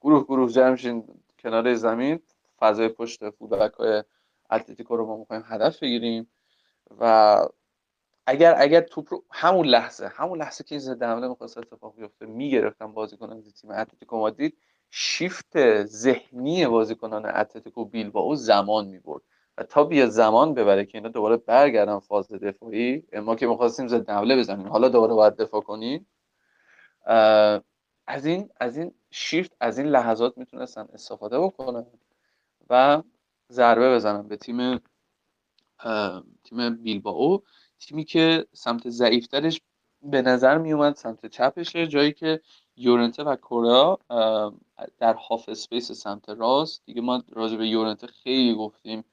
گروه 0.00 0.24
گروه 0.24 0.50
جمع 0.50 1.02
کنار 1.38 1.74
زمین 1.74 2.20
فضای 2.58 2.88
پشت 2.88 3.30
فولبک 3.30 3.74
های 3.74 4.04
اتلتیکو 4.50 4.96
رو 4.96 5.06
ما 5.06 5.16
می‌خوایم 5.16 5.42
هدف 5.46 5.82
بگیریم 5.82 6.30
و 7.00 7.38
اگر 8.26 8.54
اگر 8.58 8.80
توپ 8.80 9.12
رو 9.14 9.24
همون 9.30 9.66
لحظه 9.66 10.06
همون 10.06 10.38
لحظه 10.38 10.64
که 10.64 10.78
ضد 10.78 11.02
حمله 11.02 11.28
می‌خواست 11.28 11.58
اتفاق 11.58 11.96
بیفته 11.96 12.26
می‌گرفتن 12.26 12.92
بازیکنان 12.92 13.42
تیم 13.42 13.70
اتلتیکو 13.70 14.16
مادرید 14.18 14.58
شیفت 14.90 15.84
ذهنی 15.84 16.66
بازیکنان 16.66 17.26
اتلتیکو 17.26 17.84
بیلبائو 17.84 18.34
زمان 18.34 18.86
می‌برد. 18.86 19.22
و 19.58 19.62
تا 19.62 19.84
بیا 19.84 20.06
زمان 20.06 20.54
ببره 20.54 20.84
که 20.86 20.98
اینا 20.98 21.08
دوباره 21.08 21.36
برگردن 21.36 21.98
فاز 21.98 22.32
دفاعی 22.32 23.02
ما 23.22 23.36
که 23.36 23.46
می‌خواستیم 23.46 23.88
ضد 23.88 24.10
حمله 24.10 24.36
بزنیم. 24.36 24.68
حالا 24.68 24.88
دوباره 24.88 25.14
باید 25.14 25.36
دفاع 25.36 25.60
کنیم. 25.60 26.06
از 28.06 28.26
این 28.26 28.50
از 28.60 28.76
این 28.76 28.94
شیفت 29.10 29.56
از 29.60 29.78
این 29.78 29.86
لحظات 29.86 30.38
می‌تونستن 30.38 30.88
استفاده 30.92 31.38
بکنن 31.38 31.86
و 32.70 33.02
ضربه 33.52 33.94
بزنن 33.94 34.28
به 34.28 34.36
تیم 34.36 34.80
تیم 36.44 36.76
بیلباو 36.82 37.42
تیمی 37.80 38.04
که 38.04 38.46
سمت 38.52 38.88
ضعیفترش 38.88 39.60
به 40.02 40.22
نظر 40.22 40.58
می 40.58 40.72
اومد 40.72 40.94
سمت 40.94 41.26
چپشه. 41.26 41.86
جایی 41.86 42.12
که 42.12 42.40
یورنته 42.76 43.24
و 43.24 43.36
کورا 43.36 43.98
در 44.98 45.14
هاف 45.14 45.48
اسپیس 45.48 45.92
سمت 45.92 46.28
راست. 46.28 46.82
دیگه 46.86 47.00
ما 47.00 47.22
راجع 47.32 47.56
به 47.56 47.68
یورنته 47.68 48.06
خیلی 48.06 48.54
گفتیم. 48.54 49.04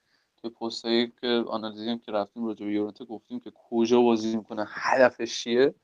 توی 0.46 0.68
پستایی 0.68 1.14
که 1.22 1.44
آنالیزی 1.48 1.98
که 1.98 2.12
رفتیم 2.12 2.46
راجع 2.46 2.66
به 2.66 2.72
یورنته 2.72 3.06
گفتیم 3.06 3.40
که 3.40 3.52
کجا 3.70 4.02
بازی 4.02 4.38
می‌کنه 4.38 4.66
هدفش 4.70 5.44
چیه؟ 5.44 5.76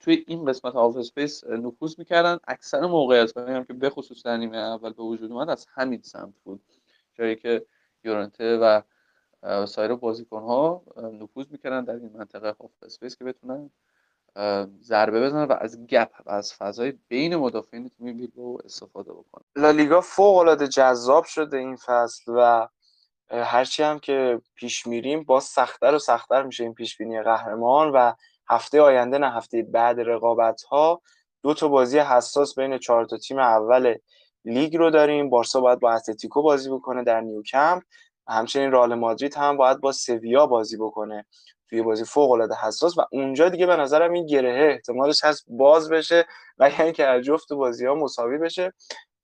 توی 0.00 0.24
این 0.26 0.44
قسمت 0.44 0.72
half 0.74 0.96
space 0.96 1.44
نفوذ 1.44 1.98
می‌کردن. 1.98 2.38
اکثر 2.48 2.80
موقعیت 2.80 3.36
هم 3.36 3.64
که 3.64 3.72
بخصوص 3.72 4.26
در 4.26 4.36
نیمه 4.36 4.56
اول 4.56 4.92
به 4.92 5.02
وجود 5.02 5.32
اومد 5.32 5.50
از 5.50 5.66
همین 5.74 6.02
سمت 6.02 6.34
بود. 6.44 6.62
جایی 7.14 7.36
که 7.36 7.66
یورنته 8.04 8.56
و 8.56 8.82
سایر 9.66 9.94
بازیکن 9.94 10.42
ها 10.42 10.82
نفوذ 10.96 11.46
می‌کردن 11.50 11.84
در 11.84 11.94
این 11.94 12.10
منطقه 12.14 12.56
half 12.60 12.70
space 12.82 13.16
که 13.16 13.24
بتونن 13.24 13.70
ضربه 14.82 15.20
بزنن 15.26 15.44
و 15.44 15.52
از 15.60 15.86
gap 15.86 16.10
و 16.26 16.30
از 16.30 16.54
فضای 16.54 16.92
بین 17.08 17.36
مدافعین 17.36 17.88
تیم 17.88 18.16
بیلبائو 18.16 18.58
استفاده 18.64 19.12
بکنن. 19.12 19.44
لالیگا 19.56 20.00
فوق 20.00 20.36
العاده 20.36 20.68
جذاب 20.68 21.24
شده 21.24 21.56
این 21.56 21.76
فصل 21.76 22.32
و 22.36 22.68
هرچی 23.30 23.82
هم 23.82 23.98
که 23.98 24.40
پیش 24.54 24.86
میریم 24.86 25.24
باز 25.24 25.44
سختتر 25.44 25.94
و 25.94 25.98
سختتر 25.98 26.42
میشه 26.42 26.64
این 26.64 26.74
پیش 26.74 26.96
بینی 26.96 27.22
قهرمان 27.22 27.90
و 27.90 28.12
هفته 28.50 28.80
آینده 28.80 29.18
نه 29.18 29.30
هفته 29.30 29.62
بعد 29.62 30.00
رقابت 30.00 30.62
ها 30.62 31.02
دو 31.42 31.54
تا 31.54 31.68
بازی 31.68 31.98
حساس 31.98 32.58
بین 32.58 32.78
چهار 32.78 33.04
تا 33.06 33.18
تیم 33.18 33.38
اول 33.38 33.94
لیگ 34.44 34.76
رو 34.76 34.90
داریم. 34.90 35.30
بارسا 35.30 35.60
باید 35.60 35.80
با 35.80 35.92
اتلتیکو 35.92 36.42
بازی 36.42 36.70
بکنه 36.70 37.04
در 37.04 37.20
نیوکمپ 37.20 37.82
همچنین 38.28 38.72
رئال 38.72 38.94
مادرید 38.94 39.34
هم 39.34 39.56
باید 39.56 39.80
با 39.80 39.92
سویا 39.92 40.46
بازی 40.46 40.76
بکنه 40.76 41.26
توی 41.70 41.82
بازی 41.82 42.04
فوق 42.04 42.30
العاده 42.30 42.54
حساس 42.54 42.98
و 42.98 43.02
اونجا 43.12 43.48
دیگه 43.48 43.66
به 43.66 43.76
نظرم 43.76 44.12
این 44.12 44.26
گرهه 44.26 44.72
احتمالش 44.72 45.24
هست 45.24 45.44
باز 45.48 45.90
بشه 45.90 46.26
و 46.58 46.70
یعنی 46.70 46.92
که 46.92 47.20
جفت 47.24 47.52
بازی 47.52 47.86
ها 47.86 47.94
مساوی 47.94 48.38
بشه. 48.38 48.72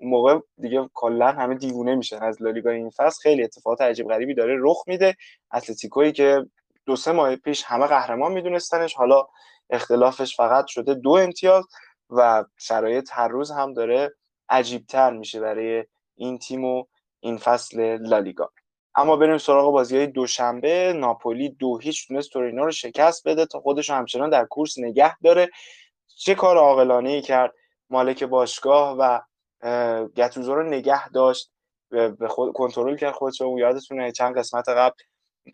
موقع 0.07 0.38
دیگه 0.61 0.90
کلا 0.94 1.32
همه 1.32 1.55
دیوونه 1.55 1.94
میشن. 1.94 2.22
از 2.22 2.42
لالیگا 2.42 2.70
این 2.70 2.90
فصل 2.90 3.20
خیلی 3.22 3.44
اتفاقات 3.44 3.80
عجیب 3.80 4.09
غریبی 4.09 4.34
داره 4.34 4.57
رخ 4.59 4.84
میده. 4.86 5.16
اتلتیکویی 5.52 6.12
که 6.12 6.46
دو 6.86 6.96
سه 6.96 7.12
ماه 7.12 7.36
پیش 7.36 7.64
همه 7.64 7.86
قهرمان 7.86 8.32
میدونستنش 8.32 8.94
حالا 8.94 9.26
اختلافش 9.70 10.36
فقط 10.36 10.66
شده 10.66 10.94
دو 10.94 11.11
امتیاز 11.11 11.64
و 12.11 12.44
شرایط 12.59 13.09
هر 13.12 13.28
روز 13.28 13.50
هم 13.50 13.72
داره 13.72 14.14
عجیبتر 14.48 15.12
میشه 15.12 15.40
برای 15.40 15.84
این 16.16 16.38
تیم 16.38 16.64
و 16.64 16.84
این 17.20 17.38
فصل 17.38 17.98
لالیگا. 18.00 18.50
اما 18.94 19.16
بریم 19.16 19.38
سراغ 19.38 19.72
بازی 19.72 19.96
های 19.96 20.07
دوشنبه. 20.07 20.92
ناپولی 20.96 21.48
دو 21.48 21.78
هیچ 21.78 22.09
تونست 22.09 22.30
تورینو 22.30 22.64
رو 22.64 22.70
شکست 22.70 23.28
بده 23.28 23.46
تا 23.46 23.61
خودش 23.61 23.90
همچنان 23.90 24.30
در 24.30 24.44
کورس 24.44 24.78
نگه 24.78 25.18
داره. 25.18 25.50
چه 26.16 26.34
کار 26.34 26.57
عاقلانه 26.57 27.11
ای 27.11 27.22
کرد 27.22 27.55
مالک 27.90 28.24
باشگاه 28.24 28.96
و 28.98 29.20
گتوزو 30.16 30.54
رو 30.54 30.62
نگه 30.62 31.08
داشت 31.08 31.50
به 31.90 32.28
خود 32.28 32.52
کنترل 32.52 32.96
کرد 32.96 33.12
خودش 33.14 33.40
رو 33.40 33.58
یادتونه 33.58 34.12
چند 34.12 34.38
قسمت 34.38 34.68
قبل 34.68 34.96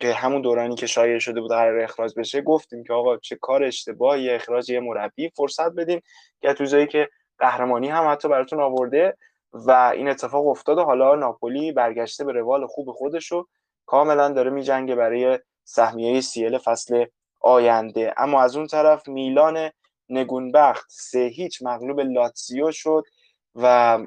که 0.01 0.13
همون 0.13 0.41
دورانی 0.41 0.75
که 0.75 0.87
شایع 0.87 1.19
شده 1.19 1.41
بود 1.41 1.51
قرار 1.51 1.79
اخراج 1.79 2.13
بشه 2.17 2.41
گفتیم 2.41 2.83
که 2.83 2.93
آقا 2.93 3.17
چه 3.17 3.35
کار 3.35 3.63
اشتباهی 3.63 4.29
اخراج 4.29 4.69
یه 4.69 4.79
مربی 4.79 5.29
فرصت 5.29 5.71
بدین. 5.71 6.01
گتوزویی 6.43 6.87
که 6.87 7.09
قهرمانی 7.39 7.89
هم 7.89 8.11
حتی 8.11 8.27
براتون 8.27 8.61
آورده 8.61 9.17
و 9.53 9.71
این 9.71 10.09
اتفاق 10.09 10.47
افتاد 10.47 10.77
و 10.77 10.83
حالا 10.83 11.15
ناپولی 11.15 11.71
برگشته 11.71 12.23
به 12.25 12.31
روال 12.31 12.67
خوب 12.67 12.91
خودش 12.91 13.31
رو 13.31 13.47
کاملا 13.85 14.29
داره 14.29 14.49
میجنگه 14.49 14.95
برای 14.95 15.39
سهمیه 15.63 16.21
سیل 16.21 16.57
فصل 16.57 17.05
آینده. 17.41 18.13
اما 18.17 18.41
از 18.41 18.55
اون 18.55 18.67
طرف 18.67 19.07
میلان 19.07 19.69
نگونبخت 20.09 20.85
سه 20.89 21.19
هیچ 21.19 21.61
مغلوب 21.61 21.99
لاتسیو 21.99 22.71
شد. 22.71 23.03
و 23.55 23.97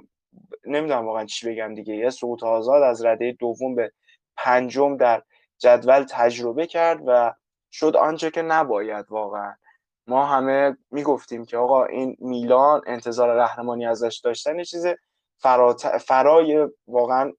نمی‌دونم 0.67 1.07
واقعا 1.07 1.25
چی 1.25 1.51
بگم 1.51 1.75
دیگه. 1.75 1.95
یه 1.95 2.11
سقوط 2.11 2.43
آزاد 2.43 2.83
از 2.83 3.05
رده 3.05 3.33
دوم 3.33 3.75
به 3.75 3.93
پنجم 4.37 4.97
در 4.97 5.23
جدول 5.59 6.05
تجربه 6.11 6.67
کرد 6.67 7.01
و 7.07 7.35
شد 7.73 7.97
آنچه 7.97 8.31
که 8.31 8.43
نباید 8.43 9.07
واقعا. 9.09 9.55
ما 10.07 10.27
همه 10.27 10.77
می‌گفتیم 10.91 11.45
که 11.45 11.57
آقا 11.57 11.85
این 11.85 12.17
میلان 12.21 12.83
انتظار 12.87 13.35
قهرمانی 13.35 13.87
ازش 13.87 14.21
داشتن 14.25 14.63
چیز 14.63 14.87
فرای 15.99 16.69
واقعا 16.87 17.33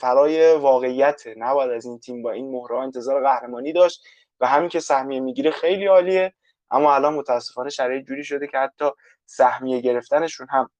فرای 0.00 0.54
واقعیت. 0.54 1.22
نباید 1.36 1.70
از 1.70 1.86
این 1.86 1.98
تیم 1.98 2.22
با 2.22 2.30
این 2.30 2.50
مهره 2.50 2.78
انتظار 2.78 3.22
قهرمانی 3.22 3.72
داشت 3.72 4.04
و 4.40 4.46
همین 4.46 4.68
که 4.68 4.80
سهمیه 4.80 5.20
می‌گیره 5.20 5.50
خیلی 5.50 5.86
عالیه. 5.86 6.34
اما 6.70 6.94
الان 6.94 7.14
متاسفانه 7.14 7.70
شرایط 7.70 8.06
جوری 8.06 8.24
شده 8.24 8.46
که 8.46 8.58
حتی 8.58 8.90
سهمیه 9.26 9.80
گرفتنشون 9.80 10.46
هم 10.50 10.70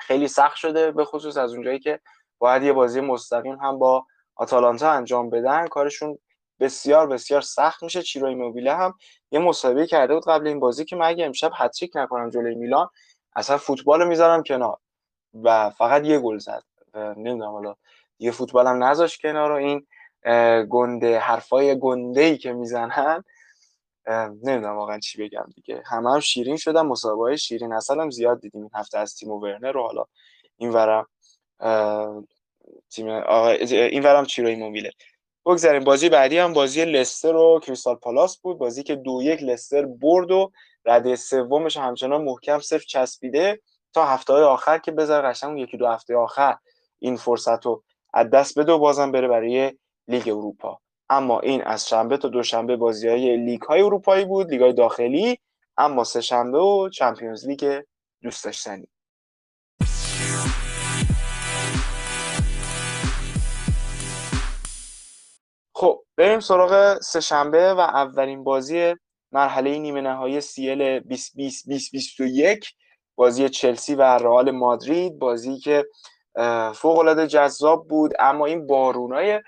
خیلی 0.00 0.28
سخت 0.28 0.56
شده 0.56 0.90
به 0.90 1.04
خصوص 1.04 1.36
از 1.36 1.52
اونجایی 1.52 1.78
که 1.78 2.00
باید 2.38 2.62
یه 2.62 2.72
بازی 2.72 3.00
مستقیم 3.00 3.54
هم 3.54 3.78
با 3.78 4.06
آتالانتا 4.36 4.90
انجام 4.90 5.30
بدن. 5.30 5.66
کارشون 5.66 6.18
بسیار 6.60 7.06
بسیار 7.06 7.40
سخت 7.40 7.82
میشه. 7.82 8.02
چیروی 8.02 8.34
موبیله 8.34 8.74
هم 8.74 8.94
یه 9.30 9.40
مسابقه 9.40 9.86
کرده 9.86 10.14
بود 10.14 10.28
قبل 10.28 10.46
این 10.46 10.60
بازی 10.60 10.84
که 10.84 10.96
من 10.96 11.06
اگه 11.06 11.24
امشب 11.24 11.50
هتریک 11.54 11.90
نکنم 11.94 12.30
جلوی 12.30 12.54
میلان 12.54 12.88
اصلا 13.36 13.58
فوتبال 13.58 14.08
می‌ذارم 14.08 14.42
کنار. 14.42 14.78
و 15.44 15.70
فقط 15.70 16.04
یه 16.04 16.18
گل 16.18 16.38
زد. 16.38 16.62
نمی‌دونم 16.94 17.50
حالا 17.50 17.74
یه 18.18 18.30
فوتبال 18.30 18.66
هم 18.66 18.84
نذاش 18.84 19.18
کنار 19.18 19.52
و 19.52 19.54
این 19.54 19.86
گنده 20.70 21.18
حرفای 21.18 21.78
گنده 21.78 22.20
ای 22.20 22.38
که 22.38 22.52
می‌زنن 22.52 23.24
نمی‌دونم 24.42 24.76
واقعا 24.76 24.98
چی 24.98 25.22
بگم 25.22 25.46
دیگه. 25.54 25.82
همه 25.86 26.12
هم 26.12 26.20
شیرین 26.20 26.56
شدن 26.56 26.80
مسابقه 26.80 27.36
شیرین. 27.36 27.72
اصلا 27.72 28.02
هم 28.02 28.10
زیاد 28.10 28.40
دیدیم 28.40 28.60
این 28.60 28.70
هفته 28.74 28.98
از 28.98 29.14
تیم 29.14 29.30
ورنر 29.30 29.72
رو. 29.72 29.82
حالا 29.82 30.04
این 30.56 30.70
ورم 30.70 31.06
تیم 32.90 33.08
این 33.70 34.02
ورم 34.02 34.24
چیروی 34.24 34.56
موبیله 34.56 34.90
بگذاریم. 35.46 35.84
بازی 35.84 36.08
بعدی 36.08 36.38
هم 36.38 36.52
بازی 36.52 36.84
لستر 36.84 37.36
و 37.36 37.60
کریستال 37.62 37.94
پالاس 37.94 38.38
بود. 38.38 38.58
بازی 38.58 38.82
که 38.82 38.96
دو 38.96 39.22
یک 39.22 39.42
لستر 39.42 39.86
برد 39.86 40.30
و 40.30 40.52
رده 40.84 41.16
سومش 41.16 41.76
همچنان 41.76 42.24
محکم 42.24 42.58
صفر 42.58 42.84
چسبیده 42.88 43.60
تا 43.92 44.06
هفته 44.06 44.32
های 44.32 44.42
آخر 44.42 44.78
که 44.78 44.92
بذار 44.92 45.30
قشنگ 45.30 45.58
یکی 45.58 45.76
دو 45.76 45.86
هفته 45.86 46.16
آخر 46.16 46.56
این 46.98 47.16
فرصت 47.16 47.66
رو 47.66 47.82
از 48.14 48.30
دست 48.30 48.58
بده 48.58 48.72
و 48.72 48.78
بازم 48.78 49.12
بره 49.12 49.28
برای 49.28 49.72
لیگ 50.08 50.28
اروپا. 50.28 50.80
اما 51.10 51.40
این 51.40 51.62
از 51.62 51.88
شنبه 51.88 52.16
تا 52.16 52.28
دوشنبه 52.28 52.76
بازی 52.76 53.08
های 53.08 53.36
لیگ 53.36 53.62
های 53.62 53.82
اروپایی 53.82 54.24
بود 54.24 54.50
لیگ 54.50 54.62
های 54.62 54.72
داخلی 54.72 55.38
اما 55.76 56.04
سه 56.04 56.20
شنبه 56.20 56.58
و 56.58 56.88
چمپیونز 56.88 57.46
لیگ 57.46 57.82
دوست 58.22 58.44
داشتنی. 58.44 58.88
خب 65.74 66.04
بریم 66.16 66.40
سراغ 66.40 67.00
سه 67.00 67.20
شنبه 67.20 67.74
و 67.74 67.80
اولین 67.80 68.44
بازی 68.44 68.94
مرحله 69.32 69.78
نیمه 69.78 70.00
نهایی 70.00 70.40
CL 70.40 71.02
2020 71.08 72.72
بازی 73.16 73.48
چلسی 73.48 73.94
و 73.94 74.02
رئال 74.02 74.50
مادرید 74.50 75.18
بازی 75.18 75.58
که 75.58 75.86
فوق 76.74 76.98
العاده 76.98 77.26
جذاب 77.26 77.88
بود 77.88 78.12
اما 78.18 78.46
این 78.46 78.66
بارونای 78.66 79.40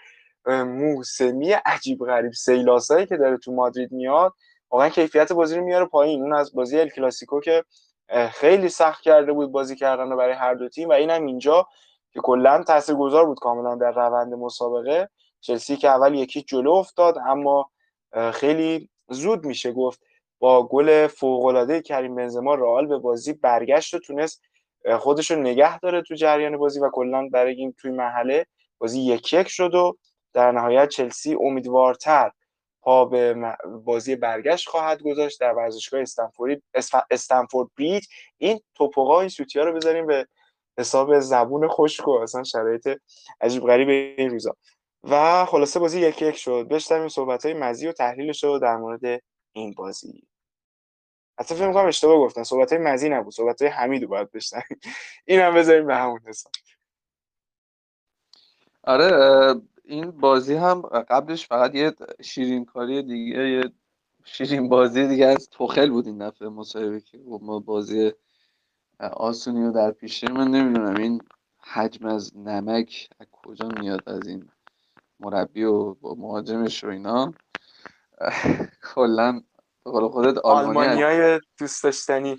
موسمی 0.47 1.53
عجیب 1.53 1.99
غریب. 2.05 2.33
سیلاسایی 2.33 3.07
که 3.07 3.17
داره 3.17 3.37
تو 3.37 3.53
مادرید 3.53 3.93
میاد 3.93 4.33
واقعا 4.71 4.89
کیفیت 4.89 5.33
بازی 5.33 5.57
رو 5.57 5.65
میاره 5.65 5.85
پایین. 5.85 6.23
اون 6.23 6.35
از 6.35 6.55
بازی 6.55 6.81
ال 6.81 6.89
کلاسیکو 6.89 7.41
که 7.41 7.65
خیلی 8.33 8.69
سخت 8.69 9.03
کرده 9.03 9.33
بود 9.33 9.53
بازی 9.53 9.77
کردن 9.77 10.17
برای 10.17 10.35
هر 10.35 10.55
دو 10.55 10.69
تیم 10.69 10.89
و 10.89 10.93
اینم 10.93 11.27
اینجا 11.27 11.69
که 12.13 12.21
کلا 12.21 12.63
تاثیرگذار 12.63 13.27
بود 13.27 13.39
کاملا 13.39 13.75
در 13.75 13.93
روند 13.93 14.35
مسابقه. 14.35 15.09
چلسی 15.41 15.77
که 15.77 15.89
اول 15.89 16.15
یکی 16.15 16.43
جلو 16.43 16.71
افتاد 16.71 17.19
اما 17.27 17.71
خیلی 18.33 18.91
زود 19.09 19.45
میشه 19.45 19.73
گفت 19.73 20.01
با 20.39 20.67
گل 20.67 21.07
فوق‌العاده 21.07 21.83
کریم 21.83 22.15
بنزما 22.15 22.55
رئال 22.55 22.87
به 22.87 22.99
بازی 22.99 23.33
برگشت 23.33 23.95
و 23.95 23.99
تونست 23.99 24.43
خودش 24.99 25.31
رو 25.31 25.41
نگه 25.41 25.79
داره 25.79 26.03
تو 26.03 26.15
جریان 26.15 26.57
بازی 26.57 26.81
و 26.81 26.91
کلا 26.91 27.29
برای 27.33 27.55
این 27.55 27.75
توی 27.79 27.91
مرحله 27.91 28.47
بازی 28.79 29.01
یک 29.01 29.33
یک 29.33 29.49
شد 29.49 29.75
و 29.75 29.97
در 30.35 30.53
نهایت 30.53 30.89
چلسی 30.89 31.35
امیدوارتر 31.35 32.31
پا 32.83 33.05
به 33.05 33.35
بازی 33.85 34.17
برگشت 34.17 34.69
خواهد 34.69 35.03
گذاشت 35.03 35.41
در 35.41 35.53
ورزشگاه 35.53 36.01
استنفورد 36.01 36.63
استنفورد 37.11 37.71
بریج 37.79 38.05
این 38.39 38.61
توپوقا 38.75 39.21
این 39.21 39.29
سوتیا 39.29 39.65
رو 39.65 39.73
بذاریم 39.73 40.07
به 40.07 40.27
حساب 40.79 41.21
زبون 41.21 41.69
خشک 41.69 42.09
و 42.09 42.11
اصلا 42.11 42.43
شرایط 42.43 42.89
عجیب 43.41 43.63
غریب 43.63 43.89
این 43.89 44.31
روزا. 44.31 44.57
و 45.05 45.45
خلاصه 45.45 45.81
بازی 45.81 46.01
یک 46.01 46.23
یک 46.23 46.37
شد. 46.37 46.69
بشتم 46.69 47.09
صحبت 47.09 47.47
های 47.47 47.55
مزی 47.55 47.89
و 47.89 47.93
تحلیلش 47.93 48.45
رو 48.45 48.59
در 48.59 48.77
مورد 48.77 49.23
این 49.53 49.73
بازی. 49.73 50.27
حتی 51.39 51.55
فکر 51.55 51.67
می‌کنم 51.67 51.87
اشتباه 51.87 52.19
گفتن 52.19 52.43
صحبت 52.43 52.73
های 52.73 52.83
مزی 52.83 53.09
نبود. 53.09 53.33
صحبت 53.33 53.63
های 53.63 53.71
حمید 53.71 54.07
باید 54.07 54.31
بشنویم. 54.31 54.81
این 55.27 55.41
هم 55.41 55.55
بذاریم 55.55 55.87
به 55.87 55.97
همون 55.97 56.21
حساب. 56.27 56.53
آره 58.85 59.11
این 59.85 60.11
بازی 60.11 60.55
هم 60.55 60.81
قبلش 60.83 61.47
فقط 61.47 61.75
یه 61.75 61.93
شیرین 62.23 62.65
کاری 62.65 63.03
دیگه 63.03 63.49
یه 63.49 63.73
شیرین 64.25 64.69
بازی 64.69 65.07
دیگه 65.07 65.27
از 65.27 65.49
توخل 65.51 65.91
بود 65.91 66.07
این 66.07 66.29
دفعه 66.29 66.49
مصاحبه 66.49 67.01
که 67.01 67.19
ما 67.41 67.59
بازی 67.59 68.13
آسونی 69.01 69.67
رو 69.67 69.73
در 69.73 69.91
پیش 69.91 70.25
من 70.25 70.49
نمی‌دونم 70.49 70.97
این 70.97 71.21
حجم 71.59 72.07
از 72.07 72.37
نمک 72.37 73.09
از 73.21 73.27
کجا 73.33 73.69
میاد 73.81 74.09
از 74.09 74.27
این 74.27 74.49
مربی 75.21 75.65
و 75.65 75.95
با 75.95 76.15
مهاجمش 76.15 76.85
و 76.85 76.89
اینا. 76.89 77.35
کلا 78.95 79.43
به 79.85 79.91
قول 79.91 80.09
خودت 80.09 80.39
آلمانی 80.39 81.03
های 81.03 81.41
دوست 81.59 81.85
داشتنی. 81.85 82.39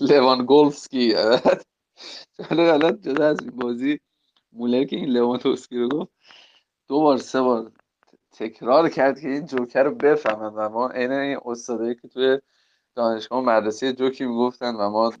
لوان 0.00 0.44
گولفسکی 0.46 1.14
حالا 2.50 2.92
جدا 2.92 3.26
از 3.26 3.40
این 3.40 3.50
بازی 3.50 4.00
مولر 4.52 4.84
که 4.84 4.96
این 4.96 5.08
لوانتوسکی 5.08 5.78
رو 5.78 5.88
گفت 5.88 6.12
دو 6.88 7.00
بار 7.00 7.18
سه 7.18 7.42
بار 7.42 7.72
تکرار 8.32 8.88
کرد 8.88 9.20
که 9.20 9.28
این 9.28 9.46
جوکر 9.46 9.82
رو 9.82 9.94
بفهمن 9.94 10.54
و 10.54 10.68
ما 10.68 10.88
عین 10.88 11.12
این 11.12 11.38
استادایی 11.44 11.94
که 11.94 12.08
توی 12.08 12.38
دانشگاه 12.94 13.40
مدرسه 13.40 13.92
جوکی 13.92 14.24
می‌گفتن 14.24 14.74
و 14.74 14.90
ما 14.90 15.12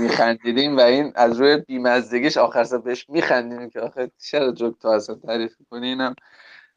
میخندیدیم 0.00 0.76
و 0.76 0.80
این 0.80 1.12
از 1.14 1.40
روی 1.40 1.56
بیمزدگیش 1.56 2.36
آخر 2.36 2.64
سر 2.64 2.78
بهش 2.78 3.10
میخندیم 3.10 3.70
که 3.70 3.80
آخه 3.80 4.10
چرا 4.18 4.52
جوک 4.52 4.78
تو 4.78 4.88
اصلا 4.88 5.14
تعریف 5.14 5.56
کنی 5.70 5.88
اینم 5.88 6.14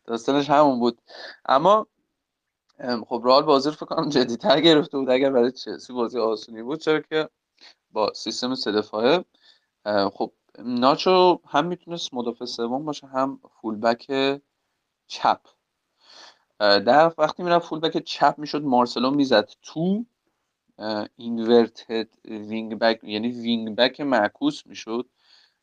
داستانش 0.05 0.49
همون 0.49 0.79
بود. 0.79 1.01
اما 1.45 1.87
خب 3.07 3.21
رئال 3.25 3.43
بازی 3.43 3.69
رو 3.69 3.75
فکر 3.75 3.85
کنم 3.85 4.09
جدیتر 4.09 4.61
گرفته 4.61 4.97
بود 4.97 5.09
اگر 5.09 5.29
برای 5.29 5.51
چلسی 5.51 5.93
بازی 5.93 6.19
آسونی 6.19 6.63
بود 6.63 6.79
چرا 6.79 6.99
که 6.99 7.29
با 7.91 8.13
سیستم 8.13 8.55
سه 8.55 8.81
خب 10.13 10.31
ناچو 10.65 11.39
هم 11.47 11.65
می‌تونست 11.65 12.13
مدافع 12.13 12.45
سوم 12.45 12.85
باشه 12.85 13.07
هم 13.07 13.39
fullback 13.61 14.05
چپ. 15.07 15.41
در 16.59 17.13
وقتی 17.17 17.43
می‌رفت 17.43 17.67
fullback 17.67 17.97
چپ 18.03 18.35
می‌شد 18.37 18.63
مارسلو 18.63 19.11
می‌زد 19.11 19.49
تو 19.61 20.05
inverted 21.15 22.07
wing 22.25 22.75
back 22.75 22.99
یعنی 23.03 23.27
wing 23.31 23.75
back 23.75 24.01
معکوس 24.01 24.65
می‌شد. 24.67 25.09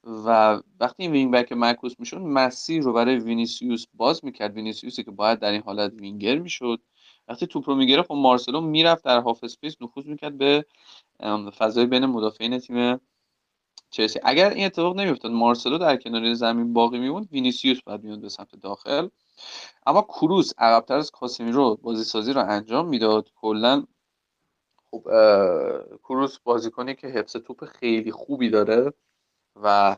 و 0.04 0.60
وقتی 0.80 1.02
این 1.02 1.12
wing 1.12 1.32
back 1.34 1.52
معکوس 1.52 1.94
می‌شد 1.98 2.16
مسیر 2.18 2.82
رو 2.82 2.92
برای 2.92 3.16
وینیسیوس 3.18 3.84
باز 3.94 4.24
می‌کرد. 4.24 4.54
وینیسیوسی 4.54 5.04
که 5.04 5.10
باید 5.10 5.38
در 5.38 5.52
این 5.52 5.62
حالت 5.62 5.92
وینگر 6.00 6.38
می‌شد. 6.38 6.80
وقتی 7.28 7.46
توپ 7.46 7.68
رو 7.70 7.74
می‌گرفت 7.76 8.08
خب 8.08 8.14
مارسلو 8.14 8.60
می‌رفت 8.60 9.04
در 9.04 9.20
half 9.20 9.44
space 9.44 9.76
نفوذ 9.82 10.06
می‌کرد 10.06 10.38
به 10.38 10.66
فضای 11.58 11.86
بین 11.86 12.06
مدافعین 12.06 12.58
تیم 12.58 13.00
چلسی. 13.94 14.20
اگر 14.22 14.50
این 14.50 14.66
اتفاق 14.66 14.96
نمیافتاد 14.96 15.32
مارسلو 15.32 15.78
در 15.78 15.96
کنار 15.96 16.34
زمین 16.34 16.72
باقی 16.72 16.98
میموند 16.98 17.28
وینیسیوس 17.32 17.82
بعد 17.86 18.04
میاد 18.04 18.20
به 18.20 18.28
سمت 18.28 18.56
داخل. 18.56 19.08
اما 19.86 20.02
کروس 20.02 20.52
عقبتر 20.58 20.96
از 20.96 21.10
کاسمیرو 21.10 21.76
بازی 21.76 22.04
سازی 22.04 22.32
رو 22.32 22.40
انجام 22.48 22.88
می‌داد. 22.88 23.28
کلا 23.36 23.84
خب 24.90 25.02
کروس 26.04 26.38
بازیکنی 26.38 26.94
که 26.94 27.06
حفظ 27.06 27.36
توپ 27.36 27.64
خیلی 27.64 28.12
خوبی 28.12 28.50
داره 28.50 28.92
و 29.62 29.96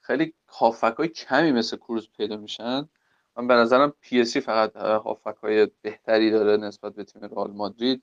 خیلی 0.00 0.34
هافک 0.48 0.94
های 0.98 1.08
کمی 1.08 1.52
مثل 1.52 1.76
کروس 1.76 2.06
پیدا 2.16 2.36
میشن. 2.36 2.88
من 3.36 3.46
به 3.46 3.54
نظرم 3.54 3.92
پی 4.00 4.24
فقط 4.24 4.76
هافک 4.76 5.36
های 5.42 5.68
بهتری 5.82 6.30
داره 6.30 6.56
نسبت 6.56 6.94
به 6.94 7.04
تیم 7.04 7.22
رئال 7.22 7.50
مادرید. 7.50 8.02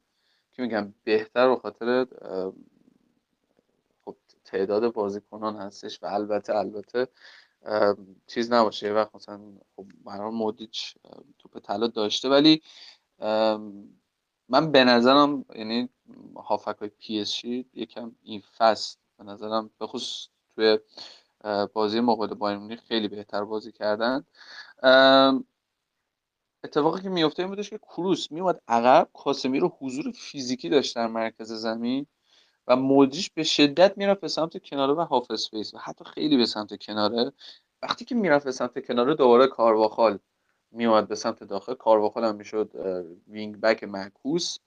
که 0.56 0.62
میگم 0.62 0.94
بهتر 1.04 1.50
به 1.50 1.56
خاطر 1.56 2.06
تعداد 4.54 4.94
بازیکنان 4.94 5.56
هستش 5.56 6.04
و 6.04 6.06
البته 6.06 6.56
البته 6.56 7.08
چیز 8.28 8.52
نباشه 8.52 8.88
یه 8.88 8.94
وقت 8.94 9.16
مثلا 9.16 9.42
خب 9.76 9.86
برای 10.06 10.32
مودیچ 10.32 10.96
توپ 11.40 11.60
طلا 11.60 11.88
داشته 11.88 12.30
ولی 12.30 12.62
من 14.50 14.72
به 14.72 14.84
نظرم 14.84 15.46
یعنی 15.56 15.90
هافبک 16.36 16.76
های 16.80 16.90
پی 16.90 17.26
یکم 17.74 18.16
این 18.24 18.44
فصل 18.58 18.98
به 19.18 19.24
نظرم 19.24 19.70
به 19.80 19.88
توی 20.56 20.80
بازی 21.74 22.00
مقابل 22.00 22.34
بایر 22.34 22.76
خیلی 22.76 23.08
بهتر 23.08 23.44
بازی 23.44 23.72
کردن. 23.72 24.26
اتفاقی 26.64 27.02
که 27.02 27.10
میفته 27.10 27.44
این 27.44 27.50
بودش 27.50 27.70
که 27.70 27.78
کروس 27.78 28.32
میومد 28.32 28.62
عقب 28.68 29.10
کاسمیرو 29.14 29.78
حضور 29.80 30.12
فیزیکی 30.12 30.70
داشت 30.70 30.96
در 30.96 31.08
مرکز 31.08 31.54
زمین. 31.54 32.08
و 32.68 32.76
مودریچ 32.76 33.34
به 33.34 33.44
شدت 33.44 33.98
می‌رفت 33.98 34.22
به 34.22 34.28
سمت 34.28 34.64
کناره 34.64 34.94
و 34.94 35.02
half 35.02 35.32
space 35.32 35.74
و 35.74 35.78
حتی 35.78 36.06
خیلی 36.06 36.38
به 36.38 36.46
سمت 36.46 36.84
کناره. 36.84 37.32
وقتی 37.82 38.06
که 38.06 38.16
می‌رفت 38.16 38.46
به 38.46 38.52
سمت 38.52 38.86
کناره 38.88 39.16
دوباره 39.16 39.48
کارواخال 39.48 40.20
میومد 40.72 41.08
به 41.08 41.16
سمت 41.16 41.44
داخل. 41.44 41.74
کارواخال 41.74 42.24
هم 42.24 42.36
می‌شد 42.36 42.72
wing 43.28 43.60
back 43.60 43.84
معکوس. 43.84 44.58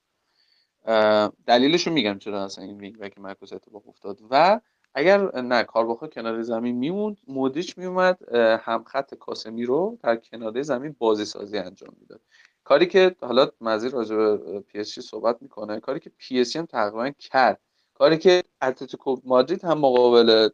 دلیلش 1.47 1.87
رو 1.87 1.93
میگم 1.93 2.19
چرا 2.19 2.45
اصلا 2.45 2.65
این 2.65 2.79
wing 2.79 2.99
back 2.99 3.19
معکوس 3.19 3.53
اتفاق 3.53 3.89
افتاد. 3.89 4.19
و 4.31 4.61
اگر 4.95 5.41
نه 5.41 5.65
کارواخال 5.65 6.09
کنار 6.09 6.43
زمین 6.43 6.77
میموند 6.77 7.21
مودریچ 7.29 7.79
میومد 7.79 8.35
هم 8.35 8.85
خط 8.85 9.15
کاسمیرو 9.15 9.99
در 10.03 10.17
کنار 10.17 10.63
زمین 10.63 10.97
بازی 10.99 11.25
سازی 11.25 11.59
انجام 11.59 11.97
می‌داد. 12.01 12.21
کاری 12.65 12.87
که 12.87 13.17
حالا 13.21 13.51
مزیر 13.61 13.93
راجع 13.93 14.17
به 14.17 14.61
پی 14.61 14.85
صحبت 14.85 15.43
می‌کنه 15.43 15.81
کاری 15.81 16.01
که 16.01 16.11
پی 16.17 16.45
هم 16.55 16.67
تقریبا 16.67 17.11
کرد. 17.11 17.61
کاری 17.99 18.19
که 18.19 18.43
اتلتیکو 18.63 19.17
مادرید 19.25 19.65
هم 19.65 19.79
مقابل 19.79 20.49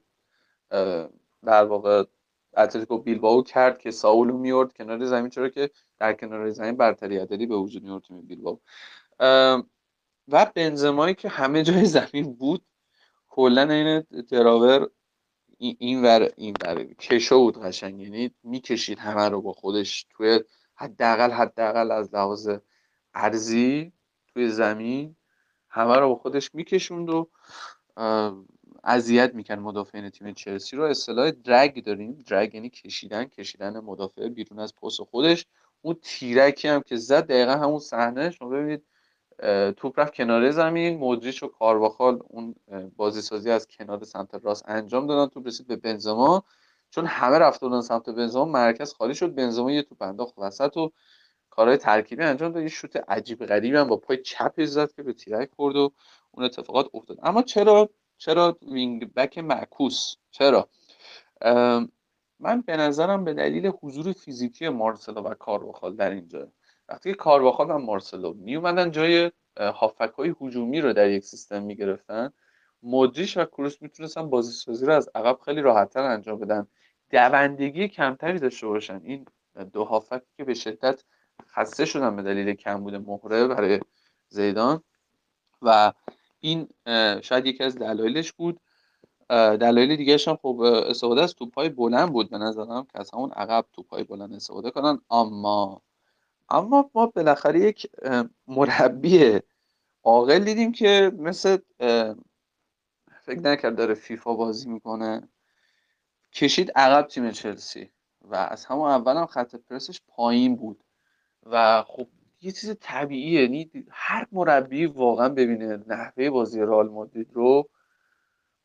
در 1.45 1.65
واقع 1.65 2.05
اتلتیکو 2.57 2.99
بیلباو 2.99 3.43
کرد 3.43 3.79
که 3.79 3.91
ساولو 3.91 4.39
میورد 4.39 4.73
کنار 4.73 5.05
زمین 5.05 5.31
چرا 5.31 5.49
که 5.49 5.71
در 5.99 6.13
کنار 6.13 6.51
زمین 6.51 6.77
برتری 6.77 7.17
عددی 7.19 7.47
به 7.47 7.57
وجود 7.57 7.83
میورد 7.83 8.03
تیم 8.03 8.23
بیلباو 8.23 8.61
و 10.29 10.53
بنزمایی 10.55 11.15
که 11.15 11.29
همه 11.29 11.63
جای 11.63 11.85
زمین 11.85 12.35
بود 12.35 12.65
کلا 13.29 13.73
این 13.73 14.03
تراور 14.23 14.89
این 15.59 16.03
ور 16.03 16.31
این 16.37 16.57
ور 16.63 16.85
کشو 16.85 17.39
بود 17.39 17.63
قشنگ. 17.63 18.01
یعنی 18.01 18.35
می‌کشید 18.43 18.99
همه 18.99 19.29
رو 19.29 19.43
با 19.43 19.53
خودش 19.53 20.07
توی 20.11 20.41
حداقل 20.75 21.31
حداقل 21.31 21.91
از 21.91 22.15
لحاظ 22.15 22.51
ارزی 23.15 23.93
توی 24.33 24.49
زمین. 24.49 25.17
همه 25.75 25.97
رو 25.97 26.09
با 26.09 26.15
خودش 26.15 26.55
میکشوند 26.55 27.11
و 27.11 27.29
اذیت 28.85 29.35
می‌کرد 29.35 29.59
مدافعین 29.59 30.11
تیم 30.11 30.33
چلسی 30.33 30.77
رو. 30.77 30.85
اصطلاح 30.85 31.31
درگ 31.31 31.85
داریم. 31.85 32.25
درگ 32.27 32.55
یعنی 32.55 32.71
کشیدن 32.71 33.25
کشیدن 33.25 33.81
مدافع 33.81 34.29
بیرون 34.29 34.59
از 34.59 34.75
پست 34.75 35.03
خودش. 35.03 35.47
اون 35.83 35.97
تیرکی 36.03 36.69
هم 36.69 36.83
که 36.83 36.97
زد 36.97 37.27
دقیقا 37.27 37.53
همون 37.53 37.79
صحنه 37.79 38.31
شما 38.31 38.49
ببینید 38.49 38.85
توپ 39.77 40.01
رفت 40.01 40.15
کنار 40.15 40.51
زمین. 40.51 40.99
مودریچ 40.99 41.43
و 41.43 41.47
کارواخال 41.47 42.19
اون 42.29 42.55
بازی 42.97 43.21
سازی 43.21 43.51
از 43.51 43.67
کنار 43.67 44.05
سمت 44.05 44.35
راست 44.35 44.65
انجام 44.69 45.07
دادن. 45.07 45.31
توپ 45.31 45.47
رسید 45.47 45.67
به 45.67 45.77
بنزما. 45.77 46.45
چون 46.91 47.07
همه 47.07 47.39
رفته 47.39 47.67
بودن 47.69 47.81
سمت 47.81 48.11
بنزما 48.11 48.45
مرکز 48.45 48.93
خالی 48.93 49.15
شد. 49.15 49.35
بنزما 49.35 49.73
یه 49.73 49.83
توپ 49.83 50.03
انداخت 50.03 50.35
وسط 50.39 50.77
و 50.77 50.93
کارهای 51.55 51.77
ترکیبی 51.77 52.23
انجام 52.23 52.53
داد. 52.53 52.63
یه 52.63 52.69
شوت 52.69 52.97
عجیب 52.97 53.47
غریبی 53.47 53.77
هم 53.77 53.89
با 53.89 53.97
پای 53.97 54.23
چپ 54.23 54.65
زد 54.65 54.93
که 54.93 55.03
به 55.03 55.13
تیرک 55.13 55.51
خورد 55.57 55.77
و 55.77 55.93
اون 56.31 56.45
اتفاقات 56.45 56.87
افتاد. 56.95 57.19
اما 57.23 57.43
چرا؟ 57.43 57.91
چرا 58.19 58.59
وینگ 58.63 59.15
بک 59.15 59.39
معکوس؟ 59.39 60.15
چرا؟ 60.31 60.69
من 62.41 62.61
به 62.67 62.77
نظرم 62.77 63.25
به 63.25 63.35
دلیل 63.35 63.73
حضور 63.83 64.13
فیزیکی 64.13 64.69
مارسلو 64.69 65.21
و 65.21 65.35
کارواخال 65.35 65.97
در 65.97 66.11
اینجا 66.11 66.49
وقتی 66.89 67.15
کارواخال 67.15 67.71
و 67.71 67.79
مارسلو 67.79 68.35
می 68.35 68.57
اومدن 68.57 68.91
جای 68.91 69.31
هافک 69.59 70.13
های 70.19 70.35
هجومی 70.41 70.81
رو 70.81 70.93
در 70.93 71.11
یک 71.11 71.25
سیستم 71.25 71.63
می 71.63 71.77
گرفتن 71.77 72.33
مودریش 72.83 73.37
و 73.37 73.45
کروس 73.45 73.83
می‌تونستن 73.83 74.31
بازی 74.31 74.53
سازی 74.53 74.87
رو 74.87 74.93
از 74.93 75.11
عقب 75.15 75.39
خیلی 75.45 75.61
راحتتر 75.61 76.03
انجام 76.03 76.39
بدن. 76.39 76.67
دوندگی 77.11 77.89
کمتری 77.89 78.39
داشته 78.39 78.67
باشن. 78.67 79.01
این 79.05 79.27
دو 79.73 79.85
هافک 79.85 80.23
که 80.37 80.45
به 80.45 80.55
شدت 80.55 81.05
خسته 81.49 81.85
شدن 81.85 82.17
به 82.17 82.23
دلیل 82.23 82.55
کمبود 82.55 82.95
مهره 82.95 83.49
برای 83.49 83.81
زیدان. 84.29 84.83
و 85.63 85.93
این 86.41 86.69
شاید 87.23 87.47
یکی 87.47 87.65
از 87.65 87.79
دلایلش 87.79 88.33
بود. 88.33 88.61
دلایل 89.31 89.97
دیگه 89.97 90.19
هم 90.27 90.37
خب 90.37 90.61
استفاده 90.61 91.23
از 91.23 91.35
توپای 91.35 91.69
بلند 91.69 92.13
بود 92.13 92.31
به 92.31 92.39
نظرم 92.39 92.87
که 92.93 93.01
از 93.01 93.11
همون 93.15 93.33
عقب 93.33 93.67
توپای 93.73 94.05
بلند 94.05 94.35
استفاده 94.35 94.71
کنن. 94.71 95.01
اما 95.11 95.83
اما 96.51 96.91
ما 96.95 97.07
بالاخره 97.07 97.61
یک 97.61 97.91
مربی 98.47 99.41
عاقل 100.05 100.39
دیدیم 100.39 100.73
که 100.73 101.13
مثل 101.19 101.59
فکر 103.23 103.41
نکرد 103.41 103.77
داره 103.77 103.95
فیفا 103.95 104.35
بازی 104.35 104.69
می‌کنه. 104.69 105.29
کشید 106.33 106.71
عقب 106.71 107.07
تیم 107.07 107.31
چلسی 107.31 107.91
و 108.21 108.35
از 108.35 108.65
همون 108.65 108.91
اول 108.91 109.17
هم 109.17 109.27
خط 109.27 109.55
پرسش 109.55 110.01
پایین 110.09 110.57
بود. 110.57 110.85
و 111.47 111.83
خب 111.83 112.07
یه 112.43 112.53
چیز 112.53 112.77
طبیعیه. 112.81 113.43
یعنی 113.43 113.71
هر 113.91 114.27
مربی 114.33 114.87
واقعا 114.87 115.29
ببینه 115.29 115.85
نحوه 115.87 116.31
بازی 116.31 116.61
رئال 116.61 116.89
مادرید 116.89 117.29
رو 117.33 117.69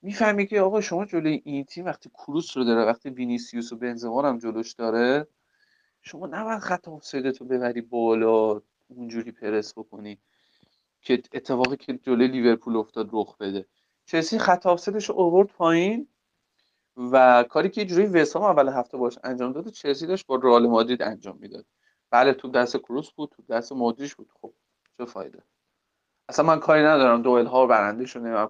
می‌فهمی 0.02 0.48
که 0.48 0.62
آقا 0.62 0.82
شما 0.82 1.06
جلوی 1.06 1.42
این 1.46 1.64
تیم 1.66 1.86
وقتی 1.86 2.10
کروس 2.10 2.58
رو 2.58 2.64
داره 2.64 2.86
وقتی 2.86 3.10
وینیسیوس 3.10 3.74
و 3.74 3.76
بنزما 3.76 4.22
هم 4.30 4.38
جلوش 4.40 4.74
داره 4.74 5.28
شما 6.02 6.28
نباید 6.28 6.60
خط 6.60 6.88
آفسایدتو 6.88 7.46
ببری 7.46 7.82
بالا 7.82 8.62
اونجوری 8.88 9.32
پرس 9.32 9.78
بکنی 9.78 10.20
که 11.02 11.22
اتفاقی 11.34 11.78
که 11.78 11.94
جلوی 12.04 12.28
لیورپول 12.28 12.78
افتاد 12.78 13.10
رخ 13.14 13.38
بده. 13.38 13.66
چلسی 14.06 14.40
خط 14.40 14.66
آفسدش 14.66 15.10
رو 15.10 15.16
اوورد 15.16 15.48
پایین 15.48 16.08
و 16.98 17.44
کاری 17.50 17.70
که 17.70 17.86
جوری 17.86 18.06
وسام 18.06 18.44
اول 18.44 18.70
هفته 18.70 18.98
باش 18.98 19.18
انجام 19.24 19.54
داد 19.54 19.68
چلسی 19.68 20.08
داشت 20.08 20.28
با 20.28 20.36
رئال 20.36 20.68
مادرید 20.68 21.02
انجام 21.02 21.38
می‌داد. 21.42 21.66
بله 22.12 22.34
تو 22.34 22.48
دست 22.48 22.78
کروس 22.78 23.12
بود 23.12 23.30
تو 23.30 23.44
دست 23.50 23.72
مودریچ 23.72 24.16
بود. 24.16 24.30
خب 24.42 24.54
چه 24.98 25.06
فایده؟ 25.06 25.44
اصلا 26.30 26.46
من 26.46 26.60
کاری 26.60 26.84
ندارم. 26.84 27.22
دوئل 27.22 27.46
ها 27.46 27.66
برنده 27.66 28.06
شده 28.06 28.50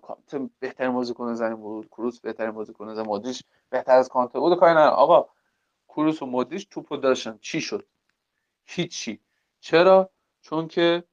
بهترین 0.60 0.93
بازیکن 0.93 1.34
زمین 1.34 1.55
بود 1.55 1.88
کروس 1.88 2.20
بهترین 2.20 2.51
بازیکن 2.51 2.93
زمین 2.93 3.08
مودریچ 3.08 3.43
بهتر 3.70 3.97
از 3.97 4.10
کانته 4.10 4.39
بود؟ 4.39 4.60
کاری 4.60 4.72
ندارم. 4.72 4.93
آقا 4.93 5.30
کروس 5.88 6.22
و 6.22 6.26
مودریچ 6.26 6.70
توپو 6.70 6.97
داشتن. 6.97 7.38
چی 7.41 7.62
شد؟ 7.62 7.88
هیچی. 8.66 9.20
چرا؟ 9.60 10.10
چون 10.41 10.68
که 10.68 11.03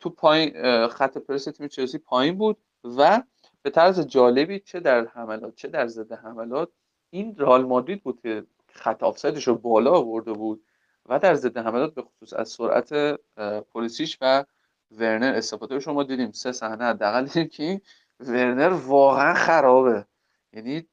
تو 0.00 0.10
پایین 0.10 0.86
خط 0.88 1.18
پرس 1.18 1.44
تیم 1.44 1.68
چلسی 1.68 1.98
پایین 1.98 2.38
بود 2.38 2.56
و 2.84 3.22
به 3.62 3.70
طرز 3.70 4.06
جالبی 4.06 4.60
چه 4.60 4.80
در 4.80 5.06
حملات 5.06 5.54
چه 5.54 5.68
در 5.68 5.86
ضد 5.86 6.12
حملات 6.12 6.68
این 7.10 7.36
رال 7.36 7.64
مادرید 7.64 8.02
بود 8.02 8.20
که 8.20 8.46
خط 8.68 9.02
آفسایدش 9.02 9.48
رو 9.48 9.54
بالا 9.54 9.92
آورده 9.92 10.32
بود. 10.32 10.64
و 11.08 11.18
در 11.18 11.34
ضد 11.34 11.56
حملات 11.56 11.94
به 11.94 12.02
خصوص 12.02 12.32
از 12.32 12.48
سرعت 12.48 13.20
پلیسیش 13.72 14.18
و 14.20 14.44
ورنر 14.90 15.34
استفاده 15.34 15.80
شما 15.80 16.02
دیدیم. 16.02 16.32
سه 16.32 16.52
صحنه 16.52 16.84
حداقل 16.84 17.24
دیدیم 17.24 17.48
که 17.48 17.80
ورنر 18.20 18.68
واقعا 18.68 19.34
خرابه. 19.34 20.06
یعنی 20.52 20.86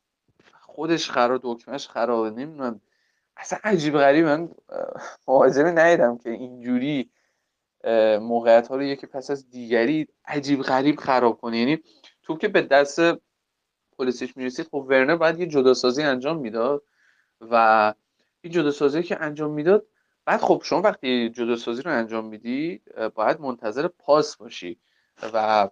خودش 0.61 1.11
خراب 1.11 1.39
دکمهش 1.43 1.87
خرابه. 1.87 2.29
نمی‌دونم. 2.29 2.81
اصلا 3.37 3.59
عجیب 3.63 3.97
غریب. 3.97 4.25
من 4.25 4.49
مهاجمی 5.27 5.71
ندیدم 5.71 6.17
که 6.17 6.29
اینجوری 6.29 7.09
موقعیت 8.21 8.67
ها 8.67 8.75
رو 8.75 8.83
یکی 8.83 9.07
پس 9.07 9.31
از 9.31 9.49
دیگری 9.49 10.07
عجیب 10.25 10.61
غریب 10.61 10.99
خراب 10.99 11.41
کنه. 11.41 11.57
یعنی 11.57 11.83
تو 12.23 12.37
که 12.37 12.47
به 12.47 12.61
دست 12.61 13.01
پلیسیش 13.97 14.37
می‌رسید 14.37 14.67
خب 14.67 14.85
ورنر 14.89 15.15
باید 15.15 15.39
یه 15.39 15.45
جداسازی 15.45 16.03
انجام 16.03 16.37
می‌داد 16.37 16.83
و 17.41 17.93
این 18.41 18.53
جداسازی 18.53 19.03
که 19.03 19.21
انجام 19.21 19.51
می‌داد 19.51 19.85
بعد 20.25 20.41
خب 20.41 20.61
شما 20.65 20.81
وقتی 20.81 21.29
جداسازی 21.29 21.81
رو 21.81 21.91
انجام 21.91 22.25
میدی 22.25 22.81
باید 23.15 23.41
منتظر 23.41 23.87
پاس 23.87 24.37
باشی 24.37 24.79
و 25.33 25.69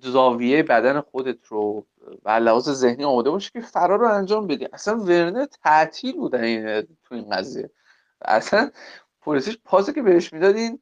زاویه 0.00 0.62
بدن 0.62 1.00
خودت 1.00 1.46
رو 1.46 1.86
و 2.24 2.30
لحاظ 2.30 2.70
ذهنی 2.70 3.04
آماده 3.04 3.30
باشی 3.30 3.50
که 3.50 3.60
فرار 3.60 3.98
رو 3.98 4.08
انجام 4.08 4.46
بدی. 4.46 4.68
اصلا 4.72 4.96
ورنر 4.96 5.46
تعطیل 5.46 6.16
بود 6.16 6.30
تو 7.04 7.14
این 7.14 7.30
قضیه. 7.30 7.70
اصلا 8.22 8.70
پلیسیش 9.20 9.58
پاسه 9.64 9.92
که 9.92 10.02
بهش 10.02 10.32
می‌دادین 10.32 10.80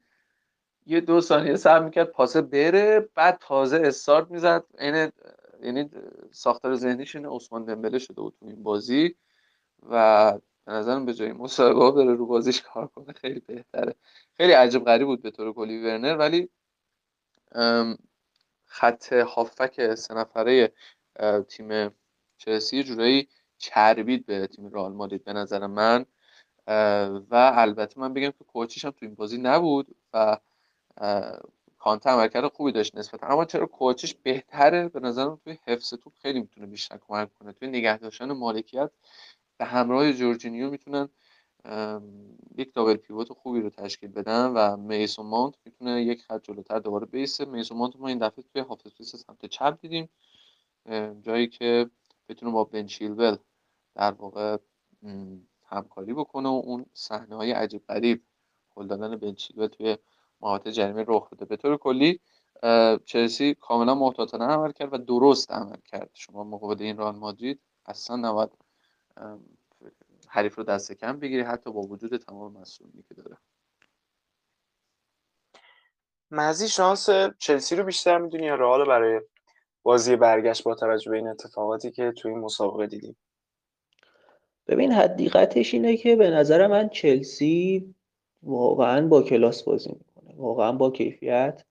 یه 0.86 1.00
دو 1.00 1.20
ثانیه 1.20 1.56
صبر 1.56 1.84
می‌کرد 1.84 2.10
پاسه 2.10 2.42
بره 2.42 3.08
بعد 3.14 3.38
تازه 3.40 3.82
استارت 3.84 4.30
می‌زد. 4.30 4.64
این 4.78 5.12
یعنی 5.62 5.90
ساختار 6.30 6.74
ذهنیش 6.74 7.16
این 7.16 7.26
عثمان 7.26 7.64
دمبله 7.64 7.98
شده 7.98 8.20
بود 8.20 8.34
تو 8.40 8.46
این 8.46 8.62
بازی 8.62 9.14
و 9.90 10.38
به 10.66 10.72
نظرم 10.72 11.06
به 11.06 11.14
جای 11.14 11.32
مصاحبه 11.32 11.90
بره 11.90 12.14
رو 12.14 12.26
بازیش 12.26 12.62
کار 12.62 12.86
کنه 12.86 13.12
خیلی 13.12 13.40
بهتره. 13.40 13.94
خیلی 14.36 14.52
عجب 14.52 14.84
غریب 14.84 15.06
بود 15.06 15.22
به 15.22 15.30
طور 15.30 15.52
کلی 15.52 15.82
ورنر 15.84 16.16
ولی 16.16 16.48
خط 18.64 19.12
هافک 19.12 19.94
سه 19.94 20.14
نفره 20.14 20.72
تیم 21.48 21.90
چلسی 22.38 22.82
جورایی 22.82 23.28
چربید 23.58 24.26
به 24.26 24.46
تیم 24.46 24.70
رئال 24.72 24.92
مادرید 24.92 25.24
به 25.24 25.32
نظر 25.32 25.66
من. 25.66 26.06
و 27.30 27.52
البته 27.54 28.00
من 28.00 28.14
بگم 28.14 28.30
که 28.30 28.44
کوچیش 28.44 28.84
هم 28.84 28.90
تو 28.90 29.06
این 29.06 29.14
بازی 29.14 29.38
نبود 29.38 29.96
و 30.12 30.38
کانته 31.78 32.10
عملکرد 32.10 32.52
خوبی 32.52 32.72
داشت 32.72 32.96
نسبتا 32.96 33.26
اما 33.26 33.44
چرا 33.44 33.66
کوچیش 33.66 34.14
بهتره؟ 34.14 34.88
به 34.88 35.00
نظرم 35.00 35.40
توی 35.44 35.58
حفظ 35.66 35.94
توپ 35.94 36.12
خیلی 36.22 36.40
می‌تونه 36.40 36.66
بیشتر 36.66 36.98
کمک 37.08 37.34
کنه. 37.38 37.52
توی 37.52 37.68
نگه 37.68 37.96
داشتن 37.98 38.32
مالکیت 38.32 38.90
به 39.62 39.68
همراه 39.68 40.12
جورجینیو 40.12 40.70
می‌تونن 40.70 41.08
یک 42.58 42.74
دابل 42.74 42.96
پیوت 42.96 43.32
خوبی 43.32 43.60
رو 43.60 43.70
تشکیل 43.70 44.10
بدن 44.10 44.46
و 44.46 44.76
میسون 44.76 45.26
مانت 45.26 45.54
می‌تونه 45.64 46.02
یک 46.02 46.22
خط 46.22 46.42
جلوتر 46.42 46.78
دوباره 46.78 47.06
بیسه. 47.06 47.44
میسون 47.44 47.78
مانت 47.78 47.96
ما 47.96 48.08
این 48.08 48.18
دفعه 48.18 48.44
توی 48.52 48.62
هافت 48.62 49.02
سمت 49.02 49.46
چپ 49.46 49.78
دیدیم 49.80 50.08
جایی 51.20 51.46
که 51.46 51.90
بتونه 52.28 52.52
با 52.52 52.64
بنچیلول 52.64 53.36
در 53.94 54.12
واقع 54.12 54.56
همکاری 55.64 56.12
بکنه 56.14 56.48
و 56.48 56.62
اون 56.64 56.86
صحنه 56.94 57.36
های 57.36 57.52
عجیب 57.52 57.86
غریب 57.88 58.22
هل 58.76 58.86
دادن 58.86 59.16
بنچیلول 59.16 59.66
توی 59.66 59.98
محوطه 60.40 60.72
جریمه 60.72 61.04
رخ 61.08 61.30
بده. 61.30 61.44
به 61.44 61.56
طور 61.56 61.76
کلی 61.76 62.20
چلسی 63.04 63.54
کاملا 63.54 63.94
محتاطانه 63.94 64.44
عمل 64.44 64.72
کرد 64.72 64.94
و 64.94 64.98
درست 64.98 65.52
عمل 65.52 65.80
کرد. 65.84 66.10
شما 66.14 66.44
مقابل 66.44 66.82
این 66.82 66.98
رئال 66.98 67.16
مادرید 67.16 67.60
اصلا 67.86 68.16
نباید 68.16 68.50
حریف 70.28 70.58
رو 70.58 70.64
دست 70.64 70.92
کم 70.92 71.18
بگیری 71.18 71.42
حتی 71.42 71.72
با 71.72 71.80
وجود 71.80 72.16
تمام 72.16 72.52
مسئولیتی 72.52 73.02
که 73.08 73.14
داره. 73.14 73.36
مزی 76.30 76.68
شانس 76.68 77.08
چلسی 77.38 77.76
رو 77.76 77.84
بیشتر 77.84 78.18
می‌دونی 78.18 78.44
یا 78.44 78.54
رئال 78.54 78.84
برای 78.84 79.20
بازی 79.82 80.16
برگشت 80.16 80.64
با 80.64 80.74
توجه 80.74 81.10
به 81.10 81.16
این 81.16 81.28
اتفاقاتی 81.28 81.90
که 81.90 82.12
تو 82.12 82.28
این 82.28 82.38
مسابقه 82.38 82.86
دیدیم؟ 82.86 83.16
ببین 84.66 84.92
حدیقتش 84.92 85.74
اینه 85.74 85.96
که 85.96 86.16
به 86.16 86.30
نظر 86.30 86.66
من 86.66 86.88
چلسی 86.88 87.94
واقعا 88.42 89.06
با 89.06 89.22
کلاس 89.22 89.62
بازی 89.62 89.90
می‌کنه. 89.90 90.34
واقعا 90.36 90.72
با 90.72 90.90
کیفیت 90.90 91.64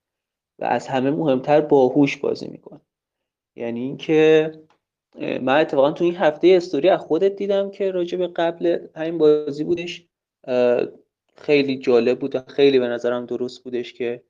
و 0.60 0.66
از 0.66 0.88
همه 0.88 1.12
مهمتر 1.12 1.62
باهوش 1.62 2.18
بازی 2.18 2.48
می‌کنه. 2.48 2.82
یعنی 3.56 3.80
اینکه 3.80 4.52
من 5.20 5.59
اتفاقا 5.62 5.91
تو 5.91 6.03
این 6.03 6.16
هفته 6.16 6.47
استوری 6.47 6.89
از 6.89 6.99
خودت 6.99 7.36
دیدم 7.36 7.72
که 7.72 7.91
راجع 7.91 8.18
به 8.18 8.28
قبل 8.28 8.88
همین 8.95 9.18
بازی 9.18 9.64
بودش 9.64 10.05
خیلی 11.36 11.78
جالب 11.78 12.20
بود 12.20 12.36
و 12.36 12.39
خیلی 12.47 12.80
به 12.80 12.88
نظرم 12.88 13.26
درست 13.26 13.64
بودش 13.64 13.93
که 13.93 14.24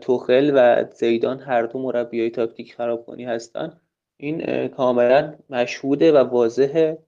توخل 0.00 0.52
و 0.54 0.84
زیدان 0.94 1.40
هر 1.40 1.62
دو 1.62 1.78
مربیای 1.78 2.30
تاکتیک 2.30 2.74
خراب 2.74 3.06
کنی 3.06 3.24
هستن. 3.24 3.80
این 4.16 4.68
کاملا 4.68 5.34
مشهوده 5.50 6.12
و 6.12 6.16
واضحه. 6.16 6.98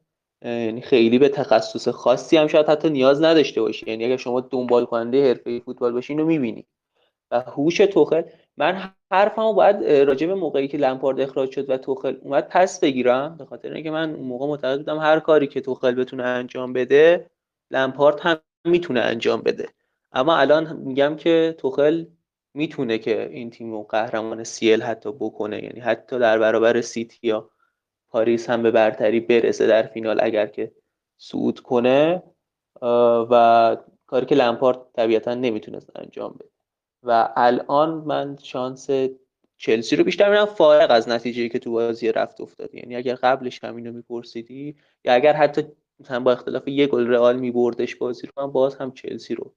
یعنی 0.44 0.80
خیلی 0.80 1.18
به 1.18 1.28
تخصص 1.28 1.88
خاصی 1.88 2.36
هم 2.36 2.46
شاید 2.46 2.66
حتی 2.66 2.90
نیاز 2.90 3.22
نداشته 3.22 3.60
باشی. 3.60 3.90
یعنی 3.90 4.04
اگر 4.04 4.16
شما 4.16 4.40
دنبال 4.40 4.84
کننده 4.84 5.28
حرفه 5.28 5.60
فوتبال 5.60 5.92
باشی 5.92 6.12
اینو 6.12 6.26
می‌بینی. 6.26 6.66
و 7.30 7.40
هوش 7.40 7.76
توخل 7.76 8.22
من 8.56 8.90
حرفمو 9.10 9.52
باید 9.52 9.84
راجع 9.84 10.26
به 10.26 10.34
موقعی 10.34 10.68
که 10.68 10.78
لمپارد 10.78 11.20
اخراج 11.20 11.50
شد 11.50 11.70
و 11.70 11.78
توخل 11.78 12.16
اومد 12.22 12.48
پس 12.48 12.80
بگیرم. 12.80 13.36
به 13.36 13.44
خاطر 13.44 13.72
اینکه 13.72 13.90
من 13.90 14.14
اون 14.14 14.26
موقع 14.28 14.46
معتقد 14.46 14.76
بودم 14.78 14.98
هر 14.98 15.20
کاری 15.20 15.46
که 15.46 15.60
توخل 15.60 15.94
بتونه 15.94 16.22
انجام 16.22 16.72
بده 16.72 17.30
لمپارد 17.70 18.20
هم 18.20 18.36
می‌تونه 18.64 19.00
انجام 19.00 19.40
بده. 19.42 19.68
اما 20.12 20.36
الان 20.36 20.76
میگم 20.76 21.16
که 21.16 21.54
توخل 21.58 22.04
می‌تونه 22.54 22.98
که 22.98 23.28
این 23.28 23.50
تیم 23.50 23.72
رو 23.72 23.82
قهرمان 23.82 24.44
سیل 24.44 24.82
حتی 24.82 25.12
بکنه. 25.12 25.64
یعنی 25.64 25.80
حتی 25.80 26.18
در 26.18 26.38
برابر 26.38 26.80
سیتی 26.80 27.18
یا 27.22 27.50
پاریس 28.08 28.50
هم 28.50 28.62
به 28.62 28.70
برتری 28.70 29.20
برسه 29.20 29.66
در 29.66 29.82
فینال 29.82 30.20
اگر 30.22 30.46
که 30.46 30.72
صعود 31.16 31.60
کنه 31.60 32.22
و 33.30 33.76
کاری 34.06 34.26
که 34.26 34.34
لمپارد 34.34 34.78
طبیعتا 34.92 35.34
نمی‌تونست 35.34 35.90
انجام 35.96 36.32
بده. 36.32 36.53
و 37.04 37.32
الان 37.36 37.94
من 37.94 38.36
شانس 38.42 38.88
چلسی 39.56 39.96
رو 39.96 40.04
بیشتر 40.04 40.30
میرم 40.30 40.46
فارغ 40.46 40.90
از 40.90 41.08
نتیجه 41.08 41.48
که 41.48 41.58
تو 41.58 41.72
بازی 41.72 42.12
رفت 42.12 42.40
افتاده. 42.40 42.78
یعنی 42.78 42.96
اگر 42.96 43.14
قبلش 43.14 43.64
همینو 43.64 43.92
میپرسیدی 43.92 44.76
یا 45.04 45.14
اگر 45.14 45.32
حتی 45.32 45.62
هم 46.08 46.24
با 46.24 46.32
اختلاف 46.32 46.68
یه 46.68 46.86
گل 46.86 47.06
رئال 47.06 47.36
میبردش 47.36 47.96
بازی 47.96 48.26
رو 48.26 48.32
من 48.46 48.52
باز 48.52 48.76
هم 48.76 48.92
چلسی 48.92 49.34
رو 49.34 49.54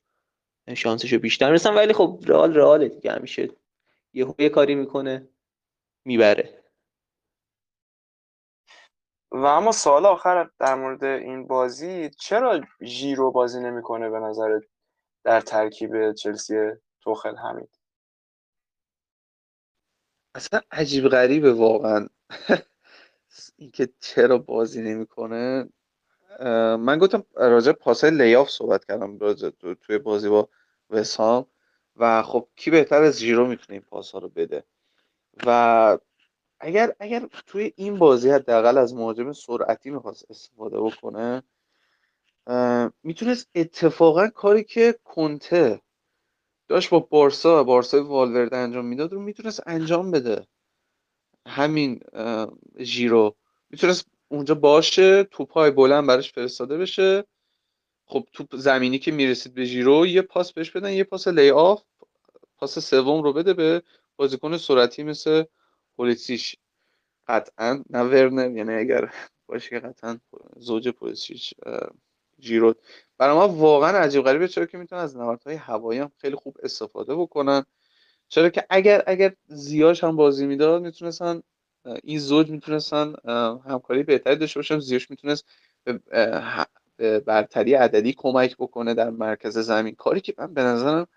شانسش 0.76 1.14
رو 1.14 1.20
بیشتر 1.20 1.48
می‌رسم 1.48 1.76
ولی 1.76 1.94
خب 1.94 2.20
رئال 2.26 2.56
رئال 2.56 2.88
دیگه. 2.88 3.12
همیشه 3.12 3.50
یه 4.14 4.36
یه 4.40 4.50
کاری 4.50 4.76
می‌کنه 4.76 5.28
می‌بره. 6.06 6.64
و 9.32 9.46
اما 9.46 9.72
سال 9.72 10.06
آخر 10.06 10.50
در 10.60 10.76
مورد 10.76 11.04
این 11.04 11.48
بازی 11.48 12.10
چرا 12.10 12.62
ژیرو 12.84 13.32
بازی 13.32 13.60
نمی‌کنه 13.60 14.10
به 14.10 14.20
نظرت 14.20 14.64
در 15.24 15.42
ترکیب 15.42 16.12
چلسی 16.12 16.56
توخل 17.08 17.36
حمید 17.36 17.70
اصلا 20.36 20.62
عجیب 20.72 21.08
غریبه 21.08 21.54
واقعا. 21.54 22.08
اینکه 23.58 23.90
چرا 24.00 24.38
بازی 24.38 24.82
نمی‌کنه. 24.82 25.70
من 26.80 26.98
گفتم 26.98 27.24
راجع 27.36 27.72
پاسای 27.72 28.12
لیاف 28.12 28.50
صحبت 28.50 28.86
کردم 28.86 29.20
راجع 29.20 29.50
توی 29.82 29.98
بازی 29.98 30.30
با 30.30 30.50
وسام 30.90 31.48
و 31.96 32.24
خب 32.24 32.48
کی 32.56 32.72
بهتر 32.72 33.04
از 33.04 33.20
ژیرو 33.20 33.48
می‌تونه 33.48 33.74
این 33.74 33.82
پاس 33.82 34.12
ها 34.12 34.20
رو 34.20 34.30
بده. 34.30 34.64
و 35.46 36.00
اگر 36.60 36.96
اگر 37.00 37.28
توی 37.48 37.74
این 37.76 37.98
بازی 38.00 38.30
حداقل 38.30 38.78
از 38.78 38.94
مهاجم 38.96 39.34
سرعتی 39.34 39.90
می‌خواست 39.90 40.32
استفاده 40.32 40.82
بکنه 40.82 41.44
می‌تونست 43.04 43.50
اتفاقا 43.56 44.28
کاری 44.28 44.64
که 44.64 45.00
کنته 45.04 45.82
داشت 46.68 46.90
با 46.90 47.00
بارسا 47.00 47.64
بارسا 47.64 48.04
والورده 48.04 48.58
انجام 48.58 48.86
می‌داد 48.86 49.14
رو 49.14 49.22
می‌تونست 49.22 49.64
انجام 49.68 50.12
بده. 50.12 50.48
همین 51.48 52.00
ژیرو. 52.80 53.36
می‌تونست 53.70 54.08
اونجا 54.28 54.56
باشه 54.56 55.24
توپای 55.24 55.72
بلند 55.72 56.08
براش 56.08 56.34
فرستاده 56.34 56.78
بشه. 56.78 57.24
خب 58.06 58.28
توپ 58.34 58.56
زمینی 58.56 59.00
که 59.00 59.12
می‌رسید 59.12 59.54
به 59.54 59.66
ژیرو 59.66 60.08
یه 60.08 60.22
پاس 60.22 60.54
بهش 60.54 60.72
بدن 60.72 60.92
یه 60.94 61.04
پاس 61.04 61.28
لی 61.28 61.50
آف 61.50 61.84
پاس 62.58 62.80
سوم 62.80 63.24
رو 63.24 63.34
بده 63.34 63.54
به 63.54 63.84
بازیکن 64.16 64.58
سرعتی 64.58 65.04
مثل 65.04 65.44
پولیسیش 65.98 66.56
قطعا 67.28 67.84
نه 67.90 68.02
ورنر 68.02 68.52
یعنی 68.58 68.74
اگر 68.74 69.14
باشه 69.48 69.70
که 69.70 69.80
قطعا 69.80 70.20
زوج 70.58 70.90
پولیسیش 70.90 71.54
جیرو. 72.40 72.74
برای 73.18 73.36
ما 73.36 73.48
واقعا 73.48 73.98
عجیب 73.98 74.24
غریبه 74.24 74.48
چرا 74.48 74.66
که 74.66 74.78
می‌تونن 74.78 75.02
از 75.02 75.18
نبردهای 75.18 75.56
هوایی 75.56 76.00
هم 76.00 76.12
خیلی 76.18 76.36
خوب 76.36 76.58
استفاده 76.64 77.16
بکنن. 77.16 77.66
چرا 78.28 78.50
که 78.50 78.66
اگر 78.70 79.04
اگر 79.08 79.34
زیاش 79.48 80.04
هم 80.04 80.16
بازی 80.16 80.46
می‌داد 80.46 80.82
می‌تونستن 80.82 81.42
این 82.04 82.20
زوج 82.20 82.50
می‌تونستن 82.50 83.14
همکاری 83.66 84.04
بهتری 84.04 84.36
داشته 84.36 84.60
باشن. 84.60 84.80
زیاش 84.80 85.10
می‌تونست 85.10 85.46
به 86.98 87.20
برتری 87.20 87.74
عددی 87.74 88.14
کمک 88.14 88.56
بکنه 88.56 88.94
در 88.94 89.10
مرکز 89.10 89.58
زمین. 89.58 89.96
کاری 89.96 90.22
که 90.22 90.34
من 90.38 90.54
به 90.54 90.64
نظرم 90.64 91.08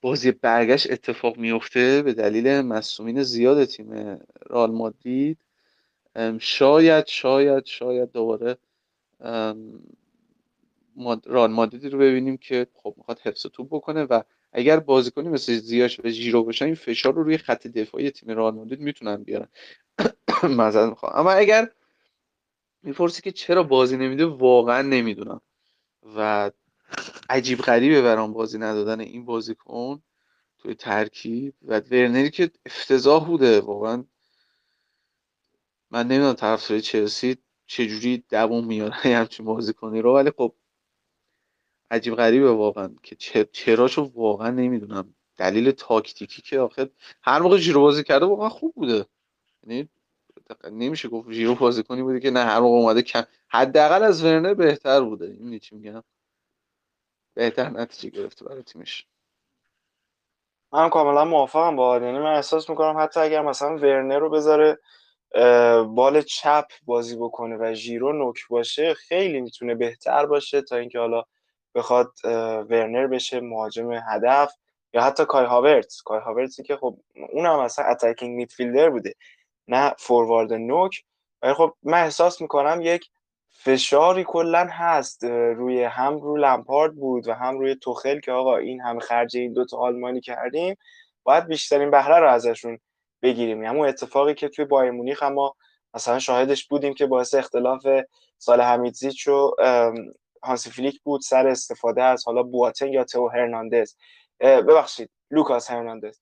بازی 0.00 0.32
برگشت 0.32 0.90
اتفاق 0.90 1.36
میفته 1.36 2.02
به 2.02 2.12
دلیل 2.12 2.60
مصومین 2.60 3.22
زیاد 3.22 3.64
تیم 3.64 4.20
رال 4.46 4.70
مادرید. 4.70 5.38
شاید 6.40 7.06
شاید 7.06 7.66
شاید 7.66 8.12
دوباره 8.12 8.56
رال 11.26 11.50
مادریدی 11.50 11.88
رو 11.88 11.98
ببینیم 11.98 12.36
که 12.36 12.66
خب 12.74 12.94
می‌خواد 12.96 13.20
حفظ 13.20 13.46
توپ 13.46 13.68
بکنه 13.70 14.04
و 14.04 14.22
اگر 14.52 14.80
بازیکنی 14.80 15.28
مثل 15.28 15.58
زیاش 15.58 16.00
و 16.04 16.08
ژیرو 16.08 16.44
باشن 16.44 16.64
این 16.64 16.74
فشار 16.74 17.14
رو 17.14 17.22
روی 17.22 17.38
خط 17.38 17.66
دفاعی 17.66 18.10
تیم 18.10 18.30
رئال 18.30 18.54
مادرید 18.54 18.80
می‌تونن 18.80 19.16
بیارن. 19.24 19.48
معذرت 20.58 20.88
می‌خوام. 20.88 21.12
اما 21.16 21.32
اگر 21.32 21.70
می‌پرسی 22.82 23.22
که 23.22 23.32
چرا 23.32 23.62
بازی 23.62 23.96
نمیده 23.96 24.26
واقعا 24.26 24.82
نمی‌دونم. 24.82 25.40
و 26.16 26.50
عجیب 27.30 27.58
غریبه 27.58 28.02
برام 28.02 28.32
بازی 28.32 28.58
ندادن 28.58 29.00
این 29.00 29.24
بازیکن 29.24 30.02
توی 30.58 30.74
ترکیب. 30.74 31.54
و 31.62 31.80
ورنری 31.80 32.30
که 32.30 32.50
افتضاح 32.66 33.26
بوده. 33.26 33.60
واقعا 33.60 34.04
من 35.90 36.06
نمی‌دونم 36.08 36.32
طرفدار 36.34 36.80
چلسی 36.80 37.36
چجوری 37.66 38.24
دووم 38.30 38.66
میاره 38.66 38.94
همچین 39.20 39.46
بازیکنی 39.46 40.02
رو. 40.02 40.14
ولی 40.14 40.30
خب 40.36 40.54
عجیب 41.90 42.14
غریبه 42.14 42.52
واقعا 42.52 42.94
که 43.02 43.44
چراشو 43.52 44.12
واقعا 44.14 44.50
نمی‌دونم. 44.50 45.14
دلیل 45.36 45.70
تاکتیکی 45.70 46.42
که 46.42 46.58
آخر 46.58 46.88
هر 47.22 47.38
موقع 47.38 47.56
ژیرو 47.56 47.80
بازی 47.80 48.04
کرده 48.04 48.26
واقعا 48.26 48.48
خوب 48.48 48.74
بوده. 48.74 49.06
یعنی 49.66 49.88
نمیشه 50.70 51.08
گفت 51.08 51.32
ژیرو 51.32 51.54
بازیکنی 51.54 52.02
بوده 52.02 52.20
که 52.20 52.30
نه 52.30 52.40
هر 52.40 52.60
موقع 52.60 52.76
اومده 52.76 53.02
کم 53.02 53.24
حداقل 53.48 54.02
از 54.02 54.24
ورنر 54.24 54.54
بهتر 54.54 55.00
بوده. 55.00 55.36
این 55.40 55.58
چی 55.58 55.76
میگم؟ 55.76 56.02
بهتر 57.34 57.70
نتیجه 57.70 58.20
گرفته 58.20 58.44
برای 58.44 58.62
تیمش. 58.62 59.06
من 60.72 60.88
کاملا 60.88 61.24
موافقم 61.24 61.76
با 61.76 61.96
یعنی 61.98 62.18
من 62.18 62.34
احساس 62.34 62.70
می‌کنم 62.70 62.96
حتی 62.98 63.20
اگر 63.20 63.42
مثلا 63.42 63.76
ورنر 63.76 64.18
رو 64.18 64.30
بذاره 64.30 64.78
بال 65.84 66.22
چپ 66.22 66.66
بازی 66.84 67.16
بکنه 67.16 67.56
و 67.56 67.74
ژیرو 67.74 68.12
نوک 68.12 68.48
باشه 68.48 68.94
خیلی 68.94 69.40
می‌تونه 69.40 69.74
بهتر 69.74 70.26
باشه 70.26 70.62
تا 70.62 70.76
اینکه 70.76 70.98
حالا 70.98 71.24
بخواد 71.74 72.12
ورنر 72.70 73.06
بشه 73.06 73.40
مهاجم 73.40 73.92
هدف 73.92 74.52
یا 74.92 75.02
حتی 75.02 75.24
کای 75.24 75.46
هاورتس 75.46 76.02
کای 76.02 76.20
هاورتسی 76.20 76.62
که 76.62 76.76
خب 76.76 76.98
اونم 77.32 77.60
مثلا 77.60 77.84
اتکینگ 77.84 78.36
میدفیلدر 78.36 78.90
بوده 78.90 79.14
نه 79.68 79.94
فوروارد 79.98 80.52
نوک. 80.52 81.04
ولی 81.42 81.54
خب 81.54 81.74
من 81.82 82.02
احساس 82.02 82.40
می‌کنم 82.40 82.80
یک 82.82 83.10
فشاری 83.50 84.24
کلا 84.24 84.68
هست 84.70 85.24
روی 85.24 85.82
هم 85.82 86.18
رو 86.18 86.36
لمپارد 86.36 86.94
بود 86.94 87.28
و 87.28 87.32
هم 87.34 87.58
روی 87.58 87.74
توخل 87.74 88.20
که 88.20 88.32
آقا 88.32 88.56
این 88.56 88.80
هم 88.80 88.98
خرج 88.98 89.36
این 89.36 89.52
دوتا 89.52 89.76
آلمانی 89.76 90.20
کردیم 90.20 90.76
باید 91.22 91.46
بیشترین 91.46 91.90
بهره 91.90 92.18
رو 92.18 92.28
ازشون 92.28 92.78
بگیریم. 93.22 93.62
یعنی 93.62 93.78
اون 93.78 93.88
اتفاقی 93.88 94.34
که 94.34 94.48
توی 94.48 94.64
بایر 94.64 94.90
مونیخ 94.90 95.22
ما 95.22 95.54
مثلا 95.94 96.18
شاهدش 96.18 96.68
بودیم 96.68 96.94
که 96.94 97.06
باعث 97.06 97.34
اختلاف 97.34 97.86
صالح 98.38 98.60
حمیدزیچ 98.60 99.28
و 99.28 99.50
هانسی 100.44 100.70
فلیک 100.70 101.00
بود 101.02 101.20
سر 101.20 101.46
استفاده 101.46 102.02
از 102.02 102.26
حالا 102.26 102.42
بواتنگ 102.42 102.92
یا 102.92 103.04
تو 103.04 103.28
هرناندز. 103.28 103.94
ببخشید 104.40 105.10
لوکاس 105.30 105.70
هرناندز. 105.70 106.20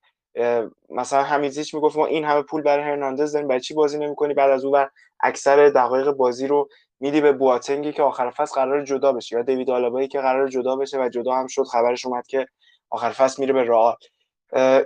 مثلا 0.91 1.23
حمیدزیچ 1.23 1.75
می‌گفت 1.75 1.97
ما 1.97 2.07
این 2.07 2.25
همه 2.25 2.43
پول 2.43 2.63
برای 2.63 2.85
هرناندز 2.85 3.33
داریم 3.33 3.49
برای 3.49 3.61
چی 3.61 3.75
بازی 3.75 3.99
نمی‌کنی؟ 3.99 4.35
بعد 4.35 4.51
از 4.51 4.65
اون 4.65 4.87
اکثر 5.21 5.69
دقایق 5.69 6.11
بازی 6.11 6.47
رو 6.47 6.69
میدی 7.01 7.21
به 7.21 7.33
بواتنگی 7.33 7.93
که 7.93 8.03
آخر 8.03 8.31
فصل 8.31 8.55
قرار 8.55 8.85
جدا 8.85 9.13
بشه 9.13 9.37
یا 9.37 9.43
دیوید 9.43 9.71
آلابایی 9.71 10.09
که 10.09 10.21
قرار 10.21 10.49
جدا 10.49 10.77
بشه 10.77 11.01
و 11.01 11.09
جدا 11.09 11.35
هم 11.35 11.47
شد 11.47 11.63
خبرش 11.63 12.07
اومد 12.07 12.27
که 12.27 12.47
آخر 12.91 13.11
فصل 13.11 13.43
میره 13.43 13.53
به 13.53 13.65
رئال. 13.65 13.97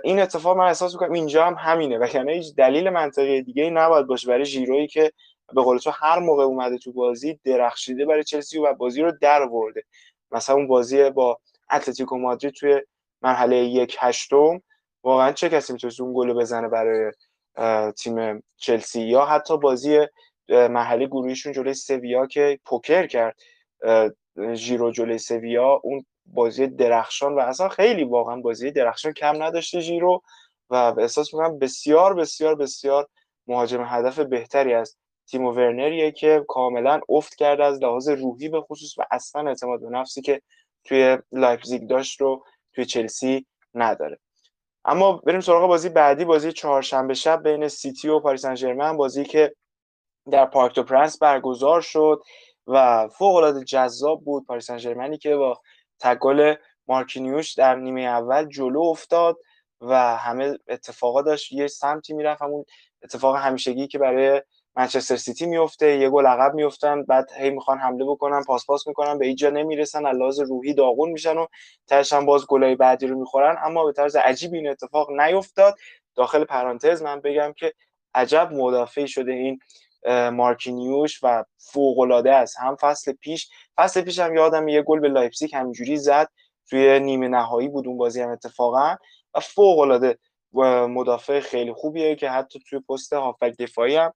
این 0.03 0.19
اتفاق 0.19 0.57
من 0.57 0.65
احساس 0.65 0.93
می‌کنم 0.93 1.11
اینجا 1.11 1.45
هم 1.45 1.55
همینه 1.59 1.97
و 1.97 2.03
هیچ 2.27 2.55
دلیل 2.55 2.89
منطقی 2.89 3.41
دیگه 3.41 3.63
ای 3.63 3.69
نباید 3.69 4.07
باشه 4.07 4.27
برای 4.27 4.45
ژیرویی 4.45 4.87
که 4.87 5.11
به 5.53 5.61
قول 5.61 5.77
تو 5.77 5.91
هر 5.93 6.19
موقع 6.19 6.43
اومده 6.43 6.77
تو 6.77 6.91
بازی 6.91 7.39
درخشیده 7.43 8.05
برای 8.05 8.23
چلسی 8.23 8.59
و 8.59 8.73
بازی 8.73 9.01
رو 9.01 9.11
در 9.21 9.41
ورده. 9.41 9.83
مثلا 10.31 10.55
اون 10.55 10.67
بازی 10.67 11.09
با 11.09 11.39
اتلتیکو 11.71 12.17
مادرید 12.17 12.53
توی 12.53 12.81
مرحله 13.21 13.55
یک 13.57 13.97
هشتم 13.99 14.61
واقعا 15.03 15.31
چه 15.31 15.49
کسی 15.49 15.73
می‌تونست 15.73 16.01
اون 16.01 16.13
گل 16.13 16.33
بزنه 16.33 16.67
برای 16.67 17.11
تیم 17.91 18.43
چلسی؟ 18.57 19.01
یا 19.01 19.25
حتی 19.25 19.57
بازی 19.57 20.07
محلی 20.49 21.07
گروهیشون 21.07 21.53
جلوی 21.53 21.73
سویا 21.73 22.25
که 22.25 22.59
پوکر 22.65 23.07
کرد 23.07 23.35
ژیرو 24.53 24.91
جلوی 24.91 25.17
سویا 25.17 25.81
اون 25.83 26.05
بازی 26.25 26.67
درخشان 26.67 27.35
و 27.35 27.39
اصلا 27.39 27.69
خیلی 27.69 28.03
واقعا 28.03 28.41
بازی 28.41 28.71
درخشان 28.71 29.13
کم 29.13 29.43
نداشته 29.43 29.79
ژیرو 29.79 30.21
و 30.69 30.75
احساس 30.97 31.33
می‌کنم 31.33 31.59
بسیار 31.59 32.13
بسیار 32.13 32.55
بسیار 32.55 33.07
مهاجم 33.47 33.83
هدف 33.87 34.19
بهتری 34.19 34.73
از 34.73 34.97
تیمو 35.27 35.51
ورنریه 35.51 36.11
که 36.11 36.45
کاملا 36.47 36.99
افت 37.09 37.35
کرده 37.35 37.63
از 37.63 37.83
لحاظ 37.83 38.09
روحی 38.09 38.49
به 38.49 38.61
خصوص 38.61 38.97
و 38.97 39.03
اصلا 39.11 39.47
اعتماد 39.47 39.81
به 39.81 39.89
نفسی 39.89 40.21
که 40.21 40.41
توی 40.83 41.17
لایپزیگ 41.31 41.89
داشت 41.89 42.21
رو 42.21 42.43
توی 42.73 42.85
چلسی 42.85 43.45
نداره. 43.73 44.19
اما 44.85 45.11
بریم 45.17 45.39
سراغ 45.39 45.67
بازی 45.67 45.89
بعدی 45.89 46.25
بازی 46.25 46.51
چهارشنبه 46.51 47.13
شب 47.13 47.43
بین 47.43 47.67
سیتی 47.67 48.09
و 48.09 48.19
پاریس 48.19 48.45
سن 48.45 48.97
بازی 48.97 49.23
که 49.23 49.55
در 50.31 50.45
پارک 50.45 50.75
دو 50.75 50.83
پرنس 50.83 51.19
برگزار 51.19 51.81
شد 51.81 52.21
و 52.67 53.07
فوق 53.07 53.35
العاده 53.35 53.63
جذاب 53.63 54.23
بود. 54.23 54.45
پاریس 54.45 54.71
سن 54.71 55.17
که 55.17 55.35
با 55.35 55.61
تگل 55.99 56.55
مارکینیوش 56.87 57.53
در 57.53 57.75
نیمه 57.75 58.01
اول 58.01 58.45
جلو 58.49 58.81
افتاد 58.81 59.37
و 59.81 60.17
همه 60.17 60.57
اتفاقا 60.67 61.21
داشت 61.21 61.51
یه 61.51 61.67
سمتی 61.67 62.13
می‌رفت 62.13 62.41
همون 62.41 62.65
اتفاق 63.03 63.35
همیشگی 63.35 63.87
که 63.87 63.97
برای 63.99 64.41
منچستر 64.77 65.15
سیتی 65.15 65.45
میفته 65.45 65.97
یه 65.97 66.09
گل 66.09 66.25
عقب 66.25 66.53
میفتن 66.53 67.03
بعد 67.03 67.29
هی 67.37 67.49
می‌خوان 67.49 67.77
حمله 67.77 68.05
بکنن 68.05 68.43
پاس 68.43 68.65
پاس 68.65 68.87
می‌کنن 68.87 69.17
به 69.17 69.25
اینجا 69.25 69.49
نمی‌رسن 69.49 70.05
از 70.05 70.39
روحی 70.39 70.73
داغون 70.73 71.09
میشن 71.09 71.37
و 71.37 71.45
تهش 71.87 72.13
باز 72.13 72.45
گلای 72.47 72.75
بعدی 72.75 73.07
رو 73.07 73.19
می‌خورن. 73.19 73.57
اما 73.63 73.85
به 73.85 73.91
طرز 73.91 74.15
عجیبی 74.15 74.57
این 74.57 74.69
اتفاق 74.69 75.11
نیفتاد. 75.11 75.75
داخل 76.15 76.43
پرانتز 76.43 77.01
من 77.01 77.19
بگم 77.21 77.53
که 77.57 77.73
عجب 78.13 78.49
مدافعی 78.51 79.07
شده 79.07 79.31
این 79.31 79.59
مارکینیوش 80.29 81.19
و 81.23 81.43
فوق 81.57 81.99
العاده 81.99 82.33
است. 82.33 82.59
هم 82.59 82.75
فصل 82.75 83.13
پیش 83.13 83.49
فصل 83.77 84.01
پیش 84.01 84.19
هم 84.19 84.35
یادم 84.35 84.67
یه 84.67 84.81
گل 84.81 84.99
به 84.99 85.07
لایپزیگ 85.07 85.55
همینجوری 85.55 85.97
زد 85.97 86.29
توی 86.69 86.99
نیمه 86.99 87.27
نهایی 87.27 87.67
بود 87.67 87.87
اون 87.87 87.97
بازی 87.97 88.21
هم 88.21 88.29
اتفاقا. 88.29 88.95
و 89.33 89.39
فوق 89.39 89.79
العاده 89.79 90.17
مدافع 90.87 91.39
خیلی 91.39 91.73
خوبیه 91.73 92.15
که 92.15 92.29
حتی 92.29 92.59
توی 92.69 92.79
پست 92.79 93.13
هافبک 93.13 93.57
دفاعی 93.57 93.95
هم 93.95 94.13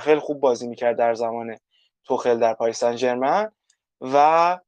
خیلی 0.00 0.20
خوب 0.20 0.40
بازی 0.40 0.68
می‌کرد 0.68 0.96
در 0.96 1.14
زمان 1.14 1.56
توخل 2.04 2.38
در 2.38 2.54
پاریس 2.54 2.84
سن 2.84 3.50
و 4.00 4.58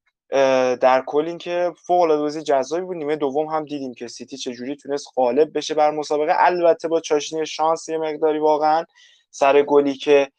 در 0.81 1.03
کل 1.07 1.27
اینکه 1.27 1.73
فوق 1.87 2.01
العاده 2.01 2.23
بازی 2.23 2.43
جذابی 2.43 2.83
بود. 2.83 2.97
نیمه 2.97 3.17
دوم 3.17 3.47
هم 3.47 3.65
دیدیم 3.65 3.95
که 3.95 4.09
سیتی 4.09 4.37
چجوری 4.37 4.77
تونست 4.77 5.07
غالب 5.17 5.59
بشه 5.59 5.75
بر 5.75 5.91
مسابقه. 5.91 6.35
البته 6.37 6.89
با 6.89 7.01
چاشنی 7.01 7.47
شانس 7.47 7.89
یه 7.89 7.99
مقداری 7.99 8.39
واقعا 8.39 8.85
سر 9.31 9.63
گلی 9.63 9.95
که 9.95 10.31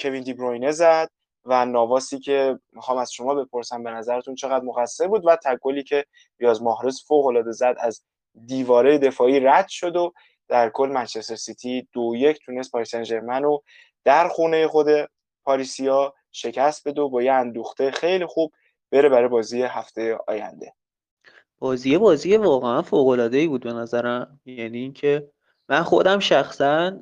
کوین 0.00 0.22
دی 0.22 0.32
بروینه 0.32 0.70
زد 0.70 1.10
و 1.44 1.66
نواسی 1.66 2.18
که 2.18 2.58
می‌خوام 2.72 2.98
از 2.98 3.12
شما 3.12 3.34
بپرسم 3.34 3.82
به 3.82 3.90
نظرتون 3.90 4.34
چقدر 4.34 4.64
مقصر 4.64 5.06
بود 5.06 5.26
و 5.26 5.36
تک 5.36 5.58
گلی 5.60 5.82
که 5.82 6.04
بیاز 6.38 6.62
ماهرز 6.62 7.02
فوق 7.02 7.26
العاده 7.26 7.52
زد 7.52 7.76
از 7.78 8.02
دیواره 8.46 8.98
دفاعی 8.98 9.40
رد 9.40 9.68
شد 9.68 9.96
و 9.96 10.12
در 10.48 10.70
کل 10.70 10.88
منچستر 10.88 11.36
سیتی 11.36 11.88
دو 11.92 12.12
یک 12.16 12.38
تونست 12.44 12.72
پاریس 12.72 12.96
سن 12.96 13.42
رو 13.42 13.62
در 14.04 14.28
خونه 14.28 14.68
خود 14.68 14.86
پاریسیا 15.44 16.14
شکست 16.32 16.88
بده 16.88 17.00
و 17.00 17.08
با 17.08 17.22
یه 17.22 17.32
اندوخته 17.32 17.90
خیلی 17.90 18.26
خوب 18.26 18.52
بره 18.92 19.08
برای 19.08 19.28
بازی 19.28 19.62
هفته 19.62 20.18
آینده. 20.28 20.72
بازی 21.58 21.98
بازی 21.98 22.36
واقعا 22.36 22.82
فوق 22.82 23.08
العاده 23.08 23.38
ای 23.38 23.46
بود 23.46 23.64
به 23.64 23.72
نظرم. 23.72 24.40
یعنی 24.46 24.78
اینکه 24.78 25.28
من 25.68 25.82
خودم 25.82 26.18
شخصا 26.18 26.98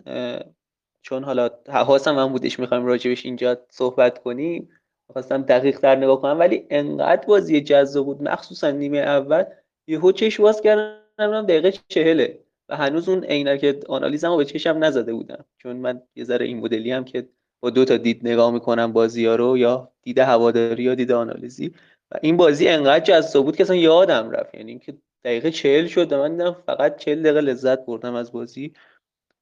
چون 1.02 1.24
حالا 1.24 1.50
حواسم 1.68 2.14
من 2.14 2.32
بودش 2.32 2.60
می‌خوایم 2.60 2.86
راجبش 2.86 3.24
اینجا 3.24 3.66
صحبت 3.70 4.22
کنیم 4.22 4.68
خواستم 5.12 5.42
دقیق 5.42 5.78
تر 5.80 5.96
نگاه 5.96 6.20
کنم 6.20 6.38
ولی 6.38 6.66
انقدر 6.70 7.26
بازی 7.26 7.60
جذاب 7.60 8.06
بود. 8.06 8.22
مخصوصا 8.22 8.70
نیمه 8.70 8.98
اول 8.98 9.44
یهو 9.86 10.12
چش 10.12 10.40
باز 10.40 10.60
کردم 10.60 11.46
دقیقه 11.46 11.72
چهله 11.88 12.45
و 12.68 12.76
هنوز 12.76 13.08
اون 13.08 13.24
عینک 13.24 13.76
آنالیزمو 13.88 14.36
به 14.36 14.44
چشم 14.44 14.84
نزده 14.84 15.12
بودم. 15.12 15.44
چون 15.58 15.76
من 15.76 16.02
یه 16.16 16.24
ذره 16.24 16.46
این 16.46 16.60
مدلی 16.60 16.92
هم 16.92 17.04
که 17.04 17.28
با 17.60 17.70
دو 17.70 17.84
تا 17.84 17.96
دید 17.96 18.20
نگاه 18.28 18.50
می‌کنم 18.50 18.92
بازی 18.92 19.26
ها 19.26 19.36
رو 19.36 19.58
یا 19.58 19.92
دید 20.02 20.18
هواداری 20.18 20.82
یا 20.82 20.94
دید 20.94 21.12
آنالیزی. 21.12 21.74
و 22.10 22.18
این 22.22 22.36
بازی 22.36 22.68
انقدر 22.68 23.04
جذاب 23.04 23.44
بود 23.44 23.56
که 23.56 23.62
اصلا 23.62 23.76
یادم 23.76 24.30
رفت. 24.30 24.54
یعنی 24.54 24.70
اینکه 24.70 24.94
دقیقه 25.24 25.50
چهل 25.50 25.86
شد 25.86 26.14
من 26.14 26.32
دیدم 26.32 26.52
فقط 26.66 26.96
چهل 26.96 27.22
دقیقه 27.22 27.40
لذت 27.40 27.86
بردم 27.86 28.14
از 28.14 28.32
بازی. 28.32 28.72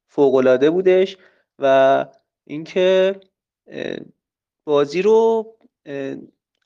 فوق 0.09 0.35
العاده 0.35 0.71
بودش 0.71 1.17
و 1.59 2.07
اینکه 2.45 3.21
بازی 4.65 5.03
رو 5.03 5.47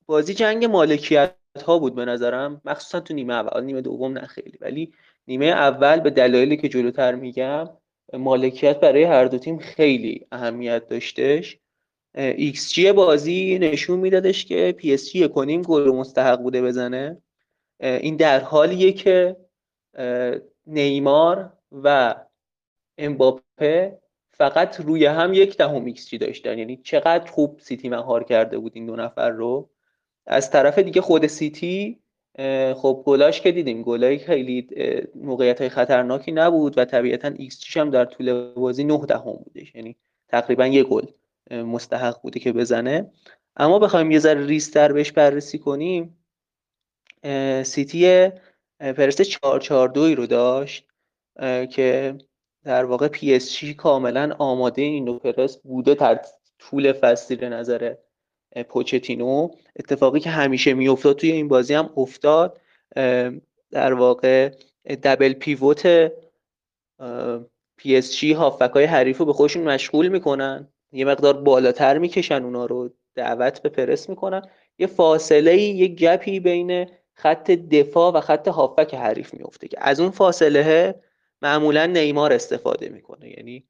بازی 0.07 0.35
جنگ 0.35 0.65
مالکیت 0.65 1.35
ها 1.67 1.79
بود 1.79 1.95
به 1.95 2.05
نظرم. 2.05 2.61
مخصوصا 2.65 3.01
تو 3.01 3.15
نیمه 3.15 3.35
اول. 3.35 3.65
نیمه 3.65 3.81
دوم 3.81 4.13
نه 4.13 4.27
خیلی. 4.27 4.59
ولی 4.61 4.93
نیمه 5.29 5.47
اول 5.47 6.01
به 6.01 6.11
دلایلی 6.11 6.57
که 6.57 6.69
جلوتر 6.69 7.15
میگم 7.15 7.69
مالکیت 8.13 8.81
برای 8.81 9.05
هر 9.05 9.25
دو 9.25 9.39
تیم 9.39 9.59
خیلی 9.59 10.27
اهمیت 10.33 10.89
داشتش. 10.89 11.59
ایکس 12.15 12.73
جی 12.73 12.93
بازی 12.93 13.59
نشون 13.59 13.99
میدادش 13.99 14.45
که 14.45 14.75
پی 14.79 14.95
اس 14.95 15.13
جی 15.13 15.29
یک 15.29 15.43
و 15.43 15.48
نیم 15.48 15.63
گل 15.63 15.91
مستحق 15.91 16.43
بوده 16.43 16.63
بزنه. 16.63 17.23
این 17.81 18.17
در 18.17 18.41
حالیه 18.41 18.93
که 18.93 19.37
نیمار 20.67 21.53
و 21.73 22.15
امباپه 22.99 23.99
فقط 24.31 24.81
روی 24.81 25.07
هم 25.07 25.35
یک 25.35 25.57
دهم 25.57 25.85
ایکس 25.85 26.09
جی 26.09 26.19
داشتن. 26.19 26.59
یعنی 26.59 26.77
چقدر 26.77 27.31
خوب 27.31 27.61
سیتی 27.61 27.89
مهار 27.89 28.25
کرده 28.25 28.59
بود 28.59 28.73
این 28.75 28.87
دو 28.87 28.97
نفر 28.97 29.31
رو. 29.31 29.71
از 30.27 30.51
طرف 30.51 30.79
دیگه 30.79 31.01
خود 31.01 31.27
سیتی 31.27 31.99
خب 32.75 33.03
گلاش 33.07 33.41
که 33.41 33.53
دیدیم 33.53 33.83
گلای 33.83 34.19
خیلی 34.19 34.69
موقعیت 35.15 35.61
های 35.61 35.69
خطرناکی 35.69 36.33
نبود 36.33 36.79
و 36.79 36.85
طبیعتا 36.85 37.29
ایکس 37.29 37.77
هم 37.77 37.91
در 37.91 38.05
طول 38.05 38.53
بازی 38.55 38.85
9 38.85 39.07
دهم 39.09 39.33
بودش. 39.33 39.75
یعنی 39.75 39.97
تقریبا 40.29 40.67
یه 40.67 40.83
گل 40.83 41.07
مستحق 41.51 42.23
بوده 42.23 42.41
که 42.41 42.53
بزنه. 42.53 43.11
اما 43.57 43.79
بخوایم 43.79 44.11
یه 44.11 44.19
ذره 44.19 44.47
ریزتر 44.47 44.93
بهش 44.93 45.13
بررسی 45.13 45.59
کنیم. 45.59 46.19
سیتی 47.63 48.31
پرسه 48.81 49.25
442 49.25 50.15
رو 50.15 50.27
داشت 50.27 50.89
که 51.71 52.19
در 52.65 52.85
واقع 52.85 53.09
پی 53.09 53.35
اس 53.35 53.65
کاملا 53.65 54.37
آماده 54.39 54.83
این 54.83 55.19
پرس 55.19 55.57
بوده 55.57 55.95
در 55.95 56.21
طول 56.59 56.93
فصل 56.93 57.49
نظر 57.49 57.95
پوچتینو 58.63 59.49
اتفاقی 59.77 60.21
که 60.21 60.31
همیشه 60.31 60.75
میافتاد 60.75 61.17
توی 61.17 61.33
این 61.33 61.49
بازی 61.49 61.75
هم 61.75 61.91
افتاد 61.97 62.61
در 63.71 63.93
واقع 63.93 64.51
double 65.03 65.33
pivot 65.33 66.13
پی 67.77 67.97
اس 67.97 68.17
جی 68.17 68.33
هافک 68.33 68.71
های 68.71 68.85
حریف 68.85 69.19
رو 69.19 69.25
به 69.25 69.33
خودشون 69.33 69.63
مشغول 69.63 70.09
می‌کنن. 70.09 70.69
یه 70.93 71.05
مقدار 71.05 71.33
بالاتر 71.37 71.99
می‌کشن 71.99 72.45
اونا 72.45 72.67
رو 72.67 72.91
دعوت 73.15 73.63
به 73.63 73.69
پرس 73.69 74.09
می‌کنن. 74.09 74.43
یه 74.79 74.87
فاصله 74.87 75.57
یه 75.57 75.89
گپی 75.89 76.41
بین 76.41 76.87
خط 77.15 77.51
دفاع 77.51 78.13
و 78.13 78.21
خط 78.21 78.49
هافک 78.49 78.95
حریف 78.95 79.35
میفته 79.35 79.69
که 79.69 79.77
از 79.81 80.01
اون 80.01 80.11
فاصله 80.11 80.95
معمولا 81.43 81.87
نیمار 81.87 82.33
استفاده 82.33 82.89
می‌کنه. 82.89 83.31
یعنی 83.31 83.65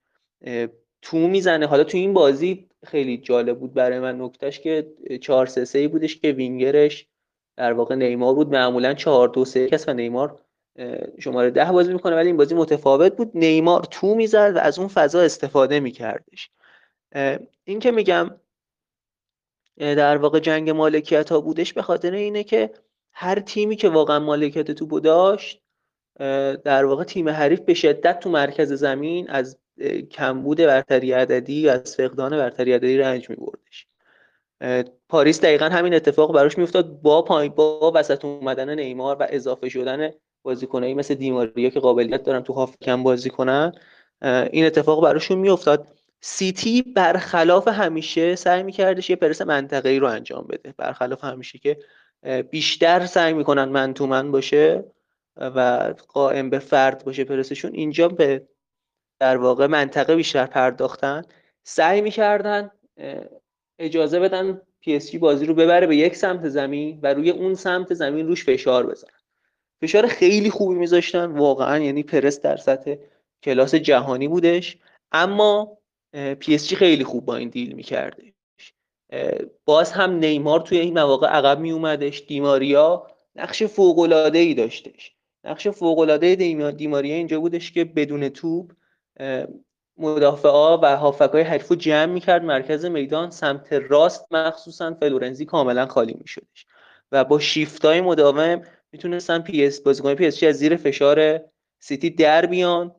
تو 1.03 1.18
می‌زنه. 1.18 1.66
حالا 1.66 1.84
تو 1.84 1.99
این 1.99 2.14
بازی 2.14 2.68
خیلی 2.86 3.18
جالب 3.18 3.59
بود 3.59 3.74
برای 3.74 4.01
من 4.01 4.20
نکتهش 4.20 4.61
که 4.61 4.92
4 5.20 5.46
3 5.46 5.64
3 5.64 5.88
بودش 5.88 6.16
که 6.16 6.32
وینگرش 6.32 7.07
در 7.57 7.72
واقع 7.72 7.94
نیمار 7.94 8.34
بود. 8.34 8.51
معمولا 8.51 8.94
4 8.94 9.28
2 9.28 9.44
3 9.44 9.66
کس 9.66 9.88
و 9.88 9.92
نیمار 9.92 10.40
شماره 11.18 11.51
ده 11.51 11.72
بازی 11.72 11.92
می‌کنه 11.92 12.16
ولی 12.16 12.26
این 12.26 12.36
بازی 12.36 12.55
متفاوت 12.55 13.16
بود. 13.16 13.30
نیمار 13.34 13.84
تو 13.90 14.14
می‌زد 14.14 14.53
و 14.57 14.59
از 14.59 14.78
اون 14.78 14.88
فضا 14.88 15.20
استفاده 15.20 15.80
میکردش. 15.80 16.51
این 17.64 17.78
که 17.80 17.90
میگم 17.90 18.30
در 19.76 20.16
واقع 20.16 20.40
جنگ 20.40 20.70
مالکیت 20.70 21.32
ها 21.32 21.40
بودش 21.40 21.72
به 21.72 21.82
خاطر 21.82 22.11
اینه 22.12 22.44
که 22.44 22.70
هر 23.12 23.40
تیمی 23.40 23.76
که 23.76 23.88
واقعا 23.88 24.18
مالکیت 24.18 24.70
تو 24.70 25.01
داشت 25.01 25.62
در 26.64 26.84
واقع 26.84 27.05
تیم 27.05 27.28
حریف 27.28 27.61
به 27.61 27.74
شدت 27.74 28.20
تو 28.20 28.30
مرکز 28.30 28.72
زمین 28.72 29.30
از 29.30 29.59
کمبود 30.11 30.59
برتری 30.59 31.12
عددی 31.12 31.68
از 31.68 31.97
فقدان 31.97 32.37
برتری 32.37 32.72
عددی 32.72 32.99
رنج 32.99 33.31
میبردش. 33.31 33.87
پاریس 35.09 35.41
دقیقا 35.41 35.64
همین 35.64 35.95
اتفاق 35.95 36.35
براش 36.35 36.59
میافتاد 36.59 37.03
با 37.03 37.22
پایین 37.22 37.53
با 37.53 37.93
وسط 37.95 38.24
اومدن 38.24 38.79
نیمار 38.79 39.16
و 39.20 39.26
اضافه 39.31 39.68
شدن 39.68 40.11
بازیکنایی 40.43 40.95
مثل 40.95 41.14
دیماریا 41.14 41.70
که 41.70 41.81
قابلیت 41.81 42.22
دارن 42.22 42.43
تو 42.43 42.53
هاف 42.53 42.76
کم 42.81 43.03
بازی 43.03 43.31
کنن 43.31 43.72
این 44.53 44.66
اتفاق 44.66 45.03
براشون 45.03 45.39
میافتاد. 45.39 45.89
سیتی 46.20 46.83
برخلاف 46.83 47.68
همیشه 47.68 48.35
سعی 48.35 48.62
میکردش 48.62 49.11
یه 49.11 49.16
پرس 49.16 49.43
منطقه‌ای 49.43 49.99
رو 49.99 50.07
انجام 50.07 50.47
بده. 50.49 50.74
برخلاف 50.76 51.24
همیشه 51.24 51.59
که 51.59 51.79
بیشتر 52.51 53.07
سعی 53.07 53.33
می‌کنن 53.33 53.64
man 53.99 54.32
باشه 54.33 54.85
و 55.37 55.95
قائم 56.09 56.51
به 56.51 56.59
فرد 56.59 57.05
باشه 57.05 57.24
پرسشون 57.24 57.74
اینجا 57.74 58.09
به 58.09 58.49
در 59.20 59.36
واقع 59.36 59.66
منطقه 59.66 60.16
بیشتر 60.16 60.46
پرداختن 60.46 61.22
سعی 61.62 62.00
می‌کردن 62.00 62.70
اجازه 63.78 64.20
بدن 64.20 64.60
پی 64.80 64.96
اس 64.96 65.14
بازی 65.14 65.46
رو 65.46 65.54
ببره 65.54 65.86
به 65.86 65.96
یک 65.96 66.16
سمت 66.16 66.48
زمین 66.48 67.00
و 67.02 67.14
روی 67.14 67.30
اون 67.30 67.54
سمت 67.54 67.94
زمین 67.94 68.26
روش 68.26 68.44
فشار 68.44 68.86
بزنن. 68.86 69.10
فشار 69.82 70.06
خیلی 70.06 70.50
خوبی 70.50 70.74
میذاشتن 70.74 71.24
واقعا 71.24 71.78
یعنی 71.78 72.02
پرس 72.02 72.40
در 72.40 72.56
سطح 72.56 72.94
کلاس 73.42 73.74
جهانی 73.74 74.28
بودش. 74.28 74.78
اما 75.12 75.78
پی 76.38 76.54
اس 76.54 76.74
خیلی 76.74 77.04
خوب 77.04 77.24
با 77.24 77.36
این 77.36 77.48
deal 77.49 77.72
می‌کرده 77.72 78.32
باز 79.64 79.92
هم 79.92 80.12
نیمار 80.12 80.60
توی 80.60 80.78
این 80.78 80.94
مواقع 80.94 81.26
عقب 81.28 81.60
می 81.60 81.70
اومدش 81.70 82.22
دیماریا 82.28 83.06
نقش 83.36 83.62
فوق 83.62 83.98
العاده 83.98 84.38
ای 84.38 84.54
داشتش. 84.54 85.12
نقش 85.44 85.68
فوق 85.68 85.98
العاده 85.98 86.34
دیماریا 86.76 87.14
اینجا 87.14 87.40
بودش 87.40 87.72
که 87.72 87.84
بدون 87.84 88.28
توپ 88.28 88.72
مدافعا 89.96 90.78
و 90.78 90.96
هافکای 90.96 91.42
حریفو 91.42 91.74
جمع 91.74 92.12
می‌کرد 92.12 92.44
مرکز 92.44 92.84
میدان 92.84 93.30
سمت 93.30 93.72
راست 93.72 94.32
مخصوصا 94.32 94.94
فلورنزی 94.94 95.44
کاملا 95.44 95.86
خالی 95.86 96.16
میشدش 96.20 96.66
و 97.12 97.24
با 97.24 97.38
شیفتای 97.38 98.00
مداوم 98.00 98.62
می‌تونستن 98.92 99.38
پی 99.38 99.66
اس 99.66 99.80
بازیکن 99.80 100.14
پی 100.14 100.26
اس 100.26 100.42
از 100.42 100.54
زیر 100.54 100.76
فشار 100.76 101.40
سیتی 101.78 102.10
در 102.10 102.46
بیان 102.46 102.94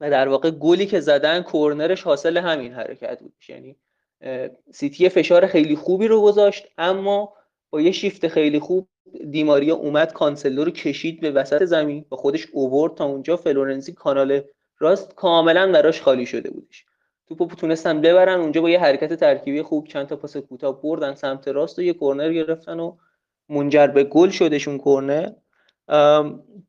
و 0.00 0.10
در 0.10 0.28
واقع 0.28 0.50
گلی 0.50 0.86
که 0.86 1.00
زدن 1.00 1.42
کورنرش 1.42 2.02
حاصل 2.02 2.38
همین 2.38 2.72
حرکت 2.72 3.20
بود. 3.20 3.34
یعنی 3.48 3.76
سیتی 4.72 5.08
فشار 5.08 5.46
خیلی 5.46 5.76
خوبی 5.76 6.08
رو 6.08 6.22
گذاشت 6.22 6.68
اما 6.78 7.32
با 7.70 7.80
یه 7.80 7.92
شیفت 7.92 8.28
خیلی 8.28 8.58
خوب 8.58 8.88
دیماریا 9.30 9.74
اومد 9.74 10.12
کانسلو 10.12 10.64
رو 10.64 10.70
کشید 10.70 11.20
به 11.20 11.30
وسط 11.30 11.64
زمین 11.64 12.04
با 12.08 12.16
خودش 12.16 12.46
اوورد 12.52 12.94
تا 12.94 13.04
اونجا. 13.04 13.36
فلورنزی 13.36 13.92
کانال 13.92 14.42
راست 14.84 15.14
کاملا 15.14 15.72
براش 15.72 16.02
خالی 16.02 16.26
شده 16.26 16.50
بودش. 16.50 16.84
توپو 17.28 17.46
تونستن 17.46 18.00
ببرن 18.00 18.40
اونجا 18.40 18.60
با 18.60 18.70
یه 18.70 18.80
حرکت 18.80 19.14
ترکیبی 19.14 19.62
خوب 19.62 19.86
چند 19.86 20.06
تا 20.06 20.16
پاس 20.16 20.36
کوتاه 20.36 20.82
بردن 20.82 21.14
سمت 21.14 21.48
راست 21.48 21.78
و 21.78 21.82
یه 21.82 21.92
کورنر 21.92 22.32
گرفتن 22.32 22.80
و 22.80 22.96
منجر 23.48 23.86
به 23.86 24.04
گل 24.04 24.28
شدشون 24.30 24.78
کورنر. 24.78 25.30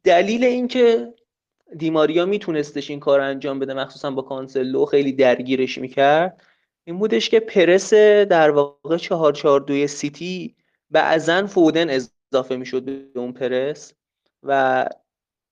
دلیل 0.04 0.44
اینکه 0.44 1.14
دیماریا 1.78 2.26
میتونستش 2.26 2.90
این 2.90 3.00
کار 3.00 3.20
انجام 3.20 3.60
بده 3.60 3.74
مخصوصا 3.74 4.12
با 4.12 4.22
کانسلو 4.22 4.86
خیلی 4.86 5.14
درگیرش 5.14 5.78
می‌کرد 5.78 6.44
این 6.84 7.00
بودش 7.00 7.30
که 7.30 7.40
پرس 7.40 7.94
در 8.30 8.52
واقع 8.52 8.98
چهار 8.98 9.34
چهار 9.34 9.60
دوی 9.60 9.88
سیتی 9.88 10.56
بعضا 10.92 11.48
فودن 11.48 11.90
اضافه 11.90 12.56
می‌شد 12.56 12.86
به 13.14 13.20
اون 13.20 13.32
پرس 13.32 13.94
و 14.44 14.86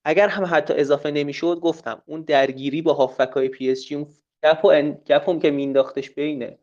اگر 0.05 0.27
هم 0.27 0.47
حتی 0.51 0.73
اضافه 0.73 1.11
نمی‌شد 1.11 1.59
گفتم 1.59 2.01
اون 2.05 2.21
درگیری 2.21 2.81
با 2.81 2.93
هافک 2.93 3.29
های 3.33 3.49
پی 3.49 3.71
اس 3.71 3.85
جی 3.85 3.95
اون 3.95 4.07
gap, 4.43 4.65
gap 5.05 5.41
که 5.41 5.51
مینداختش 5.51 6.09
بینه 6.09 6.57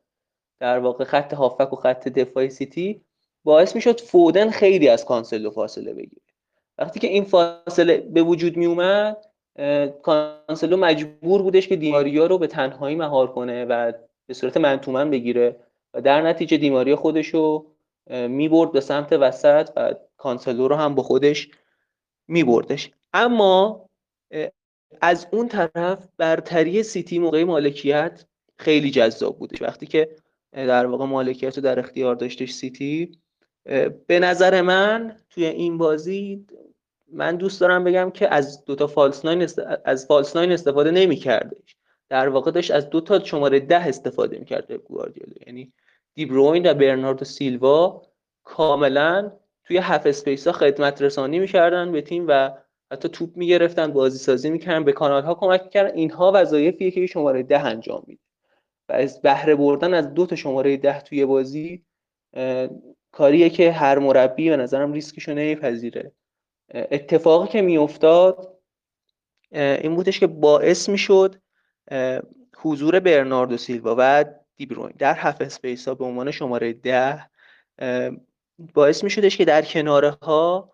در 0.60 0.78
واقع 0.78 1.04
خط 1.04 1.34
هافک 1.34 1.72
و 1.72 1.76
خط 1.76 2.08
دفاع 2.08 2.48
سیتی 2.48 3.00
باعث 3.44 3.74
می‌شد 3.74 4.00
فودن 4.00 4.50
خیلی 4.50 4.88
از 4.88 5.04
کانسلو 5.04 5.50
فاصله 5.50 5.92
بگیره. 5.92 6.22
وقتی 6.78 7.00
که 7.00 7.06
این 7.08 7.24
فاصله 7.24 7.98
به 7.98 8.22
وجود 8.22 8.56
می 8.56 8.66
اومد 8.66 9.16
کانسلو 10.02 10.76
مجبور 10.76 11.42
بودش 11.42 11.68
که 11.68 11.76
دیماریا 11.76 12.26
رو 12.26 12.38
به 12.38 12.46
تنهایی 12.46 12.96
مهار 12.96 13.32
کنه 13.32 13.64
و 13.64 13.92
به 14.26 14.34
صورت 14.34 14.56
man 14.56 14.77
to 14.77 14.90
man 14.90 15.10
بگیره 15.10 15.56
و 15.94 16.00
در 16.00 16.22
نتیجه 16.22 16.56
دیماریا 16.56 16.96
خودش 16.96 17.26
رو 17.26 17.66
می‌برد 18.10 18.72
به 18.72 18.80
سمت 18.80 19.12
وسط 19.12 19.70
و 19.76 19.94
کانسلو 20.16 20.68
رو 20.68 20.76
هم 20.76 20.94
با 20.94 21.02
خودش 21.02 21.50
میبردش. 22.28 22.90
اما 23.12 23.86
از 25.00 25.26
اون 25.30 25.48
طرف 25.48 26.08
برتری 26.16 26.82
سیتی 26.82 27.18
موقع 27.18 27.44
مالکیت 27.44 28.24
خیلی 28.58 28.90
جذاب 28.90 29.38
بودش 29.38 29.62
وقتی 29.62 29.86
که 29.86 30.16
در 30.52 30.86
واقع 30.86 31.04
مالکیت 31.04 31.56
رو 31.56 31.62
در 31.62 31.78
اختیار 31.78 32.14
داشتش 32.14 32.52
سیتی 32.52 33.18
به 34.06 34.18
نظر 34.18 34.62
من 34.62 35.16
توی 35.30 35.44
این 35.44 35.78
بازی 35.78 36.46
من 37.12 37.36
دوست 37.36 37.60
دارم 37.60 37.84
بگم 37.84 38.10
که 38.10 38.34
از 38.34 38.64
دوتا 38.64 38.86
false 38.86 39.24
nine 39.24 39.48
از 39.84 40.06
false 40.06 40.36
nine 40.36 40.52
استفاده 40.52 40.90
نمیکردش. 40.90 41.76
در 42.08 42.28
واقع 42.28 42.50
داشت 42.50 42.70
از 42.70 42.90
دو 42.90 43.00
تا 43.00 43.24
شماره 43.24 43.60
ده 43.60 43.88
استفاده 43.88 44.38
می‌کرد 44.38 44.72
گواردیولا. 44.72 45.34
یعنی 45.46 45.72
دیبروین 46.14 46.70
و 46.70 46.74
برناردو 46.74 47.24
سیلوا 47.24 48.02
کاملا 48.44 49.32
توی 49.64 49.76
half 49.76 50.06
space 50.06 50.46
ها 50.46 50.52
خدمت 50.52 51.02
رسانی 51.02 51.38
می‌کردن 51.38 51.92
به 51.92 52.02
تیم 52.02 52.24
و 52.28 52.50
حتی 52.92 53.08
توپ 53.08 53.36
می‌گرفتن 53.36 53.92
بازی 53.92 54.18
سازی 54.18 54.50
می‌کردن 54.50 54.84
به 54.84 54.92
کانال 54.92 55.22
ها 55.22 55.34
کمک 55.34 55.62
می‌کردن. 55.64 55.94
اینها 55.94 56.32
وظایفیه 56.34 56.90
که 56.90 57.06
شماره 57.06 57.42
ده 57.42 57.64
انجام 57.64 58.04
میده. 58.06 58.22
و 58.88 58.92
از 58.92 59.22
بهره 59.22 59.54
بردن 59.54 59.94
از 59.94 60.14
دو 60.14 60.26
تا 60.26 60.36
شماره 60.36 60.76
ده 60.76 61.00
توی 61.00 61.26
بازی 61.26 61.84
کاریه 63.12 63.50
که 63.50 63.72
هر 63.72 63.98
مربی 63.98 64.50
به 64.50 64.56
نظرم 64.56 64.92
ریسکشو 64.92 65.32
نمیپذیره. 65.32 66.12
اتفاقی 66.74 67.48
که 67.48 67.62
میافتاد 67.62 68.58
این 69.52 69.94
بودش 69.94 70.20
که 70.20 70.26
باعث 70.26 70.88
می‌شد 70.88 71.36
حضور 72.56 73.00
برناردو 73.00 73.56
سیلوا 73.56 73.94
و 73.98 74.24
دیبروین 74.56 74.92
در 74.98 75.14
half 75.14 75.40
space 75.40 75.88
ها 75.88 75.94
به 75.94 76.04
عنوان 76.04 76.30
شماره 76.30 76.72
ده 76.72 77.30
باعث 78.74 79.04
می 79.04 79.10
شدش 79.10 79.36
که 79.36 79.44
در 79.44 79.62
کناره 79.62 80.10
ها 80.10 80.72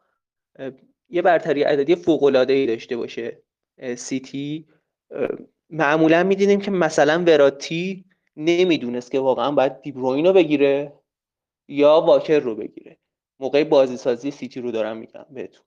یه 1.11 1.23
برتری 1.23 1.63
عددی 1.63 1.95
فوق 1.95 2.23
العاده 2.23 2.53
ای 2.53 2.67
داشته 2.67 2.97
باشه 2.97 3.43
سیتی 3.97 4.67
معمولا 5.71 6.23
می‌دیدیم 6.23 6.61
که 6.61 6.71
مثلا 6.71 7.25
وراتی 7.27 8.05
نمی‌دونست 8.37 9.11
که 9.11 9.19
واقعا 9.19 9.51
باید 9.51 9.83
دیبروین 9.83 10.27
رو 10.27 10.33
بگیره 10.33 10.93
یا 11.69 12.01
واکر 12.01 12.39
رو 12.39 12.55
بگیره. 12.55 12.97
موقع 13.41 13.65
بازی 13.65 13.97
سازی 13.97 14.31
سیتی 14.31 14.61
رو 14.61 14.71
دارم 14.71 14.97
میگم 14.97 15.27
بهتون. 15.31 15.65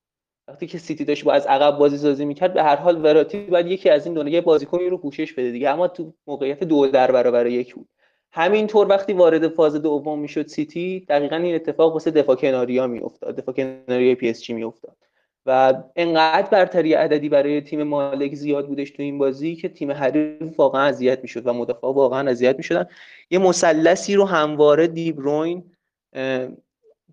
وقتی 0.48 0.68
که 0.68 0.78
سیتی 0.78 1.06
داشت 1.06 1.24
با 1.24 1.34
از 1.34 1.48
عقب 1.48 1.78
بازی 1.78 1.98
سازی 1.98 2.26
می‌کرد 2.26 2.54
به 2.54 2.64
هر 2.64 2.76
حال 2.76 3.06
وراتی 3.06 3.40
باید 3.40 3.68
یکی 3.68 3.90
از 3.90 4.06
این 4.06 4.16
دونه 4.16 4.32
یه 4.32 4.42
بازیکنی 4.42 4.90
رو 4.90 4.98
پوشش 4.98 5.34
بده 5.34 5.52
دیگه. 5.52 5.70
اما 5.70 5.88
تو 5.88 6.14
موقعیت 6.28 6.64
دو 6.64 6.88
در 6.88 7.12
برابر 7.12 7.48
یک 7.48 7.76
بود. 7.76 7.90
همینطور 8.32 8.88
وقتی 8.88 9.14
وارد 9.14 9.48
فاز 9.48 9.76
دوم 9.76 10.20
می‌شد 10.20 10.48
سیتی 10.48 11.06
دقیقا 11.10 11.36
این 11.36 11.56
اتفاق 11.56 11.94
واسه 11.94 12.12
دفاع 12.12 12.36
کناری 12.36 12.78
ها 12.78 12.88
میافتاد 12.88 13.36
دفاع 13.36 13.56
کناری 13.56 14.16
پی 14.16 14.30
اس 14.30 14.42
جی 14.42 14.54
میافتاد. 14.54 14.98
و 15.46 15.84
انقدر 15.96 16.50
برتری 16.50 16.94
عددی 16.94 17.30
برای 17.30 17.62
تیم 17.62 17.84
مالک 17.84 18.36
زیاد 18.36 18.68
بودش 18.68 18.92
تو 18.92 19.04
این 19.04 19.18
بازی 19.18 19.56
که 19.56 19.70
تیم 19.70 19.92
حریف 19.92 20.60
واقعا 20.60 20.82
اذیت 20.82 21.20
می‌شد 21.22 21.48
و 21.48 21.54
مدافع 21.54 21.88
واقعا 21.88 22.30
اذیت 22.30 22.58
می‌شدن. 22.58 22.88
یه 23.30 23.40
مثلثی 23.40 24.16
رو 24.16 24.26
همواره 24.26 24.88
دیبروین 24.88 25.72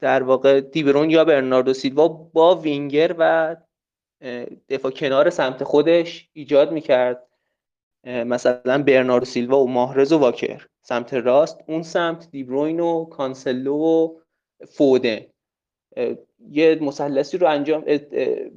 در 0.01 0.23
واقع 0.23 0.61
دیبروین 0.61 1.11
یا 1.11 1.25
برناردو 1.25 1.73
سیلوا 1.73 2.09
با 2.09 2.55
وینگر 2.55 3.15
و 3.19 3.57
دفاع 4.69 4.93
کنار 4.93 5.31
سمت 5.31 5.65
خودش 5.65 6.29
ایجاد 6.33 6.73
می‌کرد. 6.73 7.23
مثلا 8.05 8.83
برناردو 8.83 9.25
سیلوا 9.25 9.65
و 9.65 9.69
ماهرز 9.69 10.13
و 10.13 10.19
واکر. 10.19 10.67
سمت 10.83 11.15
راست 11.15 11.59
اون 11.67 11.83
سمت 11.83 12.31
دیبروین 12.31 12.81
و 12.81 13.05
کانسلو 13.05 13.75
و 13.75 14.15
فودن 14.69 15.31
یه 16.51 16.79
مثلثی 16.81 17.39
رو 17.39 17.47
انجام 17.47 17.81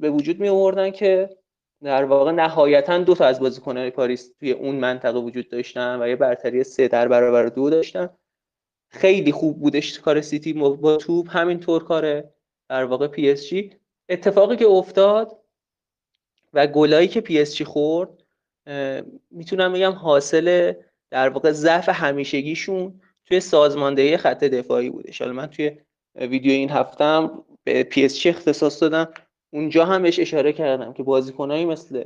به 0.00 0.10
وجود 0.10 0.40
می 0.40 0.48
آوردن 0.48 0.90
که 0.90 1.36
در 1.82 2.04
واقع 2.04 2.32
نهایتا 2.32 2.98
دو 2.98 3.14
تا 3.14 3.24
از 3.24 3.40
بازیکنان 3.40 3.90
پاریس 3.90 4.32
توی 4.40 4.52
اون 4.52 4.74
منطقه 4.74 5.18
وجود 5.18 5.48
داشتن 5.48 6.02
و 6.02 6.08
یه 6.08 6.16
برتری 6.16 6.64
سه 6.64 6.88
در 6.88 7.08
برابر 7.08 7.46
دو 7.46 7.70
داشتن. 7.70 8.10
خیلی 8.88 9.32
خوب 9.32 9.60
بودش 9.60 9.98
کار 9.98 10.20
سیتی 10.20 10.52
با 10.52 10.96
توپ. 10.96 11.26
همینطور 11.30 11.84
کار 11.84 12.24
در 12.68 12.84
واقع 12.84 13.06
پی 13.06 13.30
اس 13.30 13.46
جی. 13.46 13.72
اتفاقی 14.08 14.56
که 14.56 14.66
افتاد 14.66 15.38
و 16.52 16.66
گلایی 16.66 17.08
که 17.08 17.20
پی 17.20 17.40
اس 17.40 17.54
جی 17.54 17.64
خورد 17.64 18.22
می‌تونم 19.30 19.72
بگم 19.72 19.92
حاصل 19.92 20.72
در 21.10 21.28
واقع 21.28 21.50
ضعف 21.52 21.88
همیشگیشون 21.88 23.00
توی 23.24 23.40
سازماندهی 23.40 24.16
خط 24.16 24.44
دفاعی 24.44 24.90
بودش. 24.90 25.22
حالا 25.22 25.32
من 25.32 25.46
توی 25.46 25.78
ویدیو 26.14 26.52
این 26.52 26.70
هفتم 26.70 27.44
به 27.64 27.82
پی 27.82 28.04
اس 28.04 28.26
اختصاص 28.26 28.82
دادم 28.82 29.08
اونجا 29.52 29.84
هم 29.84 30.02
بهش 30.02 30.18
اشاره 30.18 30.52
کردم 30.52 30.92
که 30.92 31.02
بازیکنایی 31.02 31.64
مثل 31.64 32.04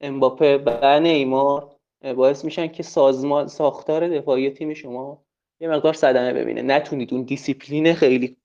امباپه 0.00 0.62
و 0.66 1.00
نیمار 1.00 1.76
باعث 2.16 2.44
میشن 2.44 2.66
که 2.66 2.82
سازمان 2.82 3.46
ساختار 3.46 4.08
دفاعی 4.08 4.50
تیم 4.50 4.74
شما 4.74 5.22
یه 5.60 5.68
مقدار 5.68 5.92
صدمه 5.92 6.32
ببینه. 6.32 6.62
نتونید 6.62 7.14
اون 7.14 7.22
دیسیپلین 7.22 7.94
خیلی 7.94 8.36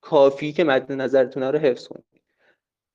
کافی 0.00 0.52
که 0.52 0.64
مد 0.64 0.92
نظرتونه 0.92 1.50
رو 1.50 1.58
حفظ 1.58 1.88
کنید. 1.88 2.04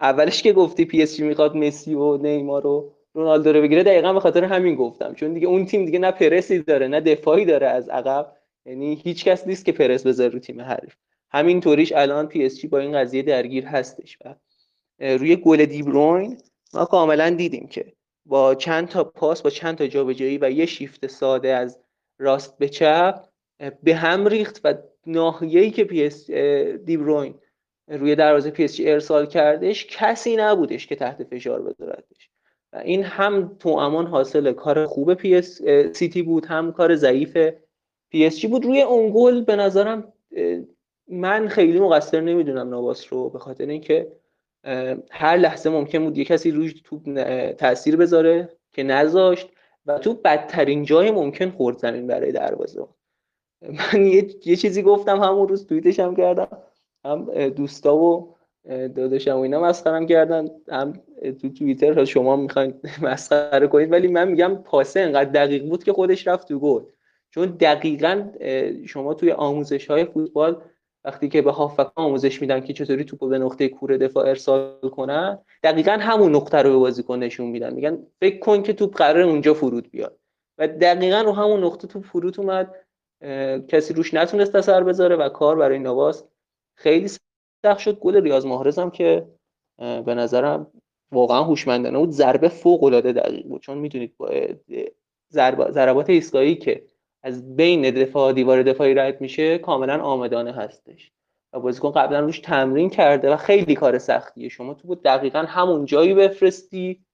اولش 0.02 0.42
که 0.42 0.54
گفتی 0.54 0.86
پی 0.86 1.04
اس 1.04 1.20
می‌خواد 1.20 1.56
مسی 1.56 1.94
و 1.94 2.18
نیمار 2.18 2.64
رو 2.64 2.94
رونالدو 3.14 3.54
رو 3.54 3.62
بگیره 3.62 3.84
دقیقا 3.84 4.14
به 4.14 4.20
خاطر 4.20 4.44
همین 4.44 4.76
گفتم. 4.76 5.14
چون 5.14 5.34
دیگه 5.34 5.48
اون 5.48 5.66
تیم 5.66 5.86
دیگه 5.86 6.00
نه 6.00 6.12
پرسی 6.12 6.60
داره 6.60 6.88
نه 6.88 7.02
دفاعی 7.02 7.46
داره 7.46 7.68
از 7.68 7.90
عقب. 7.90 8.36
یعنی 8.66 8.96
هیچ 8.96 9.26
کس 9.26 9.48
نیست 9.48 9.66
که 9.66 9.72
پرس 9.72 10.08
بذاره 10.08 10.30
رو 10.30 10.40
تیم 10.40 10.62
حریف. 10.62 10.96
همین 11.36 11.60
طوریش 11.60 11.92
الان 11.92 12.28
پی 12.28 12.46
اس 12.46 12.66
با 12.66 12.80
این 12.80 12.92
قضیه 12.92 13.22
درگیر 13.22 13.66
هستش. 13.66 14.18
و 14.26 14.36
روی 15.00 15.36
گل 15.36 15.66
دیبروین 15.66 16.38
ما 16.74 16.86
کاملا 16.86 17.30
دیدیم 17.30 17.68
که 17.68 17.94
با 18.26 18.56
چند 18.56 18.88
تا 18.88 19.04
پاس 19.04 19.42
با 19.42 19.50
چند 19.50 19.78
تا 19.78 19.88
جابجایی 19.88 20.38
و 20.38 20.52
یه 20.52 20.66
شیفت 20.66 21.08
ساده 21.08 21.50
از 21.50 21.80
راست 22.20 22.58
به 22.58 22.70
چپ 22.70 23.26
به 23.84 23.96
هم 23.96 24.28
ریخت 24.28 24.62
و 24.64 24.74
ناحیه‌ای 25.06 25.72
که 25.72 25.84
پی 25.84 26.06
اس 26.06 26.32
دیبروین 26.86 27.36
روی 27.88 28.16
دروازه 28.16 28.52
پی 28.52 28.64
اس 28.64 28.78
ارسال 28.80 29.26
کردش 29.26 29.88
کسی 29.90 30.36
نبودش 30.36 30.88
که 30.88 30.96
تحت 30.96 31.24
فشار 31.24 31.62
بذاردش. 31.62 32.30
و 32.74 32.78
این 32.78 33.04
هم 33.04 33.56
توأمان 33.60 34.08
حاصل 34.08 34.54
کار 34.54 34.86
خوب 34.86 35.14
پی 35.14 35.36
اس 35.36 35.62
سیتی 35.94 36.22
بود 36.22 36.46
هم 36.46 36.72
کار 36.72 36.96
ضعیف 36.96 37.38
پی 38.10 38.26
اس 38.26 38.40
جی 38.40 38.48
بود. 38.48 38.66
روی 38.66 38.82
اون 38.82 39.12
گل 39.16 39.42
به 39.42 39.56
نظرم 39.56 40.14
من 41.08 41.48
خیلی 41.48 41.80
مقصر 41.80 42.22
نمی‌دونم 42.22 42.70
نواس 42.70 43.14
رو 43.14 43.30
به 43.30 43.40
خاطر 43.40 43.66
اینکه 43.66 44.12
هر 45.12 45.38
لحظه 45.38 45.70
ممکن 45.70 46.04
بود 46.04 46.18
یه 46.18 46.26
کسی 46.26 46.52
روش 46.52 46.74
تو 46.84 47.00
تاثیر 47.54 47.96
بذاره 47.96 48.50
که 48.72 48.84
نذاشت 48.84 49.50
و 49.86 49.98
تو 50.00 50.14
بدترین 50.14 50.84
جای 50.84 51.12
ممکن 51.12 51.50
خورد 51.50 51.78
زمین 51.78 52.08
برای 52.08 52.32
دروازه 52.32 52.88
من 53.62 54.06
یه،, 54.06 54.28
یه 54.46 54.56
چیزی 54.56 54.82
گفتم 54.82 55.20
همون 55.24 55.48
روز 55.48 55.68
توییتش 55.68 56.00
هم 56.00 56.16
کردم. 56.16 56.48
هم 57.06 57.50
دوستا 57.50 57.98
و 57.98 58.36
داداشم 58.68 59.36
و 59.36 59.40
اینا 59.40 59.62
مسخرم 59.62 60.06
کردن. 60.06 60.50
هم 60.72 60.94
تو 61.42 61.50
توییتر 61.50 62.06
شما 62.06 62.36
می‌خواین 62.36 62.74
مسخره 63.02 63.68
کنید 63.68 63.92
ولی 63.92 64.08
من 64.08 64.28
میگم 64.28 64.56
پاسه 64.56 65.00
انقدر 65.00 65.30
دقیق 65.30 65.70
بود 65.70 65.84
که 65.84 65.94
خودش 65.94 66.28
رفت 66.28 66.48
تو 66.48 66.60
گل. 66.60 66.84
چون 67.30 67.46
دقیقا 67.46 68.30
شما 68.86 69.14
توی 69.14 69.32
آموزش 69.32 69.88
های 69.88 70.06
فوتبال 70.06 70.62
وقتی 71.06 71.30
که 71.30 71.42
به 71.42 71.52
هافک 71.52 71.92
آموزش 71.96 72.42
میدن 72.42 72.60
که 72.60 72.74
چطوری 72.74 73.04
توپو 73.04 73.28
به 73.28 73.40
نقطه 73.40 73.68
کور 73.68 73.98
دفاع 73.98 74.28
ارسال 74.28 74.90
کنن 74.90 75.40
دقیقا 75.64 75.92
همون 75.92 76.36
نقطه 76.36 76.58
رو 76.58 76.70
به 76.70 76.78
بازیکن 76.78 77.20
نشون 77.20 77.48
میدن. 77.48 77.74
میگن 77.74 77.98
فکر 78.20 78.40
کن 78.40 78.64
که 78.64 78.74
توپ 78.74 78.98
قرار 78.98 79.22
اونجا 79.22 79.54
فرود 79.54 79.92
بیاد. 79.92 80.18
و 80.58 80.68
دقیقا 80.68 81.22
رو 81.22 81.32
همون 81.32 81.64
نقطه 81.64 81.88
توپ 81.88 82.06
فرود 82.06 82.40
اومد. 82.40 82.76
کسی 83.68 83.94
روش 83.94 84.14
نتونست 84.14 84.56
اثر 84.56 84.84
بذاره 84.84 85.16
و 85.16 85.30
کار 85.30 85.56
برای 85.56 85.80
نواس 85.80 86.24
خیلی 86.78 87.08
سخت 87.66 87.80
شد. 87.80 88.00
گل 88.00 88.22
ریاض 88.22 88.46
محرز 88.46 88.80
هم 88.80 88.92
که 88.92 89.28
به 89.78 90.16
نظرم 90.16 90.72
واقعا 91.12 91.44
هوشمندانه 91.44 91.98
بود. 92.00 92.10
ضربه 92.10 92.48
فوق 92.48 92.84
العاده 92.84 93.12
دقیق 93.12 93.48
بود. 93.48 93.62
چون 93.62 93.78
می‌دونید 93.78 94.16
ضربات 95.34 96.10
ایستگاهی 96.10 96.56
که 96.56 96.84
از 97.26 97.56
بین 97.56 97.92
دفاع 97.92 98.34
دیوار 98.34 98.64
دفاعی 98.64 98.94
رد 98.94 99.22
میشه 99.22 99.58
کاملا 99.58 100.04
آمدانه 100.04 100.52
هستش. 100.52 101.12
و 101.54 101.60
بازیکن 101.60 101.92
قبلا 101.92 102.20
روش 102.20 102.40
تمرین 102.40 102.90
کرده 102.90 103.34
و 103.34 103.38
خیلی 103.38 103.76
کار 103.76 103.98
سختیه. 103.98 104.50
شما 104.50 104.74
تو 104.74 104.88
بود 104.88 105.04
دقیقا 105.04 105.40
همون 105.40 105.86
جایی 105.86 106.14
بفرستی 106.14 107.06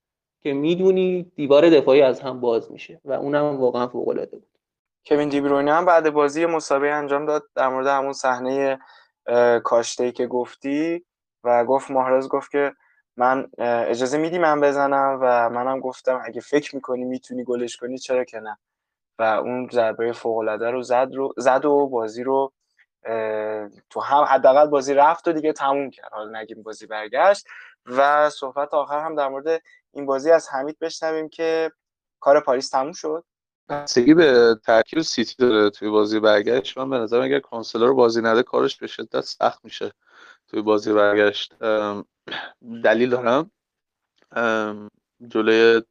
که 0.43 0.53
می‌دونی 0.53 1.31
دیوار 1.35 1.69
دفاعی 1.69 2.01
از 2.01 2.21
هم 2.21 2.41
باز 2.41 2.71
میشه. 2.71 3.01
و 3.05 3.13
اونم 3.13 3.57
واقعا 3.57 3.87
فوق 3.87 4.07
العاده 4.07 4.37
بود. 4.37 4.57
کوین 5.05 5.29
دیبروینه 5.29 5.73
هم 5.73 5.85
بعد 5.85 6.09
بازی 6.09 6.45
مسابقه 6.45 6.91
انجام 6.91 7.25
داد. 7.25 7.43
در 7.55 7.67
مورد 7.67 7.87
همون 7.87 8.13
صحنه 8.13 8.79
کاشته 9.63 10.11
که 10.11 10.27
گفتی 10.27 11.05
و 11.43 11.65
گفت 11.65 11.91
محرز 11.91 12.27
گفت 12.27 12.51
که 12.51 12.73
من 13.17 13.49
اجازه 13.87 14.17
میدی 14.17 14.37
من 14.37 14.61
بزنم؟ 14.61 15.19
و 15.21 15.49
منم 15.49 15.79
گفتم 15.79 16.21
اگه 16.25 16.41
فکر 16.41 16.75
می‌کنی 16.75 17.03
می‌تونی 17.03 17.43
گلش 17.43 17.77
کنی 17.77 17.97
چرا 17.97 18.23
که 18.23 18.39
نه؟ 18.39 18.57
و 19.21 19.23
اون 19.23 19.69
ضربه 19.71 20.11
فوق 20.11 20.37
العاده 20.37 20.71
رو 20.71 20.81
زد 20.81 21.09
رو 21.13 21.33
زد 21.37 21.65
و 21.65 21.87
بازی 21.87 22.23
رو 22.23 22.51
تو 23.89 23.99
هم 23.99 24.23
حداقل 24.23 24.67
بازی 24.67 24.93
رفت 24.93 25.27
و 25.27 25.31
دیگه 25.31 25.53
تموم 25.53 25.89
کرد. 25.89 26.11
حالا 26.11 26.39
نگیم 26.39 26.63
بازی 26.63 26.85
برگشت. 26.85 27.47
و 27.85 28.29
صحبت 28.29 28.73
آخر 28.73 28.99
هم 28.99 29.15
در 29.15 29.27
مورد 29.27 29.61
این 29.91 30.05
بازی 30.05 30.31
از 30.31 30.49
حمید 30.49 30.79
بشنویم 30.79 31.29
که 31.29 31.71
کار 32.19 32.39
پاریس 32.39 32.69
تموم 32.69 32.91
شد. 32.91 33.23
بستگی 33.69 34.13
به 34.13 34.55
ترکیب 34.65 35.01
سیتی 35.01 35.35
داره 35.39 35.69
توی 35.69 35.89
بازی 35.89 36.19
برگشت. 36.19 36.77
من 36.77 36.89
به 36.89 36.97
نظرم 36.97 37.23
اگر 37.23 37.39
کانسلو 37.39 37.93
بازی 37.93 38.21
نده 38.21 38.43
کارش 38.43 38.77
به 38.77 38.87
شدت 38.87 39.21
سخت 39.21 39.65
میشه 39.65 39.91
توی 40.47 40.61
بازی 40.61 40.93
برگشت. 40.93 41.53
دلیل 42.83 43.09
دارم. 43.09 43.51
جلوی 45.27 45.81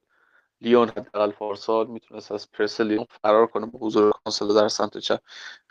لیون 0.61 0.88
حداقل 0.88 1.30
پارسال 1.30 1.86
می‌تونست 1.86 2.32
از 2.32 2.50
پرس 2.52 2.80
لیون 2.80 3.06
فرار 3.22 3.46
کنه 3.46 3.66
با 3.66 3.78
حضور 3.78 4.12
کانسلو 4.24 4.54
در 4.54 4.68
سمت 4.68 4.98
چپ. 4.98 5.20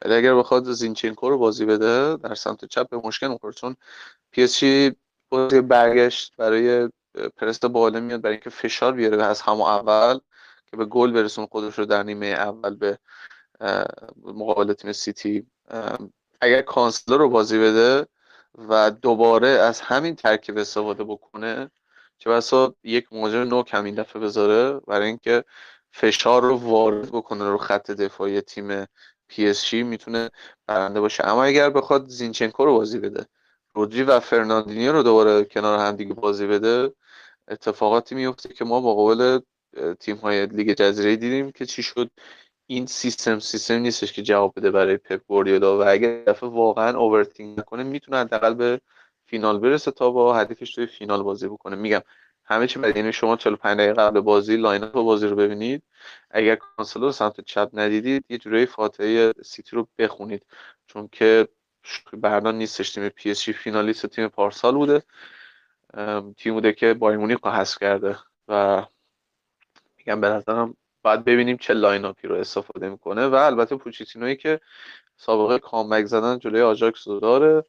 ولی 0.05 0.13
اگر 0.13 0.35
بخواد 0.35 0.71
زینچنکو 0.71 1.29
رو 1.29 1.37
بازی 1.37 1.65
بده 1.65 2.17
در 2.17 2.35
سمت 2.35 2.65
چپ 2.65 2.89
به 2.89 2.97
مشکل 2.97 3.27
می‌خوره 3.27 3.53
چون 3.53 3.75
پی 4.31 4.43
اس 4.43 4.63
بازی 5.29 5.61
برگشت 5.61 6.33
برای 6.37 6.89
پرس 7.37 7.65
بالا 7.65 7.99
میاد 7.99 8.21
برای 8.21 8.35
اینکه 8.35 8.49
فشار 8.49 8.91
بیاره 8.93 9.23
از 9.23 9.41
همون 9.41 9.67
اول 9.67 10.19
که 10.67 10.77
به 10.77 10.85
گل 10.85 11.11
برسونه 11.11 11.45
خودش 11.45 11.79
رو 11.79 11.85
در 11.85 12.03
نیمه 12.03 12.25
اول 12.25 12.75
به 12.75 12.99
مقابل 14.23 14.73
تیم 14.73 14.91
سیتی 14.91 15.47
اگر 16.41 16.61
کانسلو 16.61 17.17
رو 17.17 17.29
بازی 17.29 17.59
بده 17.59 18.07
و 18.69 18.91
دوباره 18.91 19.47
از 19.47 19.81
همین 19.81 20.15
ترکیب 20.15 20.57
استفاده 20.57 21.03
بکنه 21.03 21.71
چه 22.19 22.29
بسا 22.29 22.75
یک 22.83 23.07
مهاجم 23.11 23.37
نوک 23.37 23.63
این 23.63 23.95
دفعه 23.95 24.21
بذاره 24.21 24.79
برای 24.87 25.07
اینکه 25.07 25.43
فشار 25.91 26.41
رو 26.41 26.55
وارد 26.57 27.11
بکنه 27.11 27.49
رو 27.49 27.57
خط 27.57 27.91
دفاعی 27.91 28.41
تیم 28.41 28.85
پی 29.27 29.47
اس 29.47 29.65
جی 29.65 29.83
می‌تونه 29.83 30.29
برنده 30.67 31.01
باشه. 31.01 31.27
اما 31.27 31.43
اگر 31.43 31.69
بخواد 31.69 32.07
زینچنکو 32.07 32.65
رو 32.65 32.77
بازی 32.77 32.99
بده 32.99 33.25
رودری 33.73 34.03
و 34.03 34.19
فرناندینیو 34.19 34.91
رو 34.91 35.03
دوباره 35.03 35.43
کنار 35.43 35.79
هم 35.79 35.95
دیگه 35.95 36.13
بازی 36.13 36.47
بده 36.47 36.93
اتفاقاتی 37.47 38.15
میفته 38.15 38.53
که 38.53 38.65
ما 38.65 38.79
مقابل 38.79 39.39
تیم 39.99 40.15
های 40.15 40.45
لیگ 40.45 40.73
جزیره 40.73 41.15
دیدیم 41.15 41.51
که 41.51 41.65
چی 41.65 41.83
شد؟ 41.83 42.09
این 42.67 42.85
سیستم 42.85 43.39
سیستم 43.39 43.75
نیستش 43.79 44.13
که 44.13 44.21
جواب 44.21 44.53
بده 44.55 44.71
برای 44.71 44.97
پپ 44.97 45.21
گوردیولا 45.27 45.77
و 45.77 45.83
اگر 45.89 46.06
این 46.06 46.23
دفعه 46.23 46.49
واقعا 46.49 46.97
overthink 46.97 47.59
نکنه 47.59 47.83
می‌تونه 47.83 48.17
حداقل 48.17 48.53
به 48.53 48.81
فینال 49.29 49.59
برسه 49.59 49.91
تا 49.91 50.11
با 50.11 50.37
هدفش 50.37 50.73
توی 50.73 50.85
فینال 50.85 51.23
بازی 51.23 51.47
بکنه. 51.47 51.75
میگم 51.75 52.01
همه 52.45 52.67
چی 52.67 52.79
بعد 52.79 52.97
یعنی 52.97 53.13
شما 53.13 53.35
45 53.35 53.77
دقیقه 53.77 53.93
قبل 53.93 54.19
بازی 54.19 54.57
lineup 54.57 54.91
بازی 54.91 55.27
رو 55.27 55.35
ببینید. 55.35 55.83
اگر 56.31 56.55
کانسلو 56.55 57.11
سمت 57.11 57.41
چپ 57.41 57.69
ندیدید 57.73 58.25
یه 58.29 58.37
جورایی 58.37 58.65
فاتحه 58.65 59.33
سیتی 59.43 59.75
رو 59.75 59.87
بخونید. 59.97 60.45
چون 60.87 61.09
که 61.11 61.47
بورنموث 62.13 62.57
نیستش 62.57 62.91
تیم 62.91 63.09
پی 63.09 63.31
اس 63.31 63.49
فینالیست 63.49 64.05
تیم 64.05 64.27
پارسال 64.27 64.75
بوده. 64.75 65.03
تیم 66.37 66.53
بوده 66.53 66.73
که 66.73 66.93
بایرن 66.93 67.17
مونیخ 67.17 67.39
رو 67.43 67.51
حذف 67.51 67.77
کرده. 67.79 68.17
و 68.47 68.85
میگم 69.97 70.21
به 70.21 70.29
نظرم 70.29 70.77
باید 71.01 71.23
ببینیم 71.23 71.57
چه 71.57 71.73
lineup 71.73 72.05
ی 72.05 72.27
رو 72.27 72.35
استفاده 72.35 72.89
می‌کنه. 72.89 73.27
و 73.27 73.35
البته 73.35 73.75
پوچیتینوی 73.75 74.35
که 74.35 74.59
سابقه 75.17 75.59
comeback 75.59 76.05
زدن 76.05 76.39
جلوی 76.39 76.61
آژاکس 76.61 77.07
رو 77.07 77.19
داره. 77.19 77.63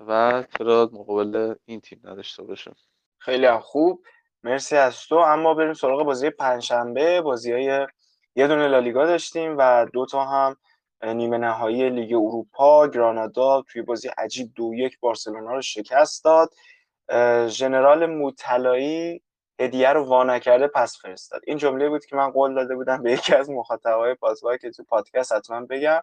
و 0.00 0.44
چرا 0.58 0.90
مقابل 0.92 1.54
این 1.64 1.80
تیم 1.80 2.00
نداشته 2.04 2.42
باشه. 2.42 2.72
خیلی 3.18 3.50
خوب. 3.50 4.02
مرسی 4.42 4.76
از 4.76 5.00
تو. 5.00 5.16
اما 5.16 5.54
بریم 5.54 5.72
سراغ 5.72 6.02
بازی 6.02 6.30
پنجشنبه. 6.30 7.20
بازی 7.20 7.52
های 7.52 7.86
یه 8.36 8.46
دونه 8.46 8.68
لالیگا 8.68 9.06
داشتیم 9.06 9.54
و 9.58 9.86
دو 9.92 10.06
تا 10.06 10.24
هم 10.24 10.56
نیمه 11.02 11.38
نهایی 11.38 11.90
لیگ 11.90 12.12
اروپا. 12.12 12.88
گرانادا 12.88 13.62
توی 13.62 13.82
بازی 13.82 14.08
عجیب 14.08 14.52
دو 14.54 14.74
یک 14.74 15.00
بارسلونا 15.00 15.52
رو 15.52 15.62
شکست 15.62 16.24
داد. 16.24 16.50
ژنرال 17.48 18.06
موتلایی 18.06 19.22
هدیه 19.60 19.88
رو 19.88 20.04
وا 20.04 20.38
پس 20.74 20.98
فرستاد. 21.02 21.42
این 21.46 21.58
جمله 21.58 21.88
بود 21.88 22.04
که 22.04 22.16
من 22.16 22.30
قول 22.30 22.54
داده 22.54 22.74
بودم 22.74 23.02
به 23.02 23.12
یکی 23.12 23.34
از 23.34 23.50
مخاطبای 23.50 24.14
پاسبای 24.14 24.58
که 24.58 24.70
تو 24.70 24.84
پادکست 24.84 25.32
حتما 25.32 25.66
بگم. 25.66 26.00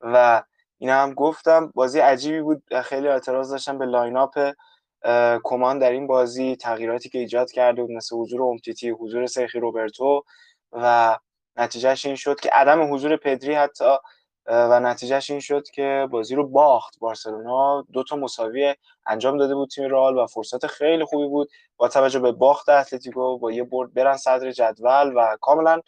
و 0.00 0.42
این 0.78 0.90
هم 0.90 1.14
گفتم. 1.14 1.72
بازی 1.74 2.00
عجیبی 2.00 2.40
بود. 2.40 2.62
خیلی 2.84 3.08
اعتراض 3.08 3.50
داشتم 3.52 3.78
به 3.78 3.86
lineup 3.86 4.52
کومان 5.44 5.78
در 5.78 5.90
این 5.90 6.06
بازی 6.06 6.56
تغییراتی 6.56 7.08
که 7.08 7.18
ایجاد 7.18 7.50
کرده 7.50 7.82
بود 7.82 7.90
مثل 7.90 8.16
حضور 8.16 8.42
اومتیتی 8.42 8.90
حضور 8.90 9.26
سرجی 9.26 9.60
روبرتو 9.60 10.22
و 10.72 11.18
نتیجهش 11.56 12.06
این 12.06 12.14
شد 12.16 12.40
که 12.40 12.50
عدم 12.50 12.94
حضور 12.94 13.16
پدری 13.16 13.54
حتی 13.54 13.96
و 14.46 14.80
نتیجهش 14.80 15.30
این 15.30 15.40
شد 15.40 15.64
که 15.74 16.08
بازی 16.10 16.34
رو 16.34 16.48
باخت. 16.48 16.98
بارسلونا 16.98 17.82
دو 17.92 18.04
تا 18.04 18.16
مساوی 18.16 18.74
انجام 19.06 19.36
داده 19.38 19.54
بود 19.54 19.68
تیم 19.70 19.90
رئال 19.90 20.18
و 20.18 20.26
فرصت 20.26 20.66
خیلی 20.66 21.04
خوبی 21.04 21.26
بود. 21.28 21.48
با 21.76 21.88
توجه 21.88 22.18
به 22.20 22.32
باخت 22.32 22.68
اتلتیکو 22.68 23.38
با 23.38 23.52
یه 23.52 23.64
برد 23.64 23.94
برن 23.94 24.16
صدر 24.16 24.50
جدول 24.50 25.12
و 25.16 25.36
کاملا 25.40 25.80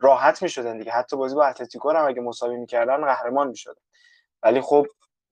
راحت 0.00 0.42
می‌شدن 0.42 0.78
دیگه. 0.78 0.92
حتی 0.92 1.16
بازی 1.16 1.34
با 1.34 1.46
اتلتیکو 1.46 1.90
هم 1.90 2.06
اگه 2.08 2.20
مساوی 2.20 2.56
می‌کردن 2.56 3.04
قهرمان 3.04 3.48
می‌شدن. 3.48 3.80
ولی 4.42 4.60
خب 4.60 4.86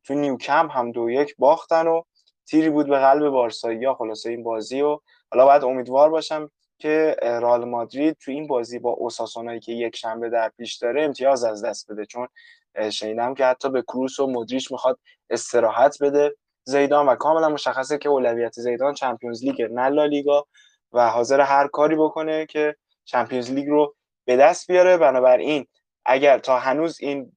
تو 0.04 0.14
نیوکم 0.14 0.68
هم 0.70 0.92
دو 0.92 1.10
یک 1.10 1.34
باختن 1.38 1.86
و 1.86 2.02
تیری 2.46 2.70
بود 2.70 2.88
به 2.88 2.98
قلب 2.98 3.28
بارسایی 3.28 3.94
خلاصه 3.94 4.30
این 4.30 4.42
بازی 4.42 4.82
و 4.82 4.98
حالا 5.32 5.46
باید 5.46 5.64
امیدوار 5.64 6.10
باشم 6.10 6.50
که 6.78 7.16
رئال 7.22 7.64
مادرید 7.64 8.16
تو 8.20 8.30
این 8.30 8.46
بازی 8.46 8.78
با 8.78 8.90
اوساسونایی 8.90 9.60
که 9.60 9.72
یک 9.72 9.96
شنبه 9.96 10.30
در 10.30 10.48
پیش 10.56 10.76
داره 10.76 11.02
امتیاز 11.02 11.44
از 11.44 11.64
دست 11.64 11.90
بده. 11.92 12.06
چون 12.06 12.28
شنیدم 12.90 13.34
که 13.34 13.44
حتی 13.44 13.68
به 13.70 13.82
کروس 13.82 14.20
و 14.20 14.26
مدریش 14.26 14.72
می‌خواد 14.72 14.98
استراحت 15.30 16.02
بده. 16.02 16.34
زیدان 16.64 17.06
و 17.06 17.14
کاملا 17.14 17.48
مشخصه 17.48 17.98
که 17.98 18.08
اولویت 18.08 18.52
زیدان 18.52 18.94
چمپیونز 18.94 19.44
لیگ 19.44 19.62
نه 19.62 19.88
لالیگا 19.88 20.46
و 20.92 21.10
حاضر 21.10 21.40
هر 21.40 21.68
کاری 21.68 21.96
بکنه 21.96 22.46
که 22.46 22.76
چمپیونز 23.04 23.50
لیگ 23.50 23.66
رو 23.68 23.94
به 24.24 24.36
دست 24.36 24.70
بیاره. 24.70 24.96
بنابراین 24.96 25.66
اگر 26.06 26.38
تا 26.38 26.58
هنوز 26.58 27.00
این 27.00 27.32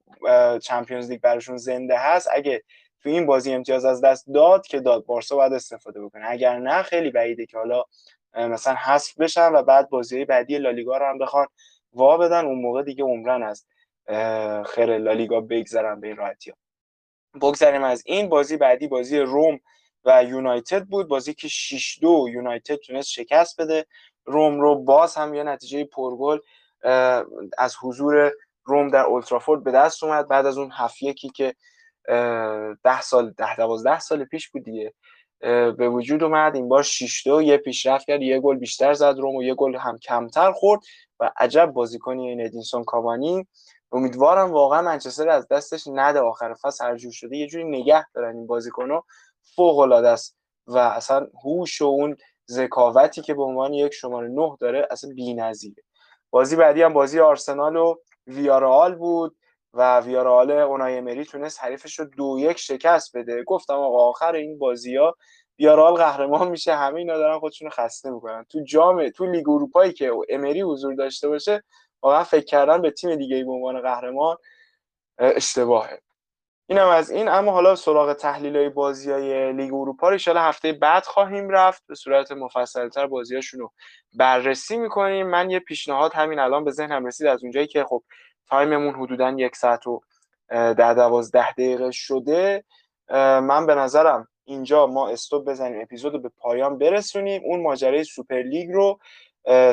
چمپیونز 0.62 1.10
لیگ 1.10 1.22
براشون 1.22 1.58
زنده 1.58 1.98
هست 1.98 2.30
اگه 2.32 2.64
تو 3.04 3.10
این 3.10 3.26
بازی 3.26 3.54
امتیاز 3.54 3.86
از 3.86 4.02
دست 4.02 4.28
داد 4.34 4.68
که 4.68 4.80
داد 4.80 5.06
بارسا 5.06 5.36
باید 5.36 5.54
استفاده 5.54 6.02
بکنه. 6.02 6.26
اگر 6.28 6.60
نه 6.60 6.84
خیلی 6.84 7.12
بعیده 7.12 7.46
که 7.46 7.58
حالا 7.58 7.84
مثلا 8.34 8.76
حذف 8.76 9.18
بشن 9.20 9.52
و 9.52 9.64
بعد 9.64 9.90
بازی 9.90 10.26
بعدی 10.26 10.58
لالیگا 10.58 10.98
رو 10.98 11.06
هم 11.06 11.18
بخوان 11.18 11.48
وا 11.94 12.18
بدن. 12.18 12.46
اون 12.46 12.62
موقع 12.62 12.84
دیگه 12.84 13.04
عمرن 13.04 13.44
از 13.44 13.66
خیر 14.66 14.98
لالیگا 14.98 15.42
بگذرن 15.42 16.00
به 16.00 16.08
این 16.08 16.16
راحتی 16.16 16.54
بگذریم 17.42 17.84
از 17.84 18.04
این. 18.06 18.30
بازی 18.30 18.58
بعدی 18.58 18.88
بازی 18.88 19.20
روم 19.20 19.60
و 20.06 20.24
یونایتد 20.24 20.84
بود. 20.84 21.08
بازی 21.08 21.34
که 21.34 21.48
6 21.48 22.00
دو 22.02 22.28
یونایتد 22.32 22.76
تونست 22.76 23.10
شکست 23.10 23.62
بده. 23.62 23.86
روم 24.26 24.62
رو 24.62 24.76
باز 24.76 25.16
هم 25.16 25.34
یه 25.34 25.44
نتیجه 25.44 25.84
پرگل 25.84 26.40
از 27.58 27.76
حضور 27.82 28.32
روم 28.70 28.90
در 28.90 29.06
اولترافورد 29.06 29.64
به 29.64 29.72
دست 29.72 30.04
اومد. 30.04 30.28
بعد 30.28 30.46
از 30.46 30.58
اون 30.58 30.72
هفت 30.74 31.02
یکی 31.02 31.30
که 31.30 31.56
ده 32.84 33.02
سال 33.02 33.32
ده 33.32 33.56
دوازده 33.56 34.00
سال 34.00 34.24
پیش 34.24 34.50
بود 34.50 34.64
دیگه 34.64 34.94
به 35.78 35.90
وجود 35.90 36.24
اومد. 36.24 36.56
این 36.56 36.70
بار 36.70 36.84
6 36.84 37.28
دو 37.28 37.42
یه 37.42 37.58
پیشرفت 37.58 38.08
کرد 38.08 38.22
یه 38.22 38.40
گل 38.40 38.58
بیشتر 38.58 38.94
زد 38.94 39.16
روم 39.18 39.36
و 39.36 39.44
یه 39.44 39.56
گل 39.56 39.76
هم 39.76 39.98
کمتر 39.98 40.52
خورد 40.52 40.82
و 41.20 41.32
عجب 41.38 41.66
بازیکنی 41.66 42.30
این 42.30 42.46
ادینسون 42.46 42.84
کاوانی. 42.84 43.48
امیدوارم 43.92 44.52
واقعا 44.52 44.82
منچستر 44.82 45.30
از 45.30 45.48
دستش 45.48 45.84
نده. 45.88 46.20
آخر 46.20 46.54
فصل 46.54 46.86
هر 46.86 46.98
شده 47.12 47.38
یه 47.38 47.48
جوری 47.48 47.64
نگه 47.64 48.06
دارن 48.14 48.36
این 48.36 48.48
بازیکنو. 48.48 49.02
فوق 49.56 49.80
العاده 49.80 50.10
است 50.10 50.38
و 50.68 50.78
اصلا 50.78 51.28
هوش 51.44 51.82
و 51.82 51.86
اون 51.86 52.18
ذکاوتی 52.52 53.22
که 53.22 53.34
به 53.34 53.44
عنوان 53.44 53.74
یک 53.74 53.94
شماره 53.94 54.28
نه 54.28 54.58
داره 54.60 54.88
اصلا 54.92 55.12
بی‌نظیره. 55.16 55.84
بازی 56.32 56.56
بعدی 56.56 56.82
هم 56.82 56.94
بازی 56.94 57.20
آرسنال 57.20 57.76
و 57.76 57.96
ویارال 58.30 58.96
بود 58.96 59.38
و 59.74 60.00
ویارال 60.00 60.52
اونای 60.52 61.02
مری 61.02 61.26
تونست 61.26 61.64
حریفش 61.64 62.00
رو 62.00 62.06
دو 62.06 62.38
یک 62.40 62.58
شکست 62.58 63.18
بده. 63.18 63.44
گفتم 63.44 63.74
آقا 63.74 64.10
آخر 64.10 64.36
این 64.36 64.60
بازی 64.60 64.96
ها 64.96 65.16
ویارال 65.60 65.94
قهرمان 65.94 66.48
میشه 66.48 66.76
همه 66.76 67.00
اینا 67.00 67.18
دارن 67.18 67.40
خودشون 67.40 67.70
خسته 67.70 68.10
می‌کنن. 68.10 68.46
تو 68.50 68.64
جام 68.64 69.10
تو 69.10 69.26
لیگ 69.26 69.50
اروپایی 69.50 69.94
که 69.94 70.12
امری 70.30 70.62
حضور 70.62 70.96
داشته 70.96 71.28
باشه 71.30 71.64
واقعا 72.02 72.24
فکر 72.24 72.46
کردن 72.46 72.82
به 72.82 72.92
تیم 72.92 73.16
دیگه 73.16 73.44
به 73.44 73.52
عنوان 73.52 73.82
قهرمان 73.82 74.38
اشتباهه. 75.18 76.02
اینم 76.70 76.88
از 76.88 77.12
این. 77.12 77.28
اما 77.28 77.52
حالا 77.52 77.76
سراغ 77.76 78.14
تحلیل 78.14 78.58
های 78.58 78.70
بازی 78.70 79.12
های 79.12 79.54
لیگ 79.54 79.74
اروپا 79.74 80.10
رو 80.10 80.18
هفته 80.36 80.74
بعد 80.74 81.04
خواهیم 81.04 81.50
رفت. 81.50 81.84
به 81.88 81.96
صورت 81.96 82.32
مفصلتر 82.32 83.08
بازی 83.08 83.40
رو 83.54 83.72
بررسی 84.14 84.78
می‌کنیم. 84.78 85.28
من 85.28 85.50
یه 85.50 85.60
پیشنهاد 85.60 86.14
همین 86.14 86.40
الان 86.40 86.64
به 86.64 86.72
ذهنم 86.72 87.06
رسید. 87.06 87.28
از 87.28 87.44
اونجایی 87.44 87.68
که 87.68 87.84
خب 87.84 88.04
time 88.50 88.76
مون 88.76 88.96
حدودا 88.96 89.30
یک 89.30 89.56
ساعت 89.56 89.88
و 89.88 90.02
ده 90.50 90.94
دوازده 90.94 91.52
دقیقه 91.52 91.92
شده 91.92 92.64
من 93.42 93.66
به 93.66 93.76
نظرم 93.76 94.28
اینجا 94.46 94.88
ما 94.88 95.10
stop 95.10 95.50
بزنیم. 95.50 95.82
اپیزود 95.82 96.14
رو 96.14 96.20
به 96.20 96.30
پایان 96.38 96.78
برسونیم. 96.78 97.42
اون 97.46 97.62
ماجرای 97.62 98.04
سوپر 98.04 98.42
لیگ 98.42 98.72
رو 98.72 99.00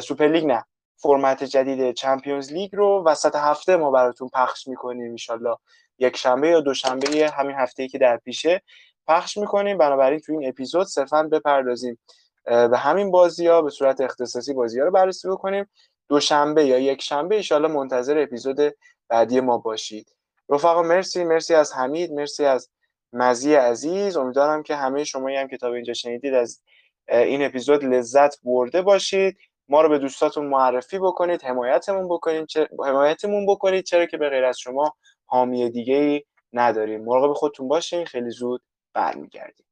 سوپر 0.01 0.27
لیگ 0.27 0.45
نه 0.47 0.65
فرمت 0.97 1.45
جدید 1.45 1.95
چمپیونز 1.95 2.53
لیگ 2.53 2.77
رو 2.77 3.05
وسط 3.07 3.37
هفته 3.37 3.77
ما 3.77 3.91
براتون 3.91 4.29
پخش 4.35 4.69
می‌کنیم 4.69 5.11
انشالله 5.11 5.57
یک 5.99 6.17
شنبه 6.17 6.49
یا 6.49 6.61
دوشنبه 6.61 7.31
همین 7.35 7.57
هفته 7.57 7.89
که 7.89 7.99
در 7.99 8.17
پیشه 8.17 8.63
پخش 9.07 9.37
می‌کنیم. 9.37 9.79
بنابراین 9.79 10.21
تو 10.21 10.33
این 10.33 10.49
اپیزود 10.49 10.87
صرفا 10.87 11.23
بپردازیم 11.23 11.99
به 12.45 12.79
همین 12.79 13.11
بازی 13.11 13.47
ها 13.47 13.63
به 13.63 13.71
صورت 13.71 14.01
اختصاصی 14.01 14.55
بازی 14.55 14.79
ها 14.81 14.85
رو 14.85 14.93
بررسی 14.93 15.29
بکنیم. 15.29 15.71
دوشنبه 16.09 16.65
یا 16.65 16.79
یک 16.79 17.03
شنبه 17.03 17.37
ایشالا 17.37 17.69
منتظر 17.69 18.19
اپیزود 18.19 18.57
بعدی 19.09 19.41
ما 19.41 19.59
باشید. 19.59 20.17
رفقا 20.49 20.83
مرسی. 20.83 21.25
مرسی 21.25 21.55
از 21.55 21.73
حمید. 21.73 22.13
مرسی 22.13 22.45
از 22.45 22.71
مزی 23.13 23.55
عزیز. 23.55 24.17
امیدوارم 24.17 24.63
که 24.63 24.77
همه 24.77 25.05
شما 25.05 25.29
هم 25.29 25.49
کتاب 25.49 25.73
اینجا 25.73 25.95
شنیدید 25.95 26.35
از 26.35 26.63
این 27.09 27.45
اپیزود 27.45 27.85
لذت 27.85 28.43
برده 28.43 28.83
باشید. 28.83 29.39
ما 29.69 29.83
رو 29.83 29.89
به 29.89 29.99
دوستاتون 29.99 30.47
معرفی 30.47 30.99
بکنید 30.99 31.43
حمایتمون 31.43 32.09
بکنید 32.09 32.49
حمایتمون 32.87 33.47
بکنید. 33.47 33.85
چرا 33.85 34.07
که 34.07 34.17
به 34.17 34.29
غیر 34.29 34.45
از 34.45 34.59
شما 34.59 34.97
حامی 35.27 35.71
دیگه 35.71 35.95
ای 35.97 36.23
نداریم. 36.53 37.05
مراقب 37.05 37.33
خودتون 37.35 37.69
باشین. 37.69 38.05
خیلی 38.05 38.31
زود 38.31 38.63
برمیگردیم. 38.95 39.67